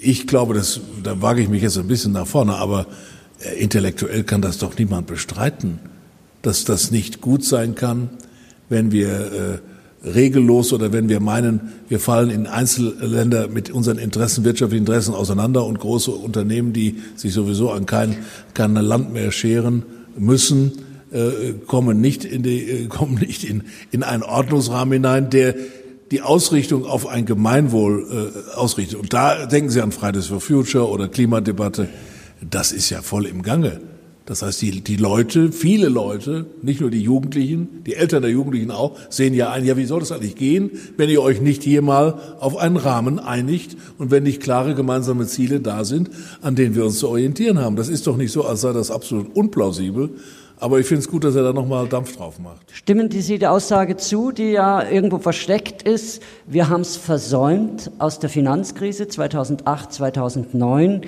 [0.00, 2.86] ich glaube, das, da wage ich mich jetzt ein bisschen nach vorne, aber
[3.40, 5.80] äh, intellektuell kann das doch niemand bestreiten,
[6.40, 8.08] dass das nicht gut sein kann,
[8.70, 9.60] wenn wir
[10.04, 15.64] regellos oder wenn wir meinen, wir fallen in Einzelländer mit unseren Interessen, wirtschaftlichen Interessen auseinander
[15.64, 18.16] und große Unternehmen, die sich sowieso an kein,
[18.54, 19.84] kein Land mehr scheren
[20.16, 20.72] müssen,
[21.12, 25.54] äh, kommen nicht in die, äh, kommen nicht in, in einen Ordnungsrahmen hinein, der
[26.10, 28.98] die Ausrichtung auf ein Gemeinwohl äh, ausrichtet.
[28.98, 31.88] Und da denken Sie an Fridays for Future oder Klimadebatte.
[32.48, 33.80] Das ist ja voll im Gange.
[34.26, 38.72] Das heißt, die, die Leute, viele Leute, nicht nur die Jugendlichen, die Eltern der Jugendlichen
[38.72, 41.80] auch, sehen ja ein, ja, wie soll das eigentlich gehen, wenn ihr euch nicht hier
[41.80, 46.10] mal auf einen Rahmen einigt und wenn nicht klare gemeinsame Ziele da sind,
[46.42, 47.76] an denen wir uns zu orientieren haben.
[47.76, 50.10] Das ist doch nicht so, als sei das absolut unplausibel.
[50.58, 52.72] Aber ich finde es gut, dass er da nochmal Dampf drauf macht.
[52.72, 56.22] Stimmen Sie der Aussage zu, die ja irgendwo versteckt ist?
[56.46, 61.02] Wir haben es versäumt, aus der Finanzkrise 2008, 2009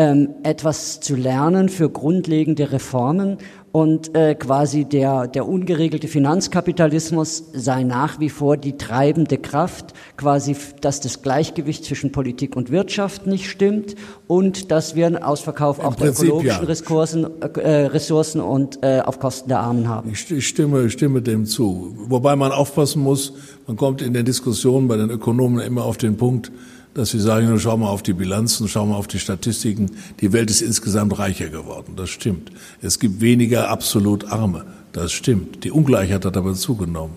[0.00, 3.36] ähm, etwas zu lernen für grundlegende Reformen
[3.70, 10.56] und äh, quasi der, der ungeregelte Finanzkapitalismus sei nach wie vor die treibende Kraft, quasi,
[10.80, 13.94] dass das Gleichgewicht zwischen Politik und Wirtschaft nicht stimmt
[14.26, 16.66] und dass wir einen Ausverkauf Im auch Prinzip, der ökologischen ja.
[16.66, 20.10] Ressourcen, äh, Ressourcen und äh, auf Kosten der Armen haben.
[20.12, 21.94] Ich, stimme, stimme dem zu.
[22.08, 23.34] Wobei man aufpassen muss,
[23.66, 26.50] man kommt in den Diskussionen bei den Ökonomen immer auf den Punkt,
[26.94, 29.90] dass sie sagen, schau mal auf die Bilanzen, schau mal auf die Statistiken.
[30.20, 31.94] Die Welt ist insgesamt reicher geworden.
[31.96, 32.50] Das stimmt.
[32.82, 34.64] Es gibt weniger absolut Arme.
[34.92, 35.64] Das stimmt.
[35.64, 37.16] Die Ungleichheit hat aber zugenommen.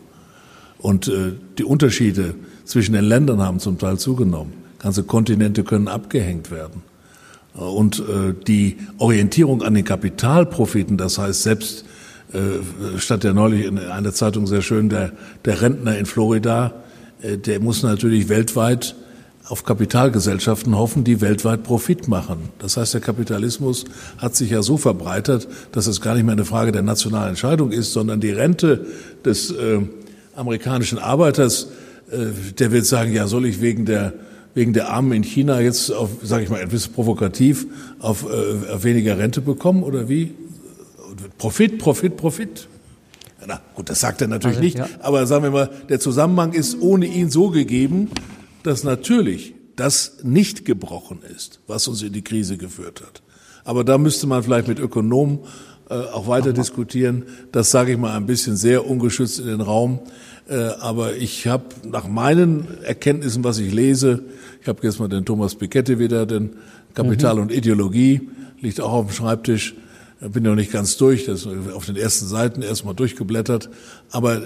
[0.78, 2.36] Und äh, die Unterschiede
[2.66, 4.54] zwischen den Ländern haben zum Teil zugenommen.
[4.80, 6.84] Ganze Kontinente können abgehängt werden.
[7.54, 11.86] Und äh, die Orientierung an den Kapitalprofiten, das heißt selbst
[12.34, 15.12] äh, statt der neulich in einer Zeitung sehr schön, der,
[15.46, 16.74] der Rentner in Florida,
[17.22, 18.96] äh, der muss natürlich weltweit
[19.48, 22.50] auf Kapitalgesellschaften hoffen, die weltweit Profit machen.
[22.60, 23.86] Das heißt, der Kapitalismus
[24.18, 27.72] hat sich ja so verbreitert, dass es gar nicht mehr eine Frage der nationalen Entscheidung
[27.72, 28.86] ist, sondern die Rente
[29.26, 29.80] des äh,
[30.36, 31.70] amerikanischen Arbeiters,
[32.10, 34.14] äh, der wird sagen, ja, soll ich wegen der
[34.54, 37.66] wegen der Armen in China jetzt auf, sage ich mal, etwas provokativ
[38.00, 40.34] auf, äh, auf weniger Rente bekommen oder wie?
[41.38, 42.68] Profit, Profit, Profit.
[43.46, 44.88] Na gut, das sagt er natürlich also, nicht, ja.
[45.02, 48.10] aber sagen wir mal, der Zusammenhang ist ohne ihn so gegeben,
[48.64, 53.22] dass natürlich das nicht gebrochen ist, was uns in die Krise geführt hat.
[53.64, 55.40] Aber da müsste man vielleicht mit Ökonomen
[55.90, 56.54] äh, auch weiter Aha.
[56.54, 57.24] diskutieren.
[57.52, 60.00] Das sage ich mal ein bisschen sehr ungeschützt in den Raum.
[60.48, 64.24] Äh, aber ich habe nach meinen Erkenntnissen, was ich lese,
[64.62, 66.52] ich habe jetzt mal den Thomas Piketty wieder, den
[66.94, 67.42] Kapital mhm.
[67.44, 68.30] und Ideologie,
[68.60, 69.76] liegt auch auf dem Schreibtisch.
[70.20, 73.70] Bin noch nicht ganz durch, das ist auf den ersten Seiten erstmal durchgeblättert.
[74.12, 74.42] Aber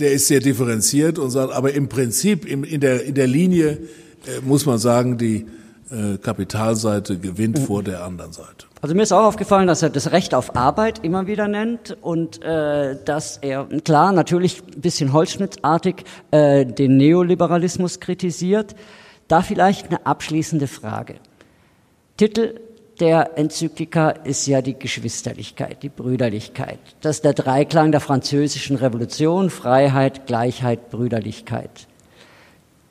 [0.00, 3.78] der ist sehr differenziert und sagt, aber im Prinzip in, in der, in der Linie
[4.26, 5.46] äh, muss man sagen, die
[5.90, 7.64] äh, Kapitalseite gewinnt mhm.
[7.64, 8.66] vor der anderen Seite.
[8.82, 12.42] Also mir ist auch aufgefallen, dass er das Recht auf Arbeit immer wieder nennt und
[12.42, 15.96] äh, dass er klar natürlich ein bisschen holzschnittartig
[16.30, 18.74] äh, den Neoliberalismus kritisiert.
[19.28, 21.16] Da vielleicht eine abschließende Frage.
[22.16, 22.54] Titel
[23.00, 26.78] der Enzyklika ist ja die Geschwisterlichkeit, die Brüderlichkeit.
[27.00, 31.86] Das ist der Dreiklang der französischen Revolution, Freiheit, Gleichheit, Brüderlichkeit.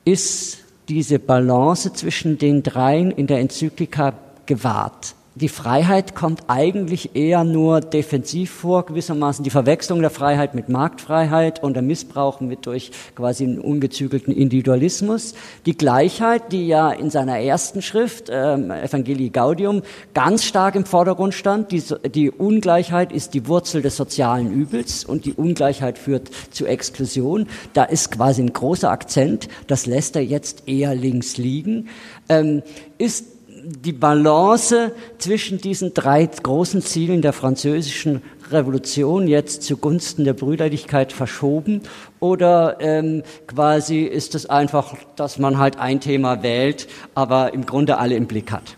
[0.06, 0.60] Ist
[0.90, 4.14] diese Balance zwischen den dreien in der Enzyklika
[4.46, 5.14] gewahrt?
[5.40, 11.64] Die Freiheit kommt eigentlich eher nur defensiv vor, gewissermaßen die Verwechslung der Freiheit mit Marktfreiheit
[11.64, 15.36] und der Missbrauch mit durch quasi einen ungezügelten Individualismus.
[15.66, 19.82] Die Gleichheit, die ja in seiner ersten Schrift, ähm, Evangelii Gaudium,
[20.14, 21.72] ganz stark im Vordergrund stand.
[21.72, 27.48] Die, die Ungleichheit ist die Wurzel des sozialen Übels und die Ungleichheit führt zu Exklusion.
[27.74, 31.88] Da ist quasi ein großer Akzent, das lässt er jetzt eher links liegen.
[32.28, 32.62] Ähm,
[32.98, 38.22] ist die Balance zwischen diesen drei großen Zielen der französischen
[38.52, 41.82] Revolution jetzt zugunsten der Brüderlichkeit verschoben
[42.20, 47.98] oder ähm, quasi ist es einfach, dass man halt ein Thema wählt, aber im Grunde
[47.98, 48.76] alle im Blick hat?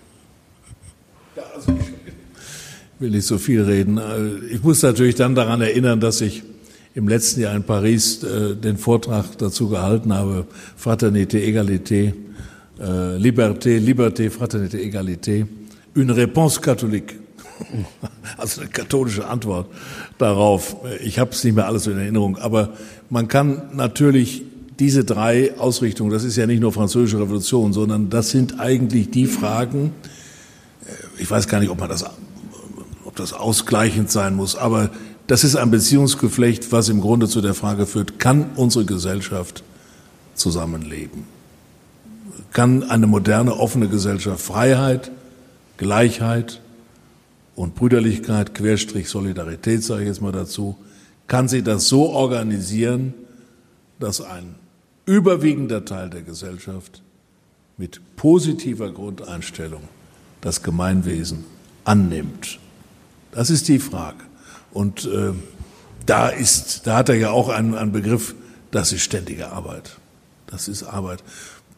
[1.56, 3.98] Also ich will nicht so viel reden.
[3.98, 6.44] Äh, ich muss natürlich dann daran erinnern, dass ich
[6.94, 10.46] im letzten Jahr in Paris äh, den Vortrag dazu gehalten habe,
[10.78, 12.14] Fraternité, Egalité,
[12.82, 15.46] äh, Liberté, Liberté, Fraternité, Egalité,
[15.96, 17.16] une réponse catholique.
[18.38, 19.68] Also eine katholische Antwort
[20.18, 20.78] darauf.
[21.04, 22.70] Ich habe es nicht mehr alles in Erinnerung, aber
[23.10, 24.44] man kann natürlich
[24.80, 29.28] diese drei Ausrichtungen, das ist ja nicht nur französische Revolution, sondern das sind eigentlich die
[29.28, 29.94] Fragen,
[30.86, 32.04] äh, ich weiß gar nicht, ob man das,
[33.06, 34.90] ob das ausgleichend sein muss, aber
[35.28, 39.64] das ist ein Beziehungsgeflecht, was im Grunde zu der Frage führt, kann unsere Gesellschaft
[40.34, 41.41] zusammenleben?
[42.52, 45.12] Kann eine moderne, offene Gesellschaft Freiheit,
[45.78, 46.62] Gleichheit
[47.56, 50.78] und Brüderlichkeit, Querstrich Solidarität, sage ich jetzt mal dazu,
[51.28, 53.14] kann sie das so organisieren,
[54.00, 54.56] dass ein
[55.06, 57.02] überwiegender Teil der Gesellschaft
[57.78, 59.82] mit positiver Grundeinstellung
[60.42, 61.46] das Gemeinwesen
[61.84, 62.60] annimmt.
[63.32, 64.24] Das ist die Frage.
[64.72, 65.34] Und äh,
[66.06, 68.36] da ist, da hat er ja auch einen, einen Begriff,
[68.72, 69.98] das ist ständige Arbeit.
[70.48, 71.24] Das ist Arbeit.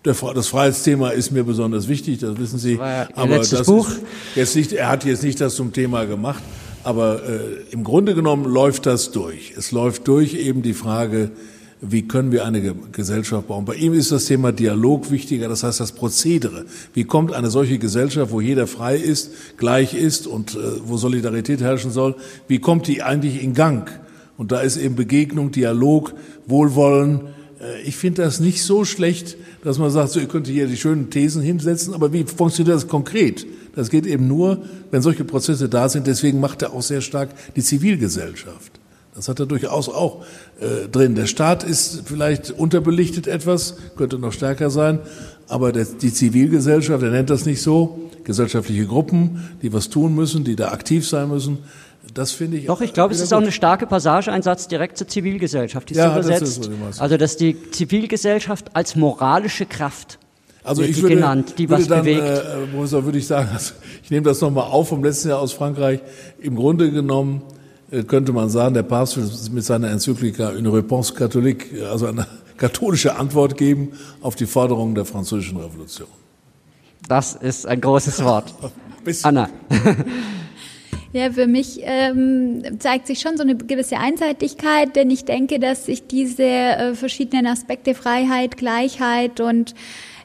[0.05, 2.75] Der, das Freiheitsthema ist mir besonders wichtig, das wissen Sie.
[2.75, 3.87] Ja aber das Buch.
[3.89, 3.97] Ist
[4.35, 6.43] jetzt nicht, er hat jetzt nicht das zum Thema gemacht,
[6.83, 7.39] aber äh,
[7.71, 9.53] im Grunde genommen läuft das durch.
[9.55, 11.31] Es läuft durch eben die Frage,
[11.79, 13.63] wie können wir eine Gesellschaft bauen.
[13.63, 16.65] Bei ihm ist das Thema Dialog wichtiger, das heißt das Prozedere.
[16.93, 21.61] Wie kommt eine solche Gesellschaft, wo jeder frei ist, gleich ist und äh, wo Solidarität
[21.61, 22.15] herrschen soll,
[22.49, 23.89] wie kommt die eigentlich in Gang?
[24.35, 26.13] Und da ist eben Begegnung, Dialog,
[26.45, 27.21] Wohlwollen,
[27.63, 30.77] Äh, ich finde das nicht so schlecht, dass man sagt, so, ihr könnt hier die
[30.77, 33.47] schönen Thesen hinsetzen, aber wie funktioniert das konkret?
[33.75, 34.61] Das geht eben nur,
[34.91, 36.05] wenn solche Prozesse da sind.
[36.05, 38.73] Deswegen macht er auch sehr stark die Zivilgesellschaft.
[39.15, 40.25] Das hat er durchaus auch
[40.59, 41.15] äh, drin.
[41.15, 44.99] Der Staat ist vielleicht unterbelichtet etwas, könnte noch stärker sein,
[45.47, 50.43] aber der, die Zivilgesellschaft, er nennt das nicht so, gesellschaftliche Gruppen, die was tun müssen,
[50.43, 51.59] die da aktiv sein müssen,
[52.13, 52.65] das finde ich.
[52.65, 53.37] Doch, ich glaube, es ist gut.
[53.37, 56.67] auch eine starke Passage, ein Satz direkt zur Zivilgesellschaft, die ja, übersetzt.
[56.67, 60.19] Das ist, also, dass die Zivilgesellschaft als moralische Kraft
[60.63, 62.21] also ich würde, genannt, die würde was dann, bewegt.
[62.21, 63.73] Äh, würde ich sagen, also
[64.03, 65.99] ich nehme das nochmal auf vom letzten Jahr aus Frankreich.
[66.39, 67.41] Im Grunde genommen
[67.91, 72.27] äh, könnte man sagen, der Papst will mit seiner Enzyklika une réponse catholique, also eine
[72.57, 76.07] katholische Antwort geben auf die Forderungen der französischen Revolution.
[77.07, 78.53] Das ist ein großes Wort.
[79.23, 79.49] Anna.
[81.13, 85.85] Ja, für mich ähm, zeigt sich schon so eine gewisse Einseitigkeit, denn ich denke, dass
[85.85, 89.75] sich diese äh, verschiedenen Aspekte Freiheit, Gleichheit und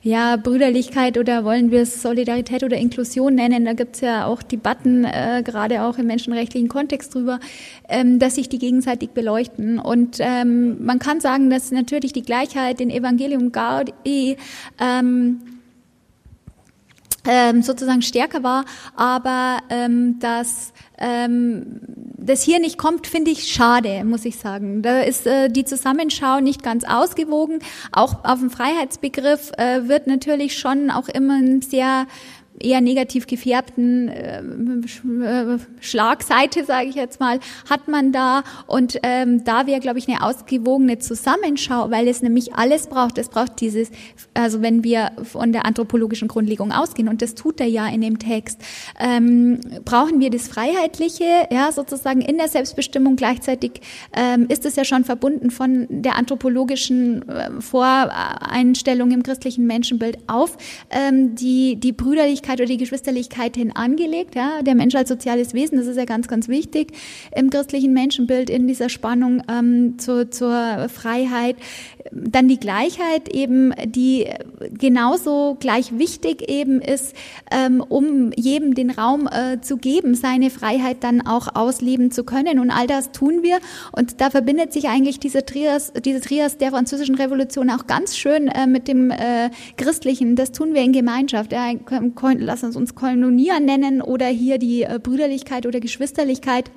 [0.02, 5.04] ja, Brüderlichkeit oder wollen wir es Solidarität oder Inklusion nennen, da gibt's ja auch Debatten,
[5.04, 7.38] äh, gerade auch im menschenrechtlichen Kontext drüber,
[7.90, 9.78] ähm, dass sich die gegenseitig beleuchten.
[9.78, 14.38] Und ähm, man kann sagen, dass natürlich die Gleichheit in Evangelium Gaudi
[14.80, 15.57] ähm,
[17.28, 18.64] ähm, sozusagen stärker war,
[18.96, 21.80] aber ähm, dass ähm,
[22.16, 24.82] das hier nicht kommt, finde ich schade, muss ich sagen.
[24.82, 27.60] Da ist äh, die Zusammenschau nicht ganz ausgewogen.
[27.92, 32.06] Auch auf dem Freiheitsbegriff äh, wird natürlich schon auch immer ein sehr
[32.60, 38.42] eher negativ gefärbten äh, Schlagseite, sage ich jetzt mal, hat man da.
[38.66, 43.18] Und ähm, da wäre, glaube ich, eine ausgewogene Zusammenschau, weil es nämlich alles braucht.
[43.18, 43.90] Es braucht dieses,
[44.34, 48.18] also wenn wir von der anthropologischen Grundlegung ausgehen, und das tut er ja in dem
[48.18, 48.60] Text,
[48.98, 53.16] ähm, brauchen wir das Freiheitliche, ja, sozusagen in der Selbstbestimmung.
[53.16, 53.80] Gleichzeitig
[54.14, 60.56] ähm, ist es ja schon verbunden von der anthropologischen äh, Voreinstellung im christlichen Menschenbild auf
[60.90, 64.34] ähm, die, die Brüderlichkeit Brüderlichkeit oder die Geschwisterlichkeit hin angelegt.
[64.34, 64.62] Ja?
[64.62, 66.92] Der Mensch als soziales Wesen, das ist ja ganz, ganz wichtig
[67.34, 71.56] im christlichen Menschenbild in dieser Spannung ähm, zur, zur Freiheit.
[72.12, 74.26] Dann die Gleichheit eben, die
[74.70, 77.14] genauso gleich wichtig eben ist,
[77.50, 82.58] ähm, um jedem den Raum äh, zu geben, seine Freiheit dann auch ausleben zu können.
[82.58, 83.58] Und all das tun wir.
[83.92, 88.48] Und da verbindet sich eigentlich diese Trias, diese Trias der französischen Revolution auch ganz schön
[88.48, 90.36] äh, mit dem äh, Christlichen.
[90.36, 91.52] Das tun wir in Gemeinschaft.
[91.52, 91.72] Ja,
[92.38, 96.70] lass uns uns Kolonier nennen oder hier die äh, Brüderlichkeit oder Geschwisterlichkeit.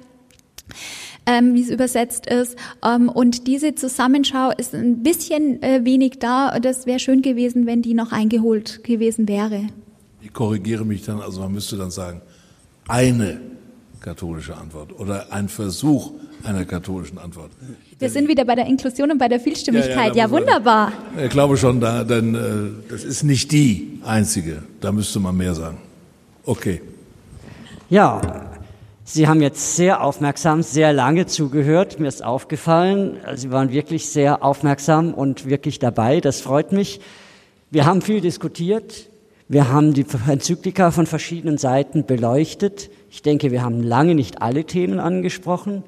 [1.28, 2.58] Ähm, wie es übersetzt ist.
[2.84, 6.60] Ähm, und diese Zusammenschau ist ein bisschen äh, wenig da.
[6.60, 9.68] Das wäre schön gewesen, wenn die noch eingeholt gewesen wäre.
[10.22, 12.22] Ich korrigiere mich dann, also man müsste dann sagen,
[12.88, 13.40] eine
[14.00, 16.12] katholische Antwort oder ein Versuch
[16.44, 17.52] einer katholischen Antwort.
[18.00, 20.16] Wir sind wieder bei der Inklusion und bei der Vielstimmigkeit.
[20.16, 20.92] Ja, ja, ja wunderbar.
[21.24, 22.40] Ich glaube schon, da, denn äh,
[22.90, 24.64] das ist nicht die einzige.
[24.80, 25.78] Da müsste man mehr sagen.
[26.46, 26.82] Okay.
[27.90, 28.41] Ja,
[29.14, 32.00] Sie haben jetzt sehr aufmerksam, sehr lange zugehört.
[32.00, 36.22] Mir ist aufgefallen, Sie waren wirklich sehr aufmerksam und wirklich dabei.
[36.22, 37.02] Das freut mich.
[37.72, 39.10] Wir haben viel diskutiert.
[39.50, 42.90] Wir haben die Enzyklika von verschiedenen Seiten beleuchtet.
[43.10, 45.84] Ich denke, wir haben lange nicht alle Themen angesprochen.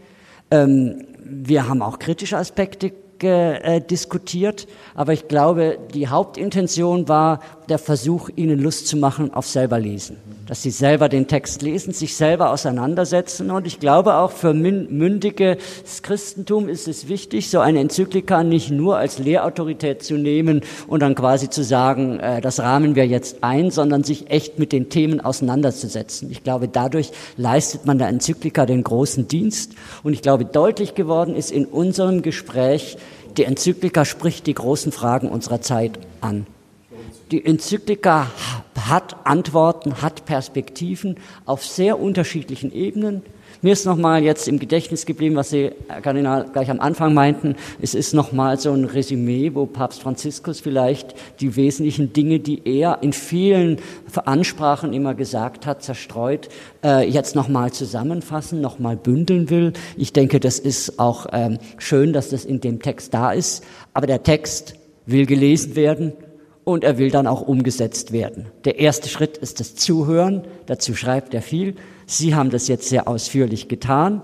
[0.51, 2.91] Ähm, wir haben auch kritische Aspekte
[3.21, 9.47] äh, diskutiert, aber ich glaube, die Hauptintention war der Versuch, ihnen Lust zu machen auf
[9.47, 10.17] selber lesen.
[10.47, 13.51] Dass sie selber den Text lesen, sich selber auseinandersetzen.
[13.51, 15.57] Und ich glaube auch für mündiges
[16.01, 21.15] Christentum ist es wichtig, so eine Enzyklika nicht nur als Lehrautorität zu nehmen und dann
[21.15, 25.21] quasi zu sagen, äh, das rahmen wir jetzt ein, sondern sich echt mit den Themen
[25.21, 26.29] auseinanderzusetzen.
[26.31, 29.73] Ich glaube, dadurch leistet man der Enzyklika den großen Dienst.
[30.03, 32.97] Und ich glaube, deutlich geworden ist in unserem Gespräch,
[33.37, 36.45] die Enzyklika spricht die großen Fragen unserer Zeit an.
[37.33, 38.27] Die Enzyklika
[38.79, 41.15] hat Antworten, hat Perspektiven
[41.45, 43.23] auf sehr unterschiedlichen Ebenen.
[43.63, 47.55] Mir ist nochmal jetzt im Gedächtnis geblieben, was Sie, Herr Kardinal, gleich am Anfang meinten.
[47.81, 52.99] Es ist nochmal so ein Resümee, wo Papst Franziskus vielleicht die wesentlichen Dinge, die er
[53.01, 53.77] in vielen
[54.13, 56.49] Ansprachen immer gesagt hat, zerstreut,
[56.83, 59.73] äh, jetzt nochmal zusammenfassen, nochmal bündeln will.
[59.97, 63.63] Ich denke, das ist auch ähm, schön, dass das in dem Text da ist.
[63.95, 64.75] Aber der Text
[65.07, 66.13] will gelesen werden
[66.63, 68.47] und er will dann auch umgesetzt werden.
[68.65, 70.43] Der erste Schritt ist das Zuhören.
[70.65, 71.75] Dazu schreibt er viel.
[72.05, 74.21] Sie haben das jetzt sehr ausführlich getan.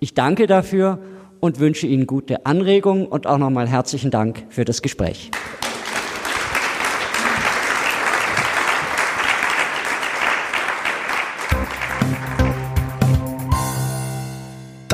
[0.00, 0.98] Ich danke dafür
[1.40, 5.30] und wünsche Ihnen gute Anregungen und auch nochmal herzlichen Dank für das Gespräch.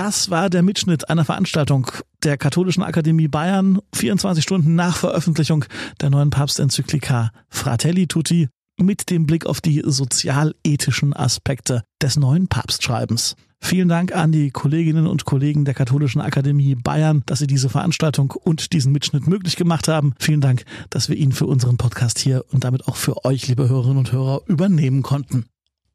[0.09, 1.91] Das war der Mitschnitt einer Veranstaltung
[2.25, 5.67] der Katholischen Akademie Bayern, 24 Stunden nach Veröffentlichung
[6.01, 8.49] der neuen Papstenzyklika Fratelli Tutti
[8.81, 13.37] mit dem Blick auf die sozialethischen Aspekte des neuen Papstschreibens.
[13.61, 18.31] Vielen Dank an die Kolleginnen und Kollegen der Katholischen Akademie Bayern, dass sie diese Veranstaltung
[18.31, 20.15] und diesen Mitschnitt möglich gemacht haben.
[20.19, 23.69] Vielen Dank, dass wir ihn für unseren Podcast hier und damit auch für euch, liebe
[23.69, 25.45] Hörerinnen und Hörer, übernehmen konnten.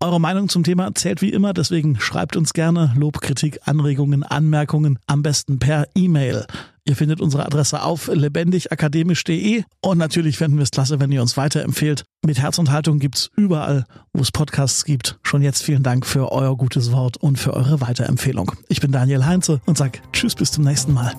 [0.03, 4.99] Eure Meinung zum Thema zählt wie immer, deswegen schreibt uns gerne Lob, Kritik, Anregungen, Anmerkungen,
[5.07, 6.45] am besten per E-Mail.
[6.83, 11.37] Ihr findet unsere Adresse auf lebendigakademisch.de und natürlich fänden wir es klasse, wenn ihr uns
[11.37, 12.03] weiterempfehlt.
[12.25, 15.19] Mit Herz und Haltung gibt's überall, wo es Podcasts gibt.
[15.23, 18.51] Schon jetzt vielen Dank für euer gutes Wort und für eure Weiterempfehlung.
[18.67, 21.13] Ich bin Daniel Heinze und sag Tschüss bis zum nächsten Mal.